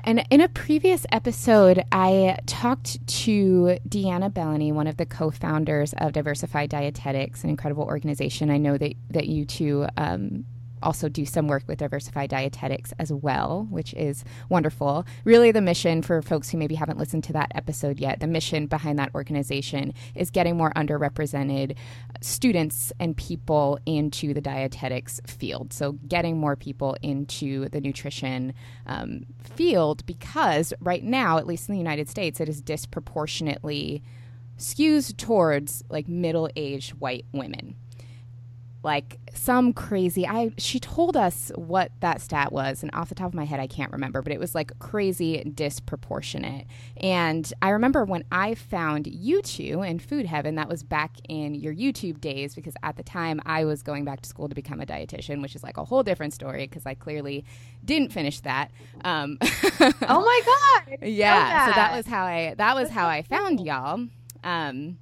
and 0.03 0.25
in 0.31 0.41
a 0.41 0.47
previous 0.47 1.05
episode, 1.11 1.83
I 1.91 2.39
talked 2.47 3.05
to 3.07 3.77
Deanna 3.87 4.31
Bellany, 4.31 4.73
one 4.73 4.87
of 4.87 4.97
the 4.97 5.05
co-founders 5.05 5.93
of 5.97 6.13
Diversified 6.13 6.71
Dietetics, 6.71 7.43
an 7.43 7.51
incredible 7.51 7.83
organization. 7.83 8.49
I 8.49 8.57
know 8.57 8.77
that 8.77 8.95
that 9.11 9.27
you 9.27 9.45
two 9.45 9.85
um, 9.97 10.45
also 10.83 11.09
do 11.09 11.25
some 11.25 11.47
work 11.47 11.63
with 11.67 11.79
Diversified 11.79 12.29
Dietetics 12.29 12.93
as 12.99 13.11
well, 13.11 13.67
which 13.69 13.93
is 13.93 14.23
wonderful. 14.49 15.05
Really, 15.23 15.51
the 15.51 15.61
mission 15.61 16.01
for 16.01 16.21
folks 16.21 16.49
who 16.49 16.57
maybe 16.57 16.75
haven't 16.75 16.97
listened 16.97 17.23
to 17.25 17.33
that 17.33 17.51
episode 17.55 17.99
yet, 17.99 18.19
the 18.19 18.27
mission 18.27 18.67
behind 18.67 18.99
that 18.99 19.13
organization 19.15 19.93
is 20.15 20.29
getting 20.29 20.57
more 20.57 20.71
underrepresented 20.75 21.75
students 22.21 22.91
and 22.99 23.15
people 23.17 23.79
into 23.85 24.33
the 24.33 24.41
dietetics 24.41 25.19
field. 25.25 25.73
So, 25.73 25.93
getting 26.07 26.37
more 26.37 26.55
people 26.55 26.95
into 27.01 27.69
the 27.69 27.81
nutrition 27.81 28.53
um, 28.87 29.25
field 29.55 30.05
because 30.05 30.73
right 30.79 31.03
now, 31.03 31.37
at 31.37 31.47
least 31.47 31.69
in 31.69 31.73
the 31.73 31.79
United 31.79 32.09
States, 32.09 32.39
it 32.39 32.49
is 32.49 32.61
disproportionately 32.61 34.03
skews 34.57 35.15
towards 35.17 35.83
like 35.89 36.07
middle 36.07 36.49
aged 36.55 36.91
white 36.91 37.25
women 37.31 37.75
like 38.83 39.19
some 39.33 39.73
crazy 39.73 40.27
i 40.27 40.51
she 40.57 40.79
told 40.79 41.15
us 41.15 41.51
what 41.55 41.91
that 41.99 42.19
stat 42.21 42.51
was 42.51 42.81
and 42.81 42.89
off 42.93 43.09
the 43.09 43.15
top 43.15 43.27
of 43.27 43.33
my 43.33 43.45
head 43.45 43.59
i 43.59 43.67
can't 43.67 43.91
remember 43.91 44.21
but 44.21 44.31
it 44.31 44.39
was 44.39 44.55
like 44.55 44.77
crazy 44.79 45.43
disproportionate. 45.43 46.65
And 46.97 47.51
i 47.61 47.69
remember 47.69 48.05
when 48.05 48.23
i 48.31 48.55
found 48.55 49.07
you 49.07 49.41
two 49.41 49.81
in 49.83 49.99
food 49.99 50.25
heaven 50.25 50.55
that 50.55 50.67
was 50.67 50.83
back 50.83 51.11
in 51.29 51.55
your 51.55 51.73
youtube 51.73 52.19
days 52.19 52.55
because 52.55 52.73
at 52.83 52.97
the 52.97 53.03
time 53.03 53.39
i 53.45 53.65
was 53.65 53.83
going 53.83 54.05
back 54.05 54.21
to 54.21 54.29
school 54.29 54.49
to 54.49 54.55
become 54.55 54.81
a 54.81 54.85
dietitian 54.85 55.41
which 55.41 55.55
is 55.55 55.63
like 55.63 55.77
a 55.77 55.85
whole 55.85 56.03
different 56.03 56.33
story 56.33 56.67
because 56.67 56.85
i 56.85 56.93
clearly 56.93 57.45
didn't 57.85 58.11
finish 58.11 58.39
that 58.41 58.71
um, 59.03 59.37
oh 59.41 59.93
my 60.01 60.41
god! 60.45 60.97
Yeah 61.01 61.33
that. 61.39 61.65
so 61.67 61.75
that. 61.75 61.95
was 61.95 62.05
how 62.07 62.25
i 62.25 62.53
that 62.55 62.75
was 62.75 62.89
how 62.89 63.07
i 63.07 63.21
found 63.21 63.59
y'all. 63.59 64.07
Um, 64.43 64.97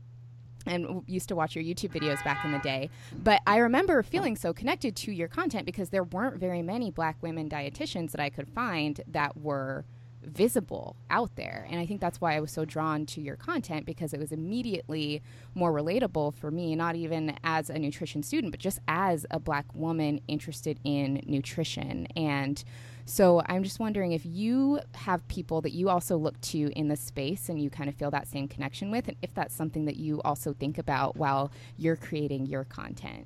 and 0.65 1.03
used 1.07 1.27
to 1.29 1.35
watch 1.35 1.55
your 1.55 1.63
YouTube 1.63 1.91
videos 1.91 2.23
back 2.23 2.43
in 2.45 2.51
the 2.51 2.59
day. 2.59 2.89
But 3.23 3.41
I 3.47 3.57
remember 3.57 4.03
feeling 4.03 4.35
so 4.35 4.53
connected 4.53 4.95
to 4.97 5.11
your 5.11 5.27
content 5.27 5.65
because 5.65 5.89
there 5.89 6.03
weren't 6.03 6.37
very 6.37 6.61
many 6.61 6.91
black 6.91 7.17
women 7.21 7.49
dietitians 7.49 8.11
that 8.11 8.21
I 8.21 8.29
could 8.29 8.49
find 8.49 9.01
that 9.07 9.37
were 9.37 9.85
visible 10.23 10.95
out 11.09 11.35
there. 11.35 11.65
And 11.69 11.79
I 11.79 11.85
think 11.85 12.01
that's 12.01 12.21
why 12.21 12.35
I 12.35 12.39
was 12.39 12.51
so 12.51 12.65
drawn 12.65 13.05
to 13.07 13.21
your 13.21 13.35
content 13.35 13.85
because 13.85 14.13
it 14.13 14.19
was 14.19 14.31
immediately 14.31 15.21
more 15.55 15.71
relatable 15.71 16.35
for 16.35 16.51
me, 16.51 16.75
not 16.75 16.95
even 16.95 17.37
as 17.43 17.69
a 17.69 17.79
nutrition 17.79 18.23
student, 18.23 18.51
but 18.51 18.59
just 18.59 18.79
as 18.87 19.25
a 19.31 19.39
black 19.39 19.65
woman 19.73 20.21
interested 20.27 20.79
in 20.83 21.21
nutrition. 21.25 22.07
And 22.15 22.63
so 23.09 23.41
I'm 23.47 23.63
just 23.63 23.79
wondering 23.79 24.11
if 24.11 24.21
you 24.23 24.79
have 24.93 25.27
people 25.27 25.61
that 25.61 25.71
you 25.71 25.89
also 25.89 26.15
look 26.15 26.39
to 26.41 26.71
in 26.75 26.89
the 26.89 26.95
space 26.95 27.49
and 27.49 27.59
you 27.59 27.69
kind 27.71 27.89
of 27.89 27.95
feel 27.95 28.11
that 28.11 28.27
same 28.27 28.47
connection 28.47 28.91
with, 28.91 29.07
and 29.07 29.17
if 29.23 29.33
that's 29.33 29.55
something 29.55 29.85
that 29.85 29.95
you 29.95 30.21
also 30.21 30.53
think 30.53 30.77
about 30.77 31.17
while 31.17 31.51
you're 31.75 31.95
creating 31.95 32.45
your 32.45 32.65
content. 32.65 33.25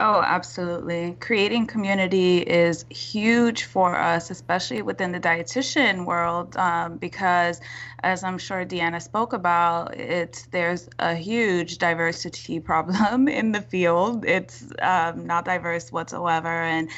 Oh, 0.00 0.22
absolutely. 0.24 1.16
Creating 1.20 1.66
community 1.66 2.38
is 2.38 2.84
huge 2.88 3.64
for 3.64 3.98
us, 3.98 4.30
especially 4.30 4.80
within 4.80 5.12
the 5.12 5.20
dietitian 5.20 6.06
world, 6.06 6.56
um, 6.56 6.96
because 6.96 7.60
as 8.02 8.24
I'm 8.24 8.38
sure 8.38 8.64
Deanna 8.64 9.02
spoke 9.02 9.32
about, 9.32 9.96
it's 9.96 10.46
there's 10.46 10.88
a 10.98 11.14
huge 11.14 11.78
diversity 11.78 12.58
problem 12.70 13.28
in 13.28 13.52
the 13.52 13.60
field. 13.60 14.24
It's 14.24 14.64
um, 14.80 15.26
not 15.26 15.44
diverse 15.44 15.92
whatsoever, 15.92 16.48
and 16.48 16.88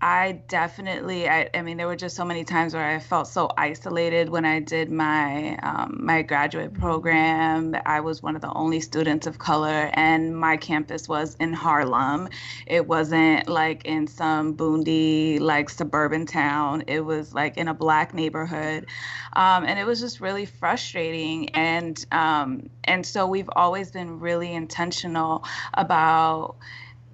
I 0.00 0.42
definitely, 0.46 1.28
I, 1.28 1.50
I 1.52 1.62
mean, 1.62 1.76
there 1.76 1.88
were 1.88 1.96
just 1.96 2.14
so 2.14 2.24
many 2.24 2.44
times 2.44 2.72
where 2.72 2.88
I 2.88 3.00
felt 3.00 3.26
so 3.26 3.50
isolated 3.58 4.28
when 4.28 4.44
I 4.44 4.60
did 4.60 4.92
my 4.92 5.56
um, 5.56 5.98
my 6.00 6.22
graduate 6.22 6.72
program. 6.72 7.74
I 7.84 7.98
was 7.98 8.22
one 8.22 8.36
of 8.36 8.42
the 8.42 8.52
only 8.52 8.78
students 8.78 9.26
of 9.26 9.38
color, 9.38 9.90
and 9.94 10.38
my 10.38 10.56
campus 10.56 11.08
was 11.08 11.34
in 11.40 11.52
Harlem. 11.52 12.28
It 12.68 12.86
wasn't 12.86 13.48
like 13.48 13.86
in 13.86 14.06
some 14.06 14.54
boondy, 14.56 15.40
like 15.40 15.68
suburban 15.68 16.26
town. 16.26 16.84
It 16.86 17.00
was 17.00 17.34
like 17.34 17.56
in 17.56 17.66
a 17.66 17.74
black 17.74 18.14
neighborhood, 18.14 18.86
um, 19.32 19.64
and 19.64 19.80
it 19.80 19.84
was 19.84 19.98
just 19.98 20.20
really 20.20 20.46
frustrating. 20.46 21.48
And 21.56 22.06
um, 22.12 22.70
and 22.84 23.04
so 23.04 23.26
we've 23.26 23.50
always 23.56 23.90
been 23.90 24.20
really 24.20 24.54
intentional 24.54 25.44
about 25.74 26.54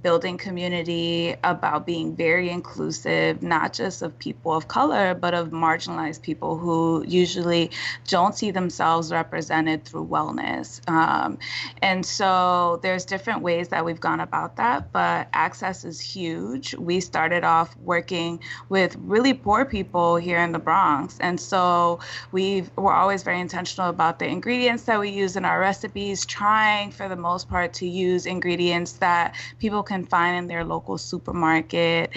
building 0.04 0.36
community, 0.36 1.34
about 1.44 1.86
being 1.86 2.14
very 2.14 2.50
inclusive, 2.50 3.42
not 3.42 3.72
just 3.72 4.02
of 4.02 4.16
people 4.18 4.52
of 4.52 4.68
color, 4.68 5.14
but 5.14 5.32
of 5.32 5.48
marginalized 5.48 6.20
people 6.20 6.58
who 6.58 7.02
usually 7.08 7.70
don't 8.06 8.34
see 8.36 8.50
themselves 8.50 9.10
represented 9.10 9.82
through 9.86 10.06
wellness. 10.06 10.86
Um, 10.90 11.38
and 11.80 12.04
so 12.04 12.80
there's 12.82 13.06
different 13.06 13.40
ways 13.40 13.68
that 13.68 13.82
we've 13.82 13.98
gone 13.98 14.20
about 14.20 14.56
that, 14.56 14.92
but 14.92 15.26
access 15.32 15.86
is 15.86 15.98
huge. 15.98 16.74
We 16.74 17.00
started 17.00 17.42
off 17.42 17.74
working 17.78 18.40
with 18.68 18.96
really 19.00 19.32
poor 19.32 19.64
people 19.64 20.16
here 20.16 20.38
in 20.38 20.52
the 20.52 20.58
Bronx. 20.58 21.16
And 21.20 21.40
so 21.40 21.98
we 22.30 22.64
we're 22.76 22.92
always 22.92 23.22
very 23.22 23.40
intentional 23.40 23.88
about 23.88 24.18
the 24.18 24.26
ingredients 24.26 24.82
that 24.84 25.00
we 25.00 25.08
use 25.08 25.34
in 25.36 25.46
our 25.46 25.58
recipes, 25.58 26.26
trying 26.26 26.90
for 26.90 27.08
the 27.08 27.16
most 27.16 27.48
part 27.48 27.72
to 27.74 27.86
use 27.88 28.26
ingredients 28.26 28.92
that 29.04 29.34
people 29.58 29.82
can 29.82 29.93
can 29.94 30.04
find 30.04 30.36
in 30.36 30.46
their 30.48 30.64
local 30.64 30.98
supermarket. 30.98 32.10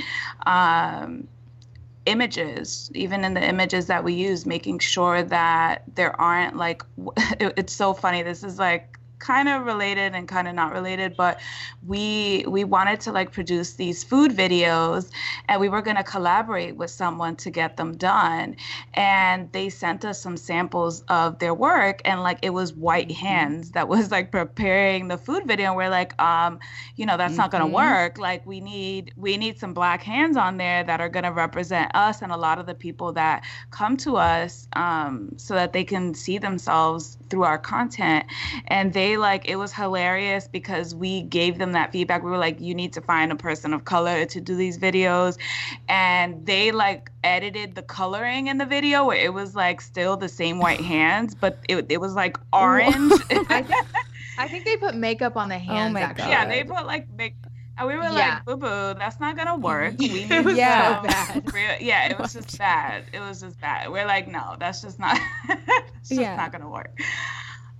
Um, 0.45 1.27
images, 2.05 2.89
even 2.95 3.23
in 3.25 3.33
the 3.33 3.43
images 3.43 3.87
that 3.87 4.03
we 4.03 4.13
use, 4.13 4.45
making 4.45 4.79
sure 4.79 5.23
that 5.23 5.83
there 5.95 6.19
aren't 6.19 6.55
like, 6.55 6.81
it, 7.39 7.53
it's 7.57 7.73
so 7.73 7.93
funny. 7.93 8.23
This 8.23 8.43
is 8.43 8.57
like 8.57 8.96
kind 9.19 9.49
of 9.49 9.65
related 9.65 10.13
and 10.13 10.27
kind 10.27 10.47
of 10.47 10.53
not 10.53 10.71
related 10.71 11.15
but 11.17 11.39
we 11.85 12.45
we 12.47 12.63
wanted 12.63 12.99
to 12.99 13.11
like 13.11 13.31
produce 13.31 13.73
these 13.73 14.03
food 14.03 14.31
videos 14.31 15.09
and 15.47 15.59
we 15.59 15.69
were 15.69 15.81
going 15.81 15.95
to 15.95 16.03
collaborate 16.03 16.75
with 16.75 16.91
someone 16.91 17.35
to 17.35 17.49
get 17.49 17.77
them 17.77 17.95
done 17.97 18.55
and 18.93 19.51
they 19.53 19.69
sent 19.69 20.05
us 20.05 20.21
some 20.21 20.37
samples 20.37 21.01
of 21.09 21.39
their 21.39 21.53
work 21.53 22.01
and 22.05 22.21
like 22.21 22.37
it 22.41 22.51
was 22.51 22.73
white 22.73 23.09
mm-hmm. 23.09 23.25
hands 23.25 23.71
that 23.71 23.87
was 23.87 24.11
like 24.11 24.31
preparing 24.31 25.07
the 25.07 25.17
food 25.17 25.45
video 25.47 25.67
and 25.67 25.75
we're 25.75 25.89
like 25.89 26.19
um 26.21 26.59
you 26.95 27.05
know 27.05 27.17
that's 27.17 27.31
mm-hmm. 27.31 27.41
not 27.41 27.51
going 27.51 27.63
to 27.63 27.73
work 27.73 28.17
like 28.17 28.45
we 28.45 28.59
need 28.59 29.13
we 29.17 29.35
need 29.35 29.57
some 29.59 29.73
black 29.73 30.03
hands 30.03 30.37
on 30.37 30.57
there 30.57 30.83
that 30.83 31.01
are 31.01 31.09
going 31.09 31.23
to 31.23 31.31
represent 31.31 31.89
us 31.95 32.21
and 32.21 32.31
a 32.31 32.37
lot 32.37 32.59
of 32.59 32.65
the 32.65 32.75
people 32.75 33.11
that 33.11 33.43
come 33.71 33.97
to 33.97 34.15
us 34.15 34.67
um 34.73 35.31
so 35.37 35.55
that 35.55 35.73
they 35.73 35.83
can 35.83 36.13
see 36.13 36.37
themselves 36.37 37.16
through 37.29 37.43
our 37.43 37.57
content 37.57 38.25
and 38.67 38.93
they 38.93 39.17
like 39.17 39.47
it 39.47 39.55
was 39.55 39.73
hilarious 39.73 40.47
because 40.47 40.95
we 40.95 41.23
gave 41.23 41.57
them 41.57 41.73
that 41.73 41.91
feedback. 41.91 42.23
We 42.23 42.31
were 42.31 42.37
like 42.37 42.59
you 42.59 42.73
need 42.73 42.93
to 42.93 43.01
find 43.01 43.31
a 43.31 43.35
person 43.35 43.73
of 43.73 43.85
color 43.85 44.25
to 44.25 44.41
do 44.41 44.55
these 44.55 44.77
videos 44.77 45.37
and 45.87 46.45
they 46.45 46.71
like 46.71 47.11
edited 47.23 47.75
the 47.75 47.81
coloring 47.81 48.47
in 48.47 48.57
the 48.57 48.65
video 48.65 49.05
where 49.05 49.17
it 49.17 49.33
was 49.33 49.55
like 49.55 49.81
still 49.81 50.17
the 50.17 50.29
same 50.29 50.59
white 50.59 50.81
hands 50.95 51.35
but 51.35 51.59
it, 51.67 51.85
it 51.89 51.99
was 52.01 52.13
like 52.13 52.37
orange. 52.53 53.13
I, 53.29 53.61
think, 53.61 53.71
I 54.37 54.47
think 54.47 54.65
they 54.65 54.77
put 54.77 54.95
makeup 54.95 55.35
on 55.35 55.49
the 55.49 55.55
oh 55.55 55.59
hands 55.59 55.91
oh 55.91 55.93
my 55.93 56.01
actually. 56.01 56.29
yeah 56.29 56.45
they 56.45 56.63
put 56.63 56.85
like 56.85 57.11
make 57.13 57.35
and 57.77 57.87
we 57.87 57.95
were 57.95 58.03
yeah. 58.03 58.09
like, 58.09 58.45
boo 58.45 58.57
boo, 58.57 58.93
that's 58.97 59.19
not 59.19 59.37
gonna 59.37 59.57
work. 59.57 59.95
We 59.99 60.07
need 60.07 60.31
it 60.31 60.45
was 60.45 60.57
yeah. 60.57 61.01
so 61.01 61.07
bad. 61.07 61.53
Real, 61.53 61.75
yeah, 61.79 62.09
it 62.09 62.19
was 62.19 62.33
just 62.33 62.57
bad. 62.57 63.05
It 63.13 63.19
was 63.19 63.41
just 63.41 63.59
bad. 63.59 63.91
We're 63.91 64.05
like, 64.05 64.27
no, 64.27 64.55
that's 64.59 64.81
just 64.81 64.99
not 64.99 65.19
it's 65.49 66.09
just 66.09 66.21
yeah. 66.21 66.35
not 66.35 66.51
gonna 66.51 66.69
work. 66.69 66.99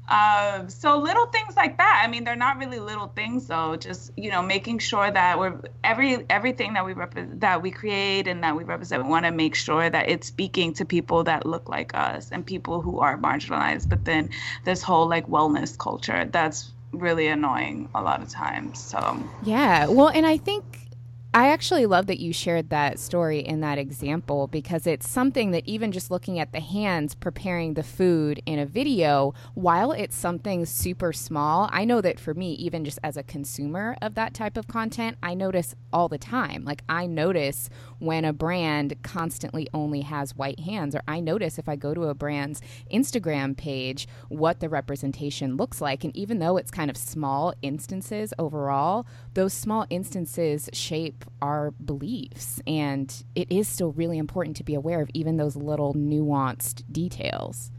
Um, 0.10 0.70
so 0.70 0.98
little 0.98 1.26
things 1.28 1.58
like 1.58 1.78
that. 1.78 2.02
I 2.04 2.10
mean, 2.10 2.24
they're 2.24 2.36
not 2.36 2.58
really 2.58 2.80
little 2.80 3.08
things 3.08 3.48
though. 3.48 3.76
Just 3.76 4.12
you 4.16 4.32
know, 4.32 4.42
making 4.42 4.80
sure 4.80 5.12
that 5.12 5.38
we're 5.38 5.60
every 5.84 6.26
everything 6.30 6.74
that 6.74 6.86
we 6.86 6.94
rep- 6.94 7.40
that 7.40 7.62
we 7.62 7.72
create 7.72 8.28
and 8.28 8.42
that 8.44 8.56
we 8.56 8.64
represent, 8.64 9.04
we 9.04 9.10
want 9.10 9.26
to 9.26 9.32
make 9.32 9.54
sure 9.54 9.90
that 9.90 10.10
it's 10.10 10.28
speaking 10.28 10.74
to 10.76 10.86
people 10.86 11.26
that 11.26 11.46
look 11.46 11.68
like 11.68 11.92
us 11.94 12.32
and 12.32 12.46
people 12.46 12.82
who 12.82 13.00
are 13.00 13.18
marginalized. 13.18 13.90
But 13.90 14.06
then 14.06 14.30
this 14.64 14.82
whole 14.82 15.10
like 15.10 15.28
wellness 15.28 15.78
culture 15.78 16.24
that's 16.32 16.72
really 16.92 17.28
annoying 17.28 17.90
a 17.94 18.02
lot 18.02 18.22
of 18.22 18.30
times. 18.30 18.82
So 18.82 19.24
yeah, 19.44 19.88
well, 19.88 20.10
and 20.10 20.26
I 20.26 20.38
think 20.38 20.88
I 21.34 21.50
actually 21.50 21.86
love 21.86 22.08
that 22.08 22.20
you 22.20 22.34
shared 22.34 22.70
that 22.70 22.98
story 22.98 23.40
in 23.42 23.60
that 23.60 23.78
example 23.78 24.48
because 24.48 24.88
it's 24.88 25.08
something 25.08 25.52
that 25.52 25.68
even 25.68 25.92
just 25.92 26.10
looking 26.10 26.40
at 26.40 26.52
the 26.52 26.62
hands 26.62 27.14
preparing 27.14 27.74
the 27.74 27.84
food 27.84 28.42
in 28.46 28.58
a 28.58 28.66
video, 28.66 29.36
while 29.54 29.92
it's 29.92 30.16
something 30.16 30.66
super 30.66 31.14
small, 31.14 31.70
I 31.72 31.86
know 31.86 32.02
that 32.02 32.20
for 32.20 32.34
me, 32.34 32.54
even 32.54 32.86
just 32.86 32.98
as 33.04 33.18
a 33.18 33.24
consumer 33.24 33.98
of 34.02 34.16
that 34.16 34.34
type 34.34 34.58
of 34.58 34.68
content, 34.68 35.18
I 35.22 35.36
notice 35.36 35.76
all 35.94 36.08
the 36.08 36.18
time. 36.18 36.64
Like, 36.64 36.82
I 36.90 37.06
notice 37.06 37.70
when 38.00 38.26
a 38.26 38.34
brand 38.34 38.96
constantly 39.04 39.68
only 39.74 40.02
has 40.02 40.36
white 40.36 40.60
hands, 40.60 40.96
or 40.96 41.02
I 41.08 41.20
notice 41.20 41.58
if 41.58 41.68
I 41.68 41.76
go 41.76 41.94
to 41.94 42.06
a 42.06 42.14
brand's 42.14 42.62
Instagram 42.92 43.56
page 43.56 44.08
what 44.30 44.60
the 44.60 44.70
representation 44.70 45.58
looks 45.58 45.82
like. 45.82 46.04
And 46.04 46.16
even 46.16 46.40
though 46.40 46.58
it's 46.58 46.72
kind 46.72 46.90
of 46.90 46.98
small 46.98 47.54
instances 47.62 48.34
overall, 48.38 49.06
those 49.34 49.54
small 49.54 49.86
instances 49.90 50.70
shape 50.74 51.26
our 51.42 51.72
beliefs. 51.72 52.62
And 52.68 53.14
it 53.36 53.52
is 53.52 53.68
still 53.68 53.92
really 53.94 54.18
important 54.18 54.58
to 54.58 54.64
be 54.64 54.76
aware 54.76 55.02
of 55.02 55.10
even 55.14 55.38
those 55.38 55.56
little 55.56 55.94
nuanced 55.94 56.84
details. 56.92 57.72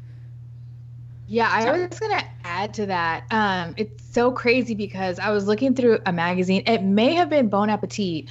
Yeah, 1.30 1.50
I 1.52 1.70
was 1.70 2.00
going 2.00 2.18
to 2.18 2.24
add 2.42 2.72
to 2.74 2.86
that. 2.86 3.24
Um, 3.30 3.74
it's 3.76 4.02
so 4.02 4.32
crazy 4.32 4.74
because 4.74 5.18
I 5.18 5.30
was 5.30 5.46
looking 5.46 5.74
through 5.74 5.98
a 6.06 6.12
magazine. 6.12 6.62
It 6.66 6.82
may 6.82 7.12
have 7.14 7.28
been 7.28 7.48
Bon 7.50 7.68
Appetit, 7.68 8.30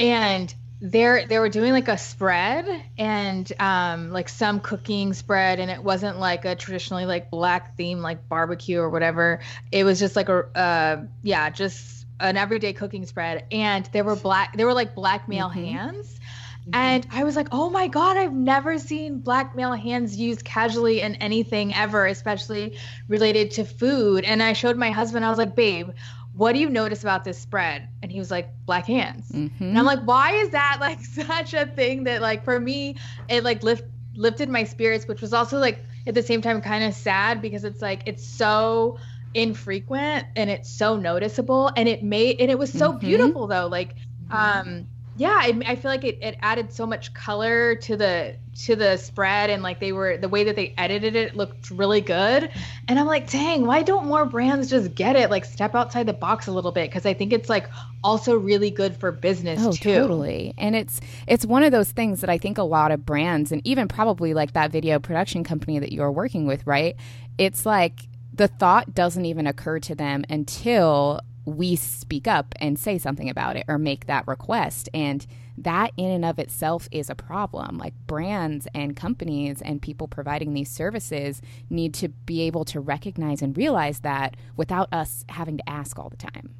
and 0.00 0.52
they're 0.82 1.26
they 1.26 1.38
were 1.38 1.48
doing 1.48 1.72
like 1.72 1.88
a 1.88 1.96
spread 1.96 2.66
and 2.98 3.50
um, 3.60 4.10
like 4.10 4.28
some 4.28 4.60
cooking 4.60 5.14
spread, 5.14 5.60
and 5.60 5.70
it 5.70 5.82
wasn't 5.82 6.18
like 6.18 6.44
a 6.44 6.56
traditionally 6.56 7.06
like 7.06 7.30
black 7.30 7.76
theme 7.76 8.00
like 8.00 8.28
barbecue 8.28 8.80
or 8.80 8.90
whatever. 8.90 9.40
It 9.70 9.84
was 9.84 9.98
just 9.98 10.16
like 10.16 10.28
a 10.28 10.44
uh, 10.58 11.04
yeah, 11.22 11.48
just 11.50 12.02
an 12.22 12.36
everyday 12.36 12.72
cooking 12.72 13.04
spread 13.04 13.44
and 13.50 13.88
there 13.92 14.04
were 14.04 14.16
black 14.16 14.56
there 14.56 14.66
were 14.66 14.74
like 14.74 14.94
black 14.94 15.28
male 15.28 15.48
mm-hmm. 15.48 15.64
hands 15.64 16.20
mm-hmm. 16.60 16.70
and 16.74 17.06
i 17.10 17.24
was 17.24 17.34
like 17.34 17.48
oh 17.50 17.68
my 17.68 17.88
god 17.88 18.16
i've 18.16 18.32
never 18.32 18.78
seen 18.78 19.18
black 19.18 19.56
male 19.56 19.72
hands 19.72 20.16
used 20.16 20.44
casually 20.44 21.00
in 21.00 21.16
anything 21.16 21.74
ever 21.74 22.06
especially 22.06 22.78
related 23.08 23.50
to 23.50 23.64
food 23.64 24.24
and 24.24 24.42
i 24.42 24.52
showed 24.52 24.76
my 24.76 24.90
husband 24.90 25.24
i 25.24 25.28
was 25.28 25.38
like 25.38 25.56
babe 25.56 25.90
what 26.34 26.52
do 26.52 26.58
you 26.58 26.70
notice 26.70 27.02
about 27.02 27.24
this 27.24 27.38
spread? 27.38 27.88
And 28.02 28.10
he 28.10 28.18
was 28.18 28.30
like 28.30 28.48
black 28.64 28.86
hands. 28.86 29.30
Mm-hmm. 29.30 29.64
and 29.64 29.78
i'm 29.78 29.84
like 29.84 30.00
why 30.00 30.32
is 30.32 30.50
that 30.50 30.78
like 30.80 31.00
such 31.04 31.54
a 31.54 31.66
thing 31.66 32.04
that 32.04 32.20
like 32.20 32.44
for 32.44 32.58
me 32.58 32.96
it 33.28 33.44
like 33.44 33.62
lift 33.62 33.84
lifted 34.14 34.48
my 34.48 34.64
spirits 34.64 35.08
which 35.08 35.22
was 35.22 35.32
also 35.32 35.58
like 35.58 35.78
at 36.06 36.14
the 36.14 36.22
same 36.22 36.42
time 36.42 36.60
kind 36.60 36.84
of 36.84 36.92
sad 36.92 37.40
because 37.40 37.64
it's 37.64 37.80
like 37.80 38.02
it's 38.06 38.24
so 38.24 38.98
infrequent 39.34 40.26
and 40.36 40.50
it's 40.50 40.70
so 40.70 40.96
noticeable. 40.96 41.70
And 41.76 41.88
it 41.88 42.02
made 42.02 42.40
and 42.40 42.50
it 42.50 42.58
was 42.58 42.72
so 42.72 42.90
mm-hmm. 42.90 42.98
beautiful 42.98 43.46
though. 43.46 43.66
Like 43.66 43.94
um 44.30 44.86
yeah 45.16 45.36
I, 45.38 45.60
I 45.66 45.76
feel 45.76 45.90
like 45.90 46.04
it, 46.04 46.18
it 46.22 46.36
added 46.40 46.72
so 46.72 46.86
much 46.86 47.12
color 47.12 47.74
to 47.76 47.96
the 47.96 48.36
to 48.64 48.76
the 48.76 48.96
spread 48.96 49.50
and 49.50 49.62
like 49.62 49.80
they 49.80 49.92
were 49.92 50.16
the 50.16 50.28
way 50.28 50.44
that 50.44 50.56
they 50.56 50.74
edited 50.76 51.16
it 51.16 51.34
looked 51.36 51.70
really 51.70 52.00
good. 52.00 52.50
And 52.88 52.98
i'm 52.98 53.06
like 53.06 53.30
dang 53.30 53.66
why 53.66 53.82
don't 53.82 54.06
more 54.06 54.24
brands 54.24 54.70
just 54.70 54.94
get 54.94 55.16
it? 55.16 55.30
Like 55.30 55.44
step 55.44 55.74
outside 55.74 56.06
the 56.06 56.12
box 56.12 56.46
a 56.46 56.52
little 56.52 56.72
bit 56.72 56.90
because 56.90 57.06
i 57.06 57.14
think 57.14 57.32
it's 57.32 57.48
like 57.48 57.68
also 58.04 58.36
really 58.36 58.70
good 58.70 58.96
for 58.96 59.12
business 59.12 59.60
oh, 59.62 59.72
too. 59.72 59.94
totally. 59.94 60.54
And 60.58 60.74
it's 60.74 61.00
it's 61.26 61.44
one 61.44 61.62
of 61.62 61.72
those 61.72 61.92
things 61.92 62.20
that 62.20 62.30
i 62.30 62.38
think 62.38 62.58
a 62.58 62.62
lot 62.62 62.90
of 62.90 63.04
brands 63.04 63.52
and 63.52 63.66
even 63.66 63.88
probably 63.88 64.34
like 64.34 64.52
that 64.52 64.72
video 64.72 64.98
production 64.98 65.44
company 65.44 65.78
that 65.78 65.92
you're 65.92 66.12
working 66.12 66.46
with 66.46 66.66
right? 66.66 66.96
It's 67.38 67.66
like 67.66 68.00
the 68.34 68.48
thought 68.48 68.94
doesn't 68.94 69.24
even 69.24 69.46
occur 69.46 69.78
to 69.80 69.94
them 69.94 70.24
until 70.28 71.20
we 71.44 71.76
speak 71.76 72.28
up 72.28 72.54
and 72.60 72.78
say 72.78 72.98
something 72.98 73.28
about 73.28 73.56
it 73.56 73.64
or 73.68 73.78
make 73.78 74.06
that 74.06 74.26
request. 74.28 74.88
And 74.94 75.26
that 75.58 75.92
in 75.96 76.10
and 76.10 76.24
of 76.24 76.38
itself 76.38 76.88
is 76.90 77.10
a 77.10 77.14
problem. 77.14 77.78
Like 77.78 77.94
brands 78.06 78.66
and 78.74 78.96
companies 78.96 79.60
and 79.60 79.82
people 79.82 80.08
providing 80.08 80.54
these 80.54 80.70
services 80.70 81.42
need 81.68 81.94
to 81.94 82.08
be 82.08 82.42
able 82.42 82.64
to 82.66 82.80
recognize 82.80 83.42
and 83.42 83.56
realize 83.56 84.00
that 84.00 84.36
without 84.56 84.88
us 84.92 85.24
having 85.28 85.58
to 85.58 85.68
ask 85.68 85.98
all 85.98 86.08
the 86.08 86.16
time. 86.16 86.54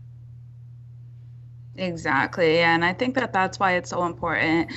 Exactly. 1.76 2.59
And 2.59 2.85
I 2.85 2.93
think 2.93 3.14
that 3.14 3.33
that's 3.33 3.59
why 3.59 3.72
it's 3.76 3.91
so 3.91 4.05
important 4.05 4.70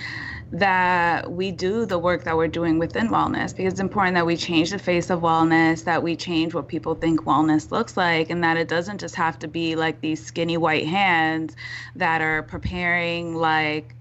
that 0.52 1.32
we 1.32 1.52
do 1.52 1.86
the 1.86 1.98
work 1.98 2.24
that 2.24 2.38
we're 2.38 2.48
doing 2.48 2.78
within 2.78 3.10
wellness 3.10 3.56
because 3.56 3.74
it's 3.74 3.80
important 3.80 4.16
that 4.16 4.26
we 4.26 4.38
change 4.38 4.70
the 4.70 4.80
face 4.80 5.10
of 5.10 5.22
wellness, 5.22 5.84
that 5.84 6.04
we 6.04 6.16
change 6.16 6.54
what 6.54 6.68
people 6.68 6.96
think 6.96 7.22
wellness 7.24 7.72
looks 7.72 7.98
like, 7.98 8.30
and 8.30 8.44
that 8.44 8.58
it 8.58 8.68
doesn't 8.68 9.00
just 9.00 9.16
have 9.16 9.40
to 9.40 9.48
be 9.48 9.76
like 9.76 10.00
these 10.02 10.24
skinny 10.24 10.58
white 10.58 10.86
hands 10.88 11.56
that 11.96 12.22
are 12.22 12.44
preparing 12.44 13.36
like 13.36 13.96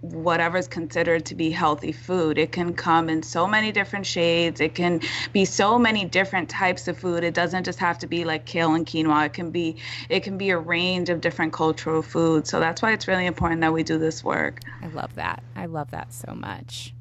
whatever's 0.00 0.66
considered 0.66 1.24
to 1.26 1.34
be 1.34 1.50
healthy 1.50 1.92
food. 1.92 2.38
It 2.38 2.52
can 2.52 2.74
come 2.74 3.08
in 3.08 3.22
so 3.22 3.46
many 3.46 3.72
different 3.72 4.06
shades. 4.06 4.60
It 4.60 4.74
can 4.74 5.00
be 5.32 5.44
so 5.44 5.78
many 5.78 6.04
different 6.04 6.48
types 6.48 6.88
of 6.88 6.98
food. 6.98 7.24
It 7.24 7.34
doesn't 7.34 7.64
just 7.64 7.78
have 7.78 7.98
to 7.98 8.06
be 8.06 8.24
like 8.24 8.44
kale 8.44 8.74
and 8.74 8.86
quinoa. 8.86 9.26
It 9.26 9.32
can 9.32 9.50
be 9.50 9.76
it 10.08 10.22
can 10.22 10.36
be 10.36 10.50
a 10.50 10.58
range 10.58 11.08
of 11.10 11.20
different 11.20 11.52
cultural 11.52 12.02
foods. 12.02 12.50
So 12.50 12.60
that's 12.60 12.82
why 12.82 12.92
it's 12.92 13.06
really 13.06 13.26
important 13.26 13.60
that 13.60 13.72
we 13.72 13.82
do 13.82 13.98
this 13.98 14.24
work. 14.24 14.60
I 14.82 14.88
love 14.88 15.14
that. 15.14 15.42
I 15.56 15.66
love 15.66 15.90
that 15.92 16.12
so 16.12 16.34
much. 16.34 16.94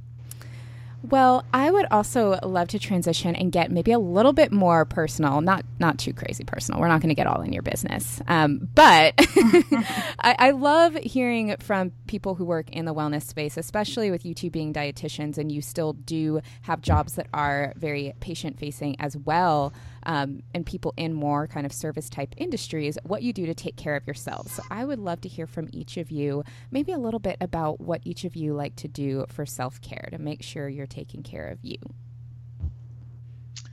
Well, 1.10 1.46
I 1.54 1.72
would 1.72 1.86
also 1.90 2.38
love 2.44 2.68
to 2.70 2.80
transition 2.80 3.36
and 3.36 3.50
get 3.52 3.72
maybe 3.72 3.92
a 3.94 4.00
little 4.00 4.34
bit 4.34 4.52
more 4.52 4.84
personal, 4.84 5.40
not 5.40 5.64
not 5.80 5.98
too 5.98 6.12
crazy 6.14 6.44
personal. 6.44 6.82
We're 6.82 6.90
not 6.90 7.02
going 7.02 7.10
to 7.10 7.16
get 7.16 7.28
all 7.28 7.42
in 7.42 7.54
your 7.54 7.62
business, 7.62 8.22
um, 8.28 8.68
but 8.76 9.14
I, 9.18 10.36
I, 10.38 10.52
love 10.52 10.96
hearing 10.96 11.56
from 11.60 11.92
people 12.08 12.36
who 12.36 12.44
work 12.44 12.70
in 12.72 12.86
the 12.86 12.94
wellness 12.94 13.24
space, 13.24 13.56
especially 13.56 14.12
with 14.12 14.26
you 14.26 14.34
two 14.34 14.50
being 14.50 14.74
dietitians, 14.74 15.38
and 15.38 15.52
you 15.52 15.62
still 15.62 15.94
do 15.94 16.42
have 16.64 16.82
jobs 16.82 17.14
that 17.14 17.28
are 17.34 17.74
very 17.78 18.14
patient 18.20 18.60
facing 18.60 19.00
as 19.00 19.16
well 19.16 19.74
um, 20.08 20.42
and 20.54 20.66
people 20.66 20.94
in 20.98 21.14
more 21.14 21.48
kind 21.48 21.66
of 21.66 21.74
service 21.74 22.10
type 22.10 22.34
industries, 22.38 22.98
what 23.04 23.22
you 23.22 23.34
do 23.34 23.46
to 23.46 23.54
take 23.54 23.76
care 23.76 23.96
of 23.96 24.08
yourselves. 24.08 24.54
So 24.54 24.64
I 24.72 24.86
would 24.86 25.00
love 25.00 25.22
to 25.22 25.30
hear 25.30 25.46
from 25.46 25.68
each 25.72 25.98
of 25.98 26.10
you, 26.10 26.44
maybe 26.72 26.94
a 26.94 26.98
little 26.98 27.20
bit 27.20 27.38
about 27.42 27.82
what 27.82 28.02
each 28.06 28.24
of 28.24 28.36
you 28.36 28.54
like 28.54 28.76
to 28.78 28.88
do 28.88 29.26
for 29.28 29.46
self 29.46 29.82
care 29.82 30.08
to 30.12 30.18
make 30.18 30.42
sure 30.42 30.70
you're 30.70 30.88
taking 30.88 31.22
care 31.22 31.48
of 31.48 31.60
you. 31.62 31.78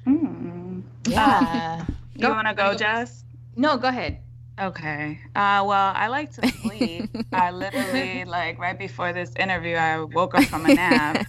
Mm. 0.06 0.82
Yeah. 1.06 1.86
you 2.16 2.28
want 2.28 2.48
to 2.48 2.54
go, 2.54 2.74
Jess? 2.74 3.24
No, 3.56 3.76
go 3.76 3.88
ahead. 3.88 4.18
Okay. 4.60 5.18
Uh, 5.34 5.64
well, 5.66 5.92
I 5.94 6.08
like 6.08 6.32
to 6.32 6.48
sleep. 6.48 7.10
I 7.32 7.50
literally, 7.50 8.24
like, 8.24 8.58
right 8.58 8.78
before 8.78 9.12
this 9.12 9.32
interview, 9.36 9.74
I 9.74 10.00
woke 10.00 10.34
up 10.34 10.44
from 10.44 10.66
a 10.66 10.74
nap. 10.74 11.26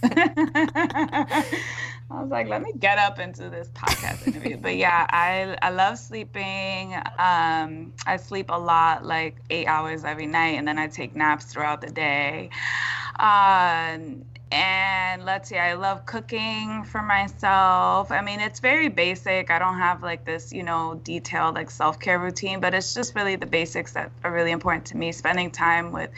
I 2.08 2.22
was 2.22 2.30
like, 2.30 2.48
let 2.48 2.62
me 2.62 2.72
get 2.78 2.98
up 2.98 3.18
into 3.18 3.50
this 3.50 3.68
podcast 3.70 4.26
interview. 4.26 4.56
but 4.56 4.76
yeah, 4.76 5.06
I 5.10 5.56
I 5.60 5.70
love 5.70 5.98
sleeping. 5.98 6.94
Um, 7.18 7.92
I 8.06 8.16
sleep 8.18 8.46
a 8.48 8.58
lot, 8.58 9.04
like 9.04 9.36
eight 9.50 9.66
hours 9.66 10.04
every 10.04 10.26
night, 10.26 10.56
and 10.56 10.68
then 10.68 10.78
I 10.78 10.86
take 10.86 11.16
naps 11.16 11.46
throughout 11.46 11.80
the 11.80 11.90
day. 11.90 12.50
Um, 13.18 14.24
and 14.52 15.24
let's 15.24 15.48
see, 15.48 15.58
I 15.58 15.74
love 15.74 16.06
cooking 16.06 16.84
for 16.84 17.02
myself. 17.02 18.12
I 18.12 18.20
mean, 18.20 18.38
it's 18.38 18.60
very 18.60 18.88
basic. 18.88 19.50
I 19.50 19.58
don't 19.58 19.78
have 19.78 20.04
like 20.04 20.24
this, 20.24 20.52
you 20.52 20.62
know, 20.62 21.00
detailed 21.02 21.56
like 21.56 21.70
self 21.70 21.98
care 21.98 22.20
routine, 22.20 22.60
but 22.60 22.72
it's 22.72 22.94
just 22.94 23.16
really 23.16 23.34
the 23.34 23.46
basics 23.46 23.94
that 23.94 24.12
are 24.22 24.30
really 24.30 24.52
important 24.52 24.86
to 24.86 24.96
me. 24.96 25.10
Spending 25.10 25.50
time 25.50 25.90
with 25.90 26.10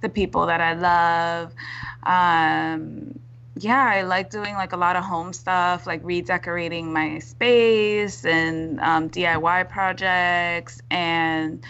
the 0.00 0.08
people 0.08 0.46
that 0.46 0.60
I 0.60 0.72
love. 0.72 1.54
Um, 2.02 3.20
yeah, 3.58 3.90
I 3.94 4.02
like 4.02 4.30
doing 4.30 4.54
like 4.54 4.72
a 4.72 4.76
lot 4.76 4.96
of 4.96 5.04
home 5.04 5.32
stuff, 5.32 5.86
like 5.86 6.00
redecorating 6.04 6.92
my 6.92 7.18
space 7.18 8.24
and 8.24 8.78
um, 8.80 9.08
DIY 9.08 9.68
projects. 9.70 10.82
And 10.90 11.64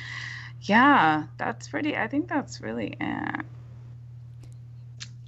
yeah, 0.63 1.25
that's 1.39 1.69
pretty, 1.69 1.97
I 1.97 2.09
think 2.09 2.29
that's 2.29 2.61
really 2.61 2.97
it. 3.01 3.45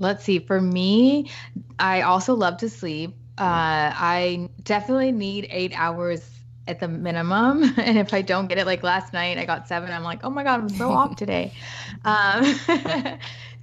Let's 0.01 0.25
see. 0.25 0.41
For 0.41 0.61
me, 0.61 1.31
I 1.79 2.03
also 2.03 2.35
love 2.35 2.59
to 2.59 2.69
sleep. 2.69 3.15
Uh, 3.37 3.95
I 3.95 4.49
definitely 4.65 5.13
need 5.13 5.47
eight 5.51 5.73
hours 5.77 6.29
at 6.69 6.81
the 6.81 6.89
minimum. 6.89 7.75
And 7.79 7.99
if 7.99 8.13
I 8.13 8.23
don't 8.23 8.47
get 8.47 8.59
it, 8.59 8.67
like 8.67 8.83
last 8.83 9.13
night, 9.13 9.39
I 9.39 9.45
got 9.45 9.67
seven. 9.67 9.91
I'm 9.91 10.05
like, 10.05 10.21
oh 10.23 10.31
my 10.31 10.45
God, 10.45 10.61
I'm 10.61 10.69
so 10.69 10.91
off 10.91 11.17
today. 11.23 11.53
Um, 12.05 12.59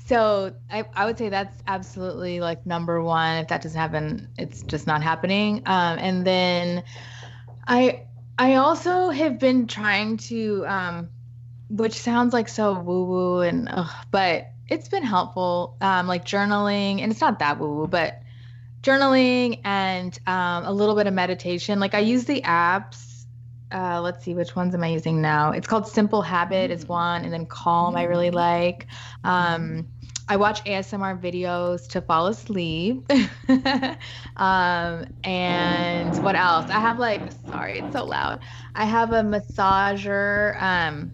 so 0.06 0.54
I, 0.72 0.86
I 0.94 1.06
would 1.06 1.18
say 1.18 1.30
that's 1.30 1.62
absolutely 1.68 2.40
like 2.40 2.66
number 2.66 3.02
one. 3.02 3.38
If 3.38 3.48
that 3.50 3.62
doesn't 3.62 3.80
happen, 3.80 4.30
it's 4.38 4.64
just 4.64 4.88
not 4.88 5.02
happening. 5.02 5.64
Um, 5.66 6.00
and 6.00 6.26
then 6.26 6.84
I 7.68 8.06
I 8.38 8.56
also 8.56 9.10
have 9.10 9.40
been 9.40 9.68
trying 9.68 10.18
to, 10.18 10.66
um, 10.68 11.10
which 11.70 11.94
sounds 11.94 12.34
like 12.34 12.50
so 12.50 12.74
woo 12.80 13.06
woo 13.06 13.42
and, 13.42 13.70
ugh, 13.72 13.90
but 14.12 14.52
it's 14.68 14.90
been 14.90 15.04
helpful, 15.04 15.78
um, 15.82 16.08
like 16.08 16.26
journaling, 16.26 17.02
and 17.02 17.12
it's 17.12 17.22
not 17.22 17.40
that 17.40 17.60
woo 17.60 17.74
woo, 17.74 17.88
but 17.88 18.22
journaling 18.82 19.62
and 19.64 20.20
um, 20.28 20.66
a 20.66 20.72
little 20.72 20.96
bit 20.96 21.08
of 21.08 21.14
meditation. 21.14 21.80
Like 21.80 21.94
I 21.94 22.00
use 22.00 22.26
the 22.26 22.42
apps. 22.42 23.26
Uh, 23.72 24.00
let's 24.00 24.24
see, 24.24 24.34
which 24.34 24.56
ones 24.56 24.76
am 24.76 24.84
I 24.84 24.88
using 24.88 25.22
now? 25.22 25.52
It's 25.52 25.68
called 25.68 25.88
Simple 25.88 26.22
Habit 26.22 26.72
is 26.72 26.88
one, 26.88 27.24
and 27.24 27.34
then 27.34 27.46
Calm 27.46 27.96
I 27.96 28.04
really 28.04 28.32
like. 28.32 28.88
Um, 29.24 29.88
I 30.28 30.38
watch 30.38 30.64
ASMR 30.64 31.22
videos 31.22 31.88
to 31.90 32.02
fall 32.02 32.28
asleep. 32.28 33.10
um, 34.38 35.06
and 35.24 36.24
what 36.24 36.36
else? 36.36 36.70
I 36.70 36.80
have 36.80 36.98
like, 36.98 37.22
sorry, 37.48 37.80
it's 37.80 37.94
so 37.94 38.06
loud. 38.06 38.40
I 38.74 38.86
have 38.86 39.12
a 39.12 39.22
massager 39.22 40.60
um, 40.62 41.12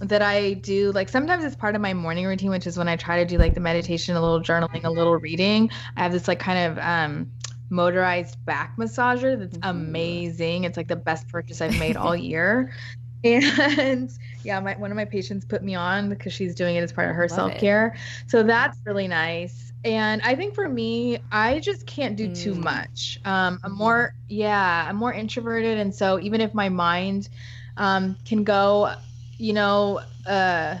that 0.00 0.20
I 0.20 0.54
do. 0.54 0.92
Like 0.92 1.08
sometimes 1.08 1.44
it's 1.44 1.56
part 1.56 1.74
of 1.74 1.80
my 1.80 1.94
morning 1.94 2.26
routine, 2.26 2.50
which 2.50 2.66
is 2.66 2.76
when 2.76 2.88
I 2.88 2.96
try 2.96 3.22
to 3.22 3.28
do 3.28 3.38
like 3.38 3.54
the 3.54 3.60
meditation, 3.60 4.14
a 4.14 4.20
little 4.20 4.40
journaling, 4.40 4.84
a 4.84 4.90
little 4.90 5.16
reading. 5.16 5.70
I 5.96 6.02
have 6.02 6.12
this 6.12 6.28
like 6.28 6.38
kind 6.38 6.72
of 6.72 6.78
um, 6.84 7.30
motorized 7.70 8.44
back 8.44 8.76
massager 8.76 9.38
that's 9.38 9.58
amazing. 9.62 10.64
It's 10.64 10.76
like 10.76 10.88
the 10.88 10.96
best 10.96 11.28
purchase 11.28 11.62
I've 11.62 11.78
made 11.78 11.96
all 11.96 12.16
year. 12.16 12.72
And 13.22 14.10
yeah, 14.42 14.60
my 14.60 14.74
one 14.76 14.90
of 14.90 14.96
my 14.96 15.04
patients 15.04 15.44
put 15.44 15.62
me 15.62 15.74
on 15.74 16.08
because 16.08 16.32
she's 16.32 16.54
doing 16.54 16.76
it 16.76 16.82
as 16.82 16.92
part 16.92 17.08
of 17.10 17.16
her 17.16 17.28
self 17.28 17.56
care. 17.56 17.94
So 18.26 18.42
that's 18.42 18.80
really 18.86 19.08
nice. 19.08 19.72
And 19.84 20.20
I 20.22 20.34
think 20.34 20.54
for 20.54 20.68
me, 20.68 21.18
I 21.30 21.60
just 21.60 21.86
can't 21.86 22.16
do 22.16 22.28
too 22.28 22.54
Mm. 22.54 22.54
much. 22.54 23.18
Um, 23.24 23.58
I'm 23.64 23.76
more, 23.76 24.14
yeah, 24.28 24.86
I'm 24.88 24.96
more 24.96 25.12
introverted, 25.12 25.78
and 25.78 25.94
so 25.94 26.20
even 26.20 26.40
if 26.40 26.54
my 26.54 26.68
mind 26.68 27.28
um, 27.76 28.16
can 28.24 28.44
go, 28.44 28.94
you 29.38 29.52
know, 29.54 30.00
uh, 30.26 30.76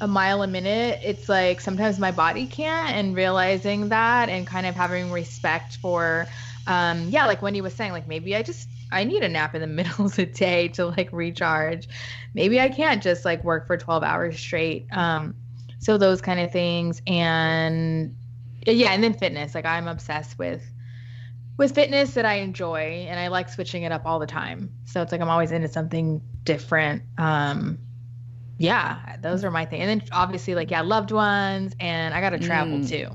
a 0.00 0.06
mile 0.08 0.42
a 0.42 0.46
minute, 0.46 1.00
it's 1.02 1.28
like 1.28 1.60
sometimes 1.60 1.98
my 1.98 2.12
body 2.12 2.46
can't. 2.46 2.94
And 2.96 3.16
realizing 3.16 3.88
that, 3.88 4.28
and 4.28 4.46
kind 4.46 4.66
of 4.66 4.76
having 4.76 5.10
respect 5.10 5.78
for, 5.82 6.28
um, 6.66 7.08
yeah, 7.10 7.26
like 7.26 7.42
Wendy 7.42 7.60
was 7.60 7.74
saying, 7.74 7.92
like 7.92 8.06
maybe 8.06 8.36
I 8.36 8.42
just 8.42 8.68
I 8.90 9.04
need 9.04 9.22
a 9.22 9.28
nap 9.28 9.54
in 9.54 9.60
the 9.60 9.66
middle 9.78 10.06
of 10.06 10.16
the 10.16 10.26
day 10.26 10.68
to 10.68 10.86
like 10.86 11.10
recharge. 11.12 11.88
Maybe 12.34 12.60
I 12.60 12.68
can't 12.68 13.02
just 13.02 13.24
like 13.24 13.42
work 13.44 13.66
for 13.66 13.76
12 13.76 14.02
hours 14.02 14.38
straight. 14.38 14.86
Um, 14.92 15.34
so 15.78 15.96
those 15.98 16.20
kind 16.20 16.40
of 16.40 16.50
things 16.50 17.00
and 17.06 18.14
yeah, 18.66 18.90
and 18.90 19.02
then 19.02 19.14
fitness. 19.14 19.54
Like 19.54 19.64
I'm 19.64 19.88
obsessed 19.88 20.38
with 20.38 20.62
with 21.56 21.74
fitness 21.74 22.14
that 22.14 22.24
I 22.24 22.34
enjoy 22.34 23.06
and 23.08 23.18
I 23.18 23.28
like 23.28 23.48
switching 23.48 23.82
it 23.82 23.92
up 23.92 24.02
all 24.04 24.18
the 24.18 24.26
time. 24.26 24.72
So 24.84 25.02
it's 25.02 25.12
like 25.12 25.20
I'm 25.20 25.28
always 25.30 25.52
into 25.52 25.68
something 25.68 26.20
different. 26.44 27.02
Um 27.18 27.78
yeah, 28.58 29.16
those 29.20 29.44
are 29.44 29.50
my 29.52 29.64
thing. 29.64 29.80
And 29.82 30.00
then 30.00 30.08
obviously 30.12 30.54
like 30.54 30.70
yeah, 30.70 30.80
loved 30.82 31.12
ones 31.12 31.74
and 31.80 32.12
I 32.14 32.20
got 32.20 32.30
to 32.30 32.38
travel 32.38 32.78
Mm. 32.78 32.88
too. 32.88 33.08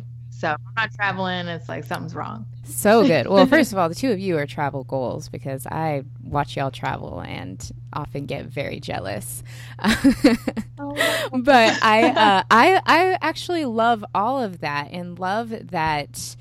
So 0.44 0.50
I'm 0.50 0.74
not 0.76 0.94
traveling, 0.94 1.48
it's 1.48 1.70
like 1.70 1.86
something's 1.86 2.14
wrong. 2.14 2.46
So 2.66 3.04
good. 3.08 3.28
Well, 3.28 3.46
first 3.46 3.72
of 3.72 3.78
all, 3.78 3.88
the 3.88 3.96
two 3.96 4.12
of 4.12 4.20
you 4.20 4.38
are 4.38 4.46
travel 4.46 4.84
goals 4.84 5.30
because 5.30 5.66
I 5.66 6.04
watch 6.22 6.58
y'all 6.58 6.70
travel 6.70 7.22
and 7.22 7.72
often 7.94 8.26
get 8.26 8.48
very 8.48 8.82
jealous. 8.82 9.42
but 9.80 11.80
I, 11.82 12.10
uh, 12.10 12.44
I, 12.52 12.82
I 12.86 13.18
actually 13.22 13.64
love 13.64 14.04
all 14.14 14.44
of 14.44 14.60
that 14.60 14.92
and 14.92 15.18
love 15.18 15.54
that 15.72 16.36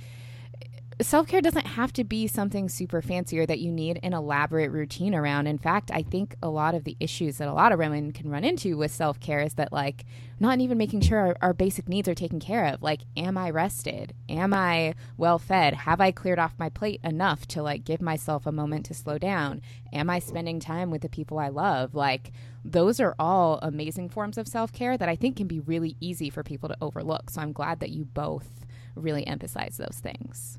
self 1.04 1.26
care 1.26 1.40
doesn't 1.40 1.66
have 1.66 1.92
to 1.94 2.04
be 2.04 2.26
something 2.26 2.68
super 2.68 3.00
fancy 3.00 3.38
or 3.38 3.46
that 3.46 3.60
you 3.60 3.72
need 3.72 3.98
an 4.02 4.12
elaborate 4.12 4.70
routine 4.70 5.14
around. 5.14 5.46
In 5.46 5.56
fact, 5.56 5.90
I 5.90 6.02
think 6.02 6.36
a 6.42 6.48
lot 6.48 6.74
of 6.74 6.84
the 6.84 6.96
issues 7.00 7.38
that 7.38 7.48
a 7.48 7.52
lot 7.52 7.72
of 7.72 7.78
women 7.78 8.12
can 8.12 8.28
run 8.28 8.44
into 8.44 8.76
with 8.76 8.90
self 8.90 9.18
care 9.18 9.40
is 9.40 9.54
that, 9.54 9.72
like, 9.72 10.04
not 10.38 10.60
even 10.60 10.76
making 10.76 11.00
sure 11.00 11.18
our, 11.18 11.36
our 11.40 11.54
basic 11.54 11.88
needs 11.88 12.08
are 12.08 12.14
taken 12.14 12.40
care 12.40 12.66
of. 12.66 12.82
Like, 12.82 13.02
am 13.16 13.38
I 13.38 13.50
rested? 13.50 14.12
Am 14.28 14.52
I 14.52 14.94
well 15.16 15.38
fed? 15.38 15.74
Have 15.74 16.00
I 16.00 16.10
cleared 16.10 16.38
off 16.38 16.58
my 16.58 16.68
plate 16.68 17.00
enough 17.02 17.46
to, 17.48 17.62
like, 17.62 17.84
give 17.84 18.02
myself 18.02 18.46
a 18.46 18.52
moment 18.52 18.84
to 18.86 18.94
slow 18.94 19.18
down? 19.18 19.62
Am 19.92 20.10
I 20.10 20.18
spending 20.18 20.60
time 20.60 20.90
with 20.90 21.02
the 21.02 21.08
people 21.08 21.38
I 21.38 21.48
love? 21.48 21.94
Like, 21.94 22.32
those 22.64 23.00
are 23.00 23.14
all 23.18 23.58
amazing 23.62 24.08
forms 24.08 24.36
of 24.36 24.46
self 24.46 24.72
care 24.72 24.98
that 24.98 25.08
I 25.08 25.16
think 25.16 25.36
can 25.36 25.46
be 25.46 25.60
really 25.60 25.96
easy 26.00 26.28
for 26.28 26.42
people 26.42 26.68
to 26.68 26.76
overlook. 26.80 27.30
So 27.30 27.40
I'm 27.40 27.52
glad 27.52 27.80
that 27.80 27.90
you 27.90 28.04
both 28.04 28.66
really 28.94 29.26
emphasize 29.26 29.78
those 29.78 30.00
things. 30.02 30.58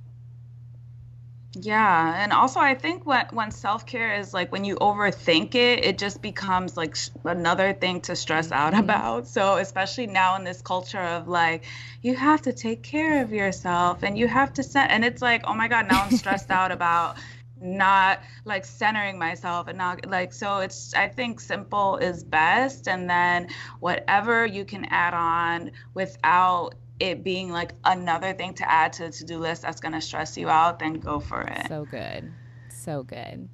Yeah, 1.56 2.24
and 2.24 2.34
also 2.34 2.60
I 2.60 2.74
think 2.74 3.06
when 3.06 3.28
when 3.32 3.51
self-care 3.51 4.16
is 4.16 4.34
like 4.34 4.51
when 4.51 4.66
you 4.66 4.76
overthink 4.78 5.54
it, 5.54 5.86
it 5.86 5.99
just 5.99 6.20
becomes 6.20 6.76
like 6.76 6.95
sh- 6.95 7.10
another 7.26 7.74
thing 7.74 8.01
to 8.01 8.16
stress 8.16 8.51
out 8.51 8.74
mm-hmm. 8.74 8.84
about. 8.84 9.28
So 9.28 9.58
especially 9.58 10.08
now 10.08 10.36
in 10.36 10.43
this 10.43 10.64
culture 10.64 10.99
of 10.99 11.28
like 11.28 11.66
you 12.01 12.16
have 12.16 12.41
to 12.43 12.54
take 12.54 12.82
care 12.82 13.22
of 13.22 13.32
yourself 13.32 14.01
and 14.01 14.18
you 14.18 14.28
have 14.28 14.54
to 14.54 14.64
set 14.64 14.89
and 14.89 15.06
it's 15.06 15.22
like, 15.22 15.43
"Oh 15.45 15.54
my 15.54 15.68
God, 15.68 15.88
now 15.88 16.04
I'm 16.04 16.18
stressed 16.18 16.49
out 16.49 16.72
about 16.80 17.18
not 17.62 18.22
like 18.45 18.66
centering 18.66 19.18
myself 19.20 19.68
and 19.68 19.78
not 19.78 20.06
like 20.10 20.34
so 20.34 20.58
it's 20.58 20.93
I 20.95 21.08
think 21.08 21.39
simple 21.39 21.97
is 21.97 22.24
best 22.24 22.88
and 22.88 23.10
then 23.10 23.47
whatever 23.80 24.45
you 24.45 24.66
can 24.66 24.86
add 24.86 25.14
on 25.14 25.72
without 25.93 26.76
it 27.04 27.22
being 27.22 27.51
like 27.51 27.74
another 27.84 28.32
thing 28.34 28.54
to 28.54 28.72
add 28.72 28.93
to 28.93 29.04
the 29.04 29.12
to-do 29.12 29.38
list 29.38 29.62
that's 29.62 29.82
going 29.82 29.91
to 29.91 29.99
stress 29.99 30.38
you 30.38 30.47
out 30.47 30.80
then 30.80 30.93
go 30.93 31.20
for 31.20 31.41
it 31.41 31.68
So 31.68 31.86
good. 31.86 32.32
So 32.70 33.04
good. 33.04 33.49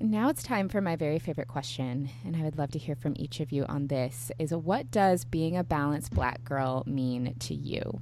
Now 0.00 0.28
it's 0.28 0.42
time 0.42 0.68
for 0.68 0.80
my 0.80 0.96
very 0.96 1.18
favorite 1.18 1.48
question, 1.48 2.10
and 2.24 2.36
I 2.36 2.42
would 2.42 2.58
love 2.58 2.72
to 2.72 2.78
hear 2.78 2.96
from 2.96 3.14
each 3.16 3.40
of 3.40 3.52
you 3.52 3.64
on 3.64 3.86
this 3.86 4.32
is 4.38 4.52
what 4.52 4.90
does 4.90 5.24
being 5.24 5.56
a 5.56 5.64
balanced 5.64 6.12
black 6.12 6.44
girl 6.44 6.82
mean 6.86 7.34
to 7.38 7.54
you? 7.54 8.00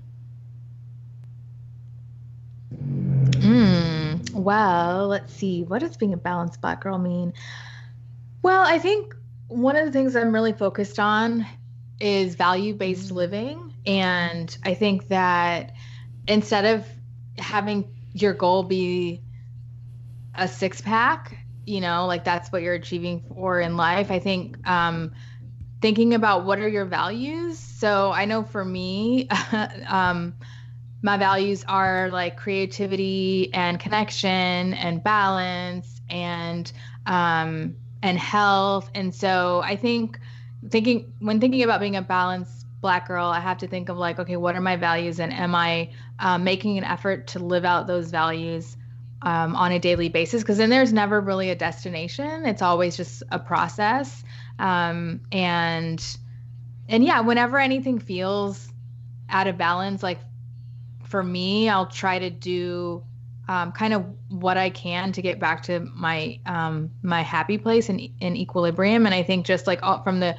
Mm, 2.73 4.31
well, 4.33 5.09
let's 5.09 5.33
see. 5.33 5.63
What 5.63 5.81
does 5.81 5.97
being 5.97 6.15
a 6.15 6.17
balanced 6.17 6.61
black 6.61 6.81
girl 6.83 6.99
mean? 6.99 7.35
Well, 8.43 8.63
I 8.67 8.79
think 8.79 9.15
one 9.49 9.77
of 9.77 9.85
the 9.85 9.93
things 9.93 10.17
I'm 10.17 10.33
really 10.33 10.55
focused 10.55 10.99
on 10.99 11.47
is 12.01 12.35
value 12.35 12.75
based 12.75 13.11
living. 13.11 13.72
And 13.87 14.57
I 14.65 14.75
think 14.75 15.09
that 15.09 15.73
instead 16.27 16.65
of 16.65 16.87
having 17.39 17.89
your 18.13 18.35
goal 18.35 18.63
be 18.63 19.23
a 20.35 20.49
six 20.49 20.81
pack, 20.81 21.37
you 21.67 21.81
know, 21.81 22.07
like 22.07 22.25
that's 22.25 22.51
what 22.51 22.63
you're 22.63 22.75
achieving 22.75 23.25
for 23.29 23.61
in 23.61 23.77
life, 23.77 24.11
I 24.11 24.19
think 24.19 24.67
um, 24.67 25.13
thinking 25.81 26.15
about 26.15 26.45
what 26.45 26.59
are 26.59 26.69
your 26.69 26.85
values. 26.85 27.59
So 27.59 28.13
I 28.13 28.25
know 28.25 28.43
for 28.43 28.65
me, 28.65 29.29
um, 29.89 30.35
my 31.03 31.17
values 31.17 31.65
are 31.67 32.11
like 32.11 32.37
creativity 32.37 33.51
and 33.53 33.79
connection 33.79 34.75
and 34.75 35.03
balance 35.03 36.01
and 36.09 36.71
um, 37.07 37.75
and 38.03 38.19
health. 38.19 38.91
And 38.95 39.15
so 39.15 39.61
I 39.65 39.77
think 39.77 40.19
thinking 40.69 41.13
when 41.19 41.41
thinking 41.41 41.63
about 41.65 41.81
being 41.81 41.97
a 41.97 42.03
balanced 42.03 42.62
black 42.83 43.09
girl, 43.09 43.29
I 43.29 43.41
have 43.41 43.59
to 43.59 43.67
think 43.67 43.89
of 43.89 43.97
like, 43.97 44.19
okay, 44.19 44.37
what 44.37 44.55
are 44.55 44.61
my 44.61 44.77
values 44.77 45.21
and 45.21 45.33
am 45.33 45.55
I 45.55 45.91
um, 46.19 46.45
making 46.45 46.77
an 46.77 46.85
effort 46.85 47.29
to 47.29 47.39
live 47.39 47.65
out 47.65 47.87
those 47.87 48.11
values 48.11 48.77
um, 49.23 49.57
on 49.57 49.73
a 49.73 49.79
daily 49.79 50.11
basis? 50.11 50.43
Because 50.43 50.59
then 50.59 50.69
there's 50.69 50.93
never 50.93 51.21
really 51.21 51.49
a 51.49 51.55
destination. 51.55 52.45
It's 52.45 52.61
always 52.61 52.97
just 52.97 53.23
a 53.31 53.39
process. 53.39 54.23
Um, 54.59 55.21
and 55.33 56.05
and 56.89 57.05
yeah 57.05 57.21
whenever 57.21 57.59
anything 57.59 57.99
feels 57.99 58.69
out 59.31 59.47
of 59.47 59.57
balance 59.57 60.03
like 60.03 60.19
for 61.05 61.23
me 61.23 61.69
i'll 61.69 61.87
try 61.87 62.19
to 62.19 62.31
do 62.31 63.03
um, 63.49 63.73
kind 63.73 63.93
of 63.93 64.05
what 64.29 64.57
i 64.57 64.71
can 64.71 65.13
to 65.13 65.23
get 65.23 65.39
back 65.39 65.63
to 65.63 65.81
my 65.81 66.39
um, 66.47 66.91
my 67.03 67.23
happy 67.23 67.59
place 67.59 67.89
and 67.89 68.01
in 68.21 68.37
equilibrium. 68.37 69.05
And 69.05 69.15
i 69.15 69.23
think 69.23 69.47
just 69.47 69.67
like 69.67 69.83
all, 69.83 70.03
from 70.03 70.21
the 70.21 70.37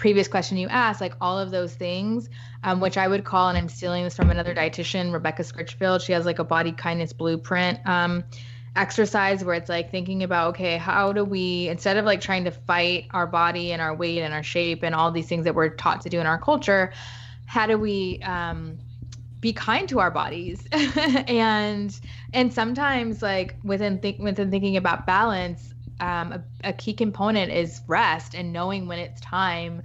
previous 0.00 0.26
question 0.26 0.56
you 0.56 0.66
asked 0.68 1.00
like 1.00 1.14
all 1.20 1.38
of 1.38 1.50
those 1.50 1.74
things 1.74 2.28
um, 2.64 2.80
which 2.80 2.96
i 2.96 3.06
would 3.06 3.22
call 3.22 3.48
and 3.48 3.58
i'm 3.58 3.68
stealing 3.68 4.02
this 4.02 4.16
from 4.16 4.30
another 4.30 4.54
dietitian 4.54 5.12
rebecca 5.12 5.42
scritchfield. 5.42 6.00
She 6.00 6.12
has 6.12 6.24
like 6.26 6.38
a 6.38 6.44
body 6.44 6.72
kindness 6.72 7.12
blueprint 7.12 7.78
um, 7.86 8.24
exercise 8.74 9.44
where 9.44 9.54
it's 9.54 9.68
like 9.68 9.90
thinking 9.90 10.22
about 10.22 10.48
okay 10.48 10.78
how 10.78 11.12
do 11.12 11.24
we 11.24 11.68
instead 11.68 11.96
of 11.96 12.04
like 12.04 12.20
trying 12.20 12.44
to 12.44 12.50
fight 12.50 13.06
our 13.10 13.26
body 13.26 13.72
and 13.72 13.82
our 13.82 13.94
weight 13.94 14.22
and 14.22 14.32
our 14.32 14.42
shape 14.42 14.82
and 14.82 14.94
all 14.94 15.10
these 15.12 15.26
things 15.26 15.44
that 15.44 15.54
we're 15.54 15.68
taught 15.68 16.00
to 16.00 16.08
do 16.08 16.18
in 16.18 16.26
our 16.26 16.38
culture 16.38 16.92
how 17.46 17.66
do 17.66 17.76
we 17.76 18.20
um, 18.22 18.78
be 19.40 19.52
kind 19.52 19.88
to 19.88 20.00
our 20.00 20.10
bodies? 20.10 20.66
And 21.26 21.98
and 22.32 22.52
sometimes 22.52 23.22
like 23.22 23.56
within 23.64 23.98
think 23.98 24.18
within 24.18 24.50
thinking 24.50 24.76
about 24.76 25.06
balance 25.06 25.69
um, 26.00 26.32
a, 26.32 26.42
a 26.64 26.72
key 26.72 26.94
component 26.94 27.52
is 27.52 27.80
rest 27.86 28.34
and 28.34 28.52
knowing 28.52 28.86
when 28.86 28.98
it's 28.98 29.20
time 29.20 29.82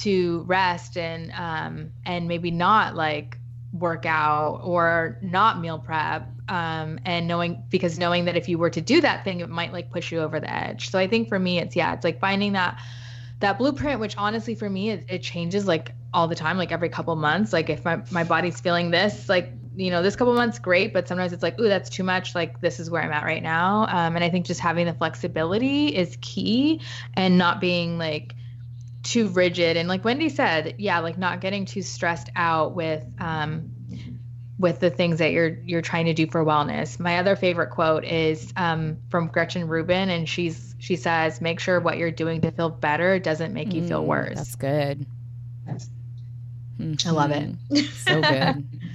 to 0.00 0.44
rest 0.46 0.96
and 0.96 1.32
um, 1.32 1.90
and 2.04 2.28
maybe 2.28 2.50
not 2.50 2.94
like 2.94 3.38
work 3.72 4.04
out 4.04 4.60
or 4.62 5.18
not 5.22 5.60
meal 5.60 5.78
prep 5.78 6.28
um, 6.48 6.98
and 7.04 7.26
knowing 7.26 7.62
because 7.70 7.98
knowing 7.98 8.26
that 8.26 8.36
if 8.36 8.48
you 8.48 8.58
were 8.58 8.70
to 8.70 8.80
do 8.80 9.00
that 9.00 9.24
thing 9.24 9.40
it 9.40 9.48
might 9.48 9.72
like 9.72 9.90
push 9.90 10.12
you 10.12 10.20
over 10.20 10.38
the 10.40 10.52
edge. 10.52 10.90
So 10.90 10.98
i 10.98 11.06
think 11.06 11.28
for 11.28 11.38
me 11.38 11.58
it's 11.58 11.74
yeah 11.74 11.94
it's 11.94 12.04
like 12.04 12.20
finding 12.20 12.52
that 12.52 12.80
that 13.40 13.58
blueprint 13.58 14.00
which 14.00 14.16
honestly 14.16 14.54
for 14.54 14.68
me 14.68 14.90
it, 14.90 15.04
it 15.08 15.22
changes 15.22 15.66
like 15.66 15.92
all 16.14 16.28
the 16.28 16.34
time 16.34 16.58
like 16.58 16.72
every 16.72 16.88
couple 16.88 17.14
months. 17.16 17.52
Like 17.52 17.70
if 17.70 17.84
my, 17.84 18.02
my 18.10 18.24
body's 18.24 18.60
feeling 18.60 18.90
this 18.90 19.28
like 19.28 19.52
you 19.74 19.90
know 19.90 20.02
this 20.02 20.16
couple 20.16 20.34
months 20.34 20.58
great 20.58 20.92
but 20.92 21.08
sometimes 21.08 21.32
it's 21.32 21.42
like 21.42 21.58
ooh 21.58 21.68
that's 21.68 21.88
too 21.88 22.04
much 22.04 22.34
like 22.34 22.60
this 22.60 22.78
is 22.78 22.90
where 22.90 23.02
i'm 23.02 23.12
at 23.12 23.24
right 23.24 23.42
now 23.42 23.86
um, 23.88 24.14
and 24.16 24.24
i 24.24 24.28
think 24.30 24.46
just 24.46 24.60
having 24.60 24.86
the 24.86 24.94
flexibility 24.94 25.88
is 25.88 26.16
key 26.20 26.80
and 27.14 27.38
not 27.38 27.60
being 27.60 27.98
like 27.98 28.34
too 29.02 29.28
rigid 29.28 29.76
and 29.76 29.88
like 29.88 30.04
wendy 30.04 30.28
said 30.28 30.74
yeah 30.78 30.98
like 31.00 31.18
not 31.18 31.40
getting 31.40 31.64
too 31.64 31.82
stressed 31.82 32.30
out 32.36 32.74
with 32.74 33.04
um 33.18 33.70
with 34.58 34.78
the 34.78 34.90
things 34.90 35.18
that 35.18 35.32
you're 35.32 35.58
you're 35.64 35.82
trying 35.82 36.06
to 36.06 36.14
do 36.14 36.26
for 36.26 36.44
wellness 36.44 37.00
my 37.00 37.18
other 37.18 37.34
favorite 37.34 37.70
quote 37.70 38.04
is 38.04 38.52
um, 38.56 38.98
from 39.08 39.26
gretchen 39.26 39.66
rubin 39.66 40.08
and 40.08 40.28
she's 40.28 40.74
she 40.78 40.94
says 40.96 41.40
make 41.40 41.58
sure 41.58 41.80
what 41.80 41.98
you're 41.98 42.12
doing 42.12 42.40
to 42.40 42.50
feel 42.52 42.68
better 42.68 43.18
doesn't 43.18 43.52
make 43.54 43.72
you 43.74 43.82
feel 43.82 44.02
Mm, 44.02 44.06
worse 44.06 44.36
That's 44.36 44.54
good. 44.56 45.06
i 47.06 47.10
love 47.10 47.30
it. 47.30 47.54
So 47.96 48.22
good. 48.22 48.64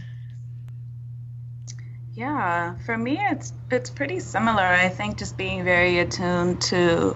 Yeah, 2.18 2.74
for 2.80 2.98
me 2.98 3.20
it's 3.30 3.54
it's 3.70 3.92
pretty 3.92 4.20
similar. 4.22 4.64
I 4.64 4.90
think 4.90 5.20
just 5.20 5.38
being 5.38 5.64
very 5.64 6.00
attuned 6.00 6.60
to 6.62 7.14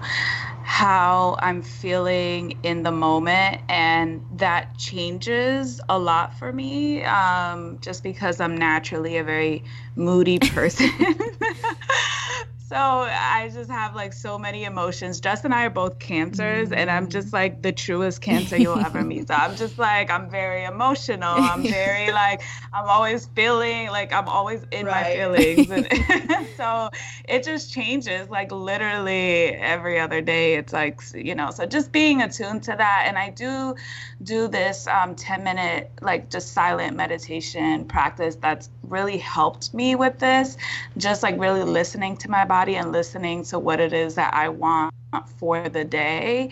how 0.62 1.36
I'm 1.40 1.60
feeling 1.62 2.56
in 2.62 2.84
the 2.84 2.92
moment 2.92 3.62
and 3.68 4.24
that 4.36 4.78
changes 4.78 5.80
a 5.88 5.98
lot 5.98 6.38
for 6.38 6.52
me 6.52 7.02
um, 7.02 7.78
just 7.80 8.04
because 8.04 8.40
I'm 8.40 8.56
naturally 8.56 9.16
a 9.16 9.24
very 9.24 9.64
moody 9.96 10.38
person. 10.38 10.88
so 12.72 12.78
I 12.78 13.50
just 13.52 13.70
have 13.70 13.94
like 13.94 14.14
so 14.14 14.38
many 14.38 14.64
emotions. 14.64 15.20
Jess 15.20 15.44
and 15.44 15.52
I 15.52 15.66
are 15.66 15.70
both 15.70 15.98
cancers 15.98 16.72
and 16.72 16.90
I'm 16.90 17.10
just 17.10 17.30
like 17.30 17.60
the 17.60 17.70
truest 17.70 18.22
cancer 18.22 18.56
you'll 18.56 18.78
ever 18.78 19.04
meet. 19.04 19.28
So 19.28 19.34
I'm 19.34 19.54
just 19.56 19.78
like 19.78 20.10
I'm 20.10 20.30
very 20.30 20.64
emotional. 20.64 21.34
I'm 21.34 21.62
very 21.80 22.12
like 22.12 22.40
I'm 22.72 22.88
always 22.88 23.26
feeling 23.34 23.88
like 23.88 24.10
I'm 24.14 24.26
always 24.26 24.64
in 24.70 24.86
my 24.86 25.04
feelings 25.12 25.70
and 25.70 25.86
so 26.56 26.88
it 27.28 27.44
just 27.44 27.72
changes 27.72 28.28
like 28.28 28.50
literally 28.52 29.48
every 29.48 29.98
other 29.98 30.20
day 30.20 30.54
it's 30.54 30.72
like 30.72 31.00
you 31.14 31.34
know 31.34 31.50
so 31.50 31.66
just 31.66 31.92
being 31.92 32.22
attuned 32.22 32.62
to 32.62 32.74
that 32.76 33.04
and 33.06 33.18
i 33.18 33.30
do 33.30 33.74
do 34.22 34.48
this 34.48 34.86
um, 34.86 35.14
10 35.14 35.44
minute 35.44 35.90
like 36.00 36.30
just 36.30 36.52
silent 36.52 36.96
meditation 36.96 37.84
practice 37.84 38.36
that's 38.36 38.70
really 38.88 39.18
helped 39.18 39.72
me 39.72 39.94
with 39.94 40.18
this 40.18 40.56
just 40.96 41.22
like 41.22 41.38
really 41.38 41.62
listening 41.62 42.16
to 42.16 42.30
my 42.30 42.44
body 42.44 42.76
and 42.76 42.92
listening 42.92 43.44
to 43.44 43.58
what 43.58 43.80
it 43.80 43.92
is 43.92 44.14
that 44.14 44.32
i 44.34 44.48
want 44.48 44.92
for 45.36 45.68
the 45.68 45.84
day. 45.84 46.50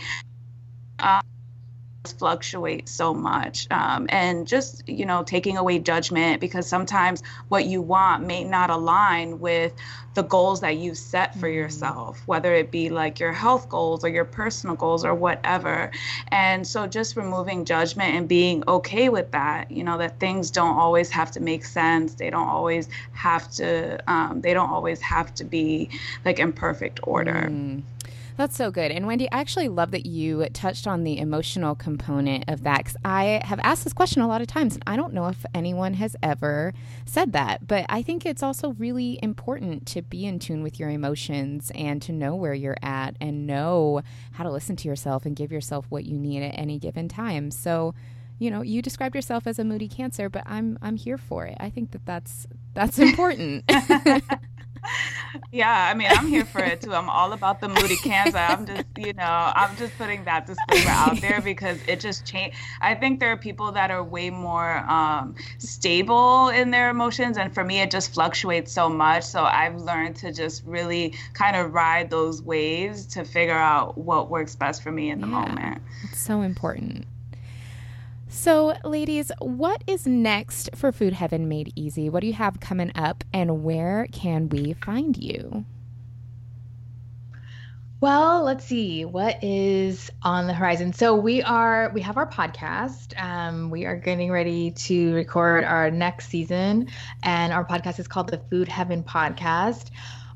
Um, 0.98 1.22
fluctuate 2.04 2.88
so 2.88 3.12
much. 3.12 3.66
Um, 3.70 4.06
and 4.08 4.46
just 4.46 4.88
you 4.88 5.04
know 5.04 5.22
taking 5.22 5.58
away 5.58 5.78
judgment 5.78 6.40
because 6.40 6.66
sometimes 6.66 7.22
what 7.48 7.66
you 7.66 7.82
want 7.82 8.26
may 8.26 8.42
not 8.42 8.70
align 8.70 9.38
with 9.38 9.74
the 10.14 10.22
goals 10.22 10.60
that 10.62 10.76
you 10.76 10.94
set 10.94 11.38
for 11.38 11.48
yourself 11.48 12.20
whether 12.26 12.52
it 12.52 12.72
be 12.72 12.90
like 12.90 13.20
your 13.20 13.32
health 13.32 13.68
goals 13.68 14.04
or 14.04 14.08
your 14.08 14.24
personal 14.24 14.74
goals 14.74 15.04
or 15.04 15.14
whatever. 15.14 15.90
And 16.28 16.66
so 16.66 16.86
just 16.86 17.16
removing 17.16 17.64
judgment 17.64 18.14
and 18.14 18.26
being 18.26 18.64
okay 18.66 19.08
with 19.08 19.30
that 19.32 19.70
you 19.70 19.84
know 19.84 19.98
that 19.98 20.18
things 20.18 20.50
don't 20.50 20.76
always 20.76 21.10
have 21.10 21.30
to 21.32 21.40
make 21.40 21.64
sense. 21.66 22.14
They 22.14 22.30
don't 22.30 22.48
always 22.48 22.88
have 23.12 23.50
to 23.52 24.02
um, 24.10 24.40
they 24.40 24.54
don't 24.54 24.70
always 24.70 25.02
have 25.02 25.34
to 25.34 25.44
be 25.44 25.90
like 26.24 26.38
in 26.38 26.54
perfect 26.54 27.00
order. 27.02 27.48
Mm. 27.50 27.82
That's 28.36 28.56
so 28.56 28.70
good. 28.70 28.90
And 28.90 29.06
Wendy, 29.06 29.30
I 29.30 29.40
actually 29.40 29.68
love 29.68 29.90
that 29.90 30.06
you 30.06 30.46
touched 30.52 30.86
on 30.86 31.04
the 31.04 31.18
emotional 31.18 31.74
component 31.74 32.44
of 32.48 32.62
that 32.62 32.78
because 32.78 32.96
I 33.04 33.40
have 33.44 33.60
asked 33.62 33.84
this 33.84 33.92
question 33.92 34.22
a 34.22 34.28
lot 34.28 34.40
of 34.40 34.46
times 34.46 34.74
and 34.74 34.82
I 34.86 34.96
don't 34.96 35.12
know 35.12 35.28
if 35.28 35.44
anyone 35.54 35.94
has 35.94 36.16
ever 36.22 36.72
said 37.04 37.32
that. 37.32 37.66
But 37.66 37.86
I 37.88 38.02
think 38.02 38.24
it's 38.24 38.42
also 38.42 38.70
really 38.72 39.18
important 39.22 39.86
to 39.88 40.02
be 40.02 40.24
in 40.26 40.38
tune 40.38 40.62
with 40.62 40.80
your 40.80 40.90
emotions 40.90 41.70
and 41.74 42.00
to 42.02 42.12
know 42.12 42.34
where 42.34 42.54
you're 42.54 42.76
at 42.82 43.16
and 43.20 43.46
know 43.46 44.02
how 44.32 44.44
to 44.44 44.50
listen 44.50 44.76
to 44.76 44.88
yourself 44.88 45.26
and 45.26 45.36
give 45.36 45.52
yourself 45.52 45.86
what 45.88 46.04
you 46.04 46.18
need 46.18 46.42
at 46.42 46.58
any 46.58 46.78
given 46.78 47.08
time. 47.08 47.50
So, 47.50 47.94
you 48.38 48.50
know, 48.50 48.62
you 48.62 48.80
described 48.80 49.14
yourself 49.14 49.46
as 49.46 49.58
a 49.58 49.64
moody 49.64 49.88
cancer, 49.88 50.30
but 50.30 50.44
I'm 50.46 50.78
I'm 50.80 50.96
here 50.96 51.18
for 51.18 51.44
it. 51.46 51.56
I 51.60 51.68
think 51.68 51.90
that 51.90 52.06
that's 52.06 52.46
that's 52.74 52.98
important. 53.08 53.64
Yeah, 55.52 55.88
I 55.90 55.94
mean, 55.94 56.08
I'm 56.10 56.26
here 56.28 56.44
for 56.44 56.60
it 56.60 56.80
too. 56.80 56.92
I'm 56.94 57.08
all 57.08 57.32
about 57.32 57.60
the 57.60 57.68
moody 57.68 57.96
cancer. 57.96 58.38
I'm 58.38 58.66
just, 58.66 58.84
you 58.96 59.12
know, 59.12 59.52
I'm 59.54 59.76
just 59.76 59.96
putting 59.96 60.24
that 60.24 60.46
disclaimer 60.46 60.90
out 60.90 61.20
there 61.20 61.40
because 61.44 61.78
it 61.86 62.00
just 62.00 62.24
change. 62.24 62.54
I 62.80 62.94
think 62.94 63.20
there 63.20 63.30
are 63.32 63.36
people 63.36 63.72
that 63.72 63.90
are 63.90 64.02
way 64.02 64.30
more 64.30 64.78
um, 64.90 65.34
stable 65.58 66.48
in 66.48 66.70
their 66.70 66.90
emotions, 66.90 67.36
and 67.36 67.52
for 67.52 67.64
me, 67.64 67.80
it 67.80 67.90
just 67.90 68.12
fluctuates 68.14 68.72
so 68.72 68.88
much. 68.88 69.24
So 69.24 69.44
I've 69.44 69.76
learned 69.80 70.16
to 70.16 70.32
just 70.32 70.64
really 70.64 71.14
kind 71.32 71.56
of 71.56 71.72
ride 71.74 72.10
those 72.10 72.42
waves 72.42 73.06
to 73.08 73.24
figure 73.24 73.54
out 73.54 73.98
what 73.98 74.30
works 74.30 74.54
best 74.56 74.82
for 74.82 74.90
me 74.92 75.10
in 75.10 75.20
the 75.20 75.26
Yeah. 75.26 75.32
moment. 75.46 75.82
It's 76.04 76.18
so 76.18 76.42
important. 76.42 77.06
So, 78.32 78.76
ladies, 78.84 79.32
what 79.40 79.82
is 79.88 80.06
next 80.06 80.70
for 80.76 80.92
Food 80.92 81.14
Heaven 81.14 81.48
Made 81.48 81.72
Easy? 81.74 82.08
What 82.08 82.20
do 82.20 82.28
you 82.28 82.32
have 82.34 82.60
coming 82.60 82.92
up, 82.94 83.24
and 83.32 83.64
where 83.64 84.06
can 84.12 84.48
we 84.48 84.74
find 84.74 85.16
you? 85.16 85.64
Well, 88.00 88.44
let's 88.44 88.64
see 88.64 89.04
what 89.04 89.42
is 89.42 90.10
on 90.22 90.46
the 90.46 90.54
horizon. 90.54 90.92
So 90.92 91.16
we 91.16 91.42
are 91.42 91.90
we 91.92 92.00
have 92.02 92.16
our 92.16 92.30
podcast. 92.30 93.20
Um, 93.20 93.68
we 93.68 93.84
are 93.84 93.96
getting 93.96 94.30
ready 94.30 94.70
to 94.70 95.12
record 95.12 95.64
our 95.64 95.90
next 95.90 96.28
season, 96.28 96.86
and 97.24 97.52
our 97.52 97.64
podcast 97.64 97.98
is 97.98 98.06
called 98.06 98.28
the 98.28 98.38
Food 98.48 98.68
Heaven 98.68 99.02
Podcast. 99.02 99.90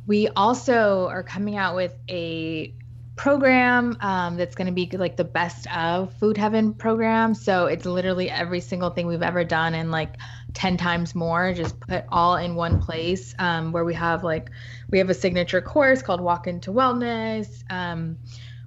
We 0.08 0.26
also 0.30 1.06
are 1.06 1.22
coming 1.22 1.56
out 1.56 1.76
with 1.76 1.94
a 2.10 2.74
program 3.16 3.96
um, 4.00 4.36
that's 4.36 4.54
going 4.54 4.66
to 4.66 4.72
be 4.72 4.88
like 4.96 5.16
the 5.16 5.24
best 5.24 5.66
of 5.74 6.12
Food 6.14 6.36
Heaven 6.36 6.74
program. 6.74 7.34
So 7.34 7.66
it's 7.66 7.84
literally 7.84 8.28
every 8.28 8.60
single 8.60 8.90
thing 8.90 9.06
we've 9.06 9.22
ever 9.22 9.44
done 9.44 9.74
and 9.74 9.90
like 9.90 10.16
10 10.54 10.76
times 10.76 11.14
more, 11.14 11.52
just 11.52 11.78
put 11.80 12.04
all 12.08 12.36
in 12.36 12.54
one 12.56 12.80
place 12.80 13.34
um, 13.38 13.72
where 13.72 13.84
we 13.84 13.94
have 13.94 14.24
like, 14.24 14.50
we 14.90 14.98
have 14.98 15.10
a 15.10 15.14
signature 15.14 15.60
course 15.60 16.02
called 16.02 16.20
Walk 16.20 16.46
into 16.46 16.72
Wellness. 16.72 17.62
Um, 17.70 18.18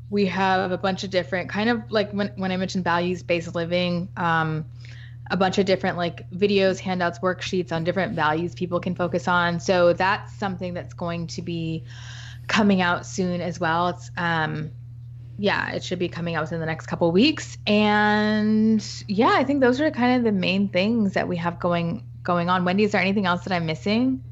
we 0.09 0.25
have 0.27 0.71
a 0.71 0.77
bunch 0.77 1.03
of 1.03 1.09
different 1.09 1.49
kind 1.49 1.69
of 1.69 1.91
like 1.91 2.11
when, 2.11 2.31
when 2.37 2.51
I 2.51 2.57
mentioned 2.57 2.85
values 2.85 3.23
based 3.23 3.53
living, 3.53 4.07
um, 4.15 4.65
a 5.29 5.35
bunch 5.35 5.57
of 5.57 5.65
different 5.65 5.97
like 5.97 6.29
videos, 6.31 6.79
handouts, 6.79 7.19
worksheets 7.19 7.73
on 7.73 7.83
different 7.83 8.13
values 8.13 8.55
people 8.55 8.79
can 8.79 8.95
focus 8.95 9.27
on. 9.27 9.59
So 9.59 9.91
that's 9.91 10.33
something 10.35 10.73
that's 10.73 10.93
going 10.93 11.27
to 11.27 11.41
be 11.41 11.83
coming 12.47 12.81
out 12.81 13.05
soon 13.05 13.41
as 13.41 13.59
well. 13.59 13.89
It's 13.89 14.11
um 14.17 14.71
yeah, 15.39 15.71
it 15.71 15.83
should 15.83 15.99
be 15.99 16.09
coming 16.09 16.35
out 16.35 16.41
within 16.41 16.59
the 16.59 16.65
next 16.65 16.87
couple 16.87 17.11
weeks. 17.11 17.57
And 17.67 18.83
yeah, 19.07 19.33
I 19.33 19.43
think 19.43 19.61
those 19.61 19.79
are 19.79 19.91
kind 19.91 20.17
of 20.17 20.23
the 20.23 20.31
main 20.31 20.69
things 20.69 21.13
that 21.13 21.27
we 21.27 21.37
have 21.37 21.59
going 21.59 22.03
going 22.23 22.49
on. 22.49 22.65
Wendy, 22.65 22.83
is 22.83 22.91
there 22.91 23.01
anything 23.01 23.25
else 23.25 23.43
that 23.43 23.53
I'm 23.53 23.65
missing? 23.65 24.23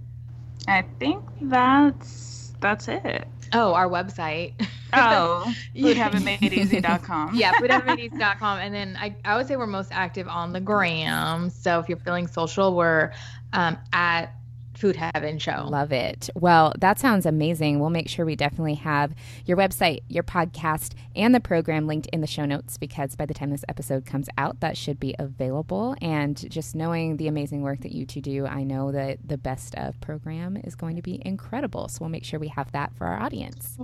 I 0.67 0.83
think 0.99 1.23
that's 1.41 2.53
that's 2.59 2.87
it. 2.87 3.27
Oh, 3.53 3.73
our 3.73 3.87
website. 3.87 4.53
Oh, 4.93 5.53
foodheavenmadeeasy.com. 5.75 7.31
yeah, 7.35 7.53
foodheavenmadeeasy.com. 7.53 8.59
And 8.59 8.73
then 8.73 8.97
I, 8.99 9.15
I 9.23 9.37
would 9.37 9.47
say 9.47 9.55
we're 9.55 9.67
most 9.67 9.89
active 9.91 10.27
on 10.27 10.53
the 10.53 10.61
gram. 10.61 11.49
So 11.49 11.79
if 11.79 11.89
you're 11.89 11.97
feeling 11.97 12.27
social, 12.27 12.75
we're 12.75 13.11
um, 13.53 13.77
at 13.93 14.34
Food 14.77 14.95
Heaven 14.95 15.39
Show. 15.39 15.67
Love 15.69 15.91
it. 15.91 16.29
Well, 16.35 16.73
that 16.79 16.99
sounds 16.99 17.25
amazing. 17.25 17.79
We'll 17.79 17.89
make 17.89 18.09
sure 18.09 18.25
we 18.25 18.35
definitely 18.35 18.75
have 18.75 19.13
your 19.45 19.57
website, 19.57 20.01
your 20.07 20.23
podcast, 20.23 20.93
and 21.15 21.33
the 21.33 21.39
program 21.39 21.87
linked 21.87 22.07
in 22.07 22.21
the 22.21 22.27
show 22.27 22.45
notes 22.45 22.77
because 22.77 23.15
by 23.15 23.25
the 23.25 23.33
time 23.33 23.49
this 23.49 23.65
episode 23.69 24.05
comes 24.05 24.27
out, 24.37 24.59
that 24.59 24.77
should 24.77 24.99
be 24.99 25.15
available. 25.17 25.95
And 26.01 26.49
just 26.49 26.75
knowing 26.75 27.17
the 27.17 27.27
amazing 27.27 27.61
work 27.61 27.81
that 27.81 27.93
you 27.93 28.05
two 28.05 28.21
do, 28.21 28.45
I 28.45 28.63
know 28.63 28.91
that 28.91 29.19
the 29.27 29.37
best 29.37 29.75
of 29.75 29.99
program 30.01 30.57
is 30.57 30.75
going 30.75 30.95
to 30.95 31.01
be 31.01 31.21
incredible. 31.25 31.87
So 31.87 31.99
we'll 32.01 32.09
make 32.09 32.25
sure 32.25 32.39
we 32.39 32.49
have 32.49 32.71
that 32.73 32.95
for 32.95 33.07
our 33.07 33.19
audience. 33.19 33.77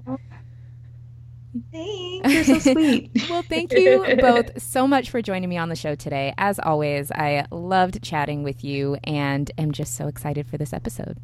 Thanks. 1.72 2.34
You're 2.34 2.44
so 2.44 2.74
sweet. 2.74 3.12
well, 3.30 3.42
thank 3.42 3.74
you 3.74 4.06
both 4.20 4.62
so 4.62 4.88
much 4.88 5.10
for 5.10 5.22
joining 5.22 5.50
me 5.50 5.58
on 5.58 5.70
the 5.70 5.76
show 5.76 5.96
today. 5.96 6.34
As 6.38 6.60
always, 6.60 7.12
I 7.12 7.46
loved 7.52 8.02
chatting 8.02 8.44
with 8.44 8.64
you 8.64 8.98
and 9.04 9.52
am 9.58 9.72
just 9.72 9.96
so 9.96 10.08
excited 10.08 10.48
for 10.48 10.58
this 10.58 10.74
episode. 10.74 11.18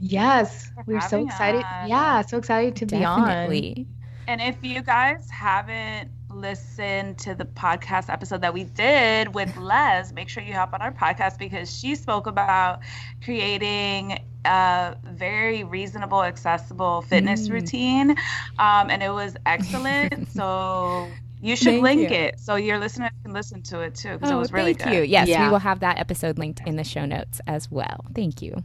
Yes, 0.00 0.70
we're 0.86 1.00
so 1.02 1.24
excited. 1.24 1.62
On. 1.62 1.88
Yeah, 1.88 2.22
so 2.22 2.38
excited 2.38 2.74
to 2.76 2.86
Definitely. 2.86 3.74
be 3.74 3.80
on. 3.82 3.96
And 4.28 4.40
if 4.40 4.64
you 4.64 4.82
guys 4.82 5.28
haven't 5.30 6.10
listened 6.40 7.18
to 7.18 7.34
the 7.34 7.44
podcast 7.44 8.12
episode 8.12 8.40
that 8.42 8.54
we 8.54 8.64
did 8.64 9.34
with 9.34 9.56
Les, 9.58 10.12
make 10.12 10.28
sure 10.28 10.42
you 10.42 10.54
hop 10.54 10.72
on 10.72 10.80
our 10.80 10.92
podcast 10.92 11.38
because 11.38 11.74
she 11.76 11.94
spoke 11.94 12.26
about 12.26 12.80
creating 13.22 14.18
a 14.44 14.96
very 15.04 15.64
reasonable, 15.64 16.22
accessible 16.22 17.02
fitness 17.02 17.48
mm. 17.48 17.52
routine. 17.52 18.10
Um, 18.58 18.90
and 18.90 19.02
it 19.02 19.10
was 19.10 19.36
excellent. 19.46 20.28
so 20.32 21.08
you 21.42 21.56
should 21.56 21.66
thank 21.66 21.82
link 21.82 22.10
you. 22.10 22.16
it 22.16 22.38
so 22.38 22.56
your 22.56 22.78
listeners 22.78 23.10
can 23.22 23.32
listen 23.32 23.62
to 23.62 23.80
it 23.80 23.94
too 23.94 24.12
because 24.12 24.30
oh, 24.30 24.36
it 24.36 24.38
was 24.38 24.52
really 24.52 24.74
thank 24.74 24.90
good. 24.90 24.96
you. 24.96 25.02
Yes, 25.02 25.28
yeah. 25.28 25.46
we 25.46 25.50
will 25.50 25.58
have 25.58 25.80
that 25.80 25.98
episode 25.98 26.38
linked 26.38 26.60
in 26.66 26.76
the 26.76 26.84
show 26.84 27.06
notes 27.06 27.40
as 27.46 27.70
well. 27.70 28.04
Thank 28.14 28.42
you. 28.42 28.62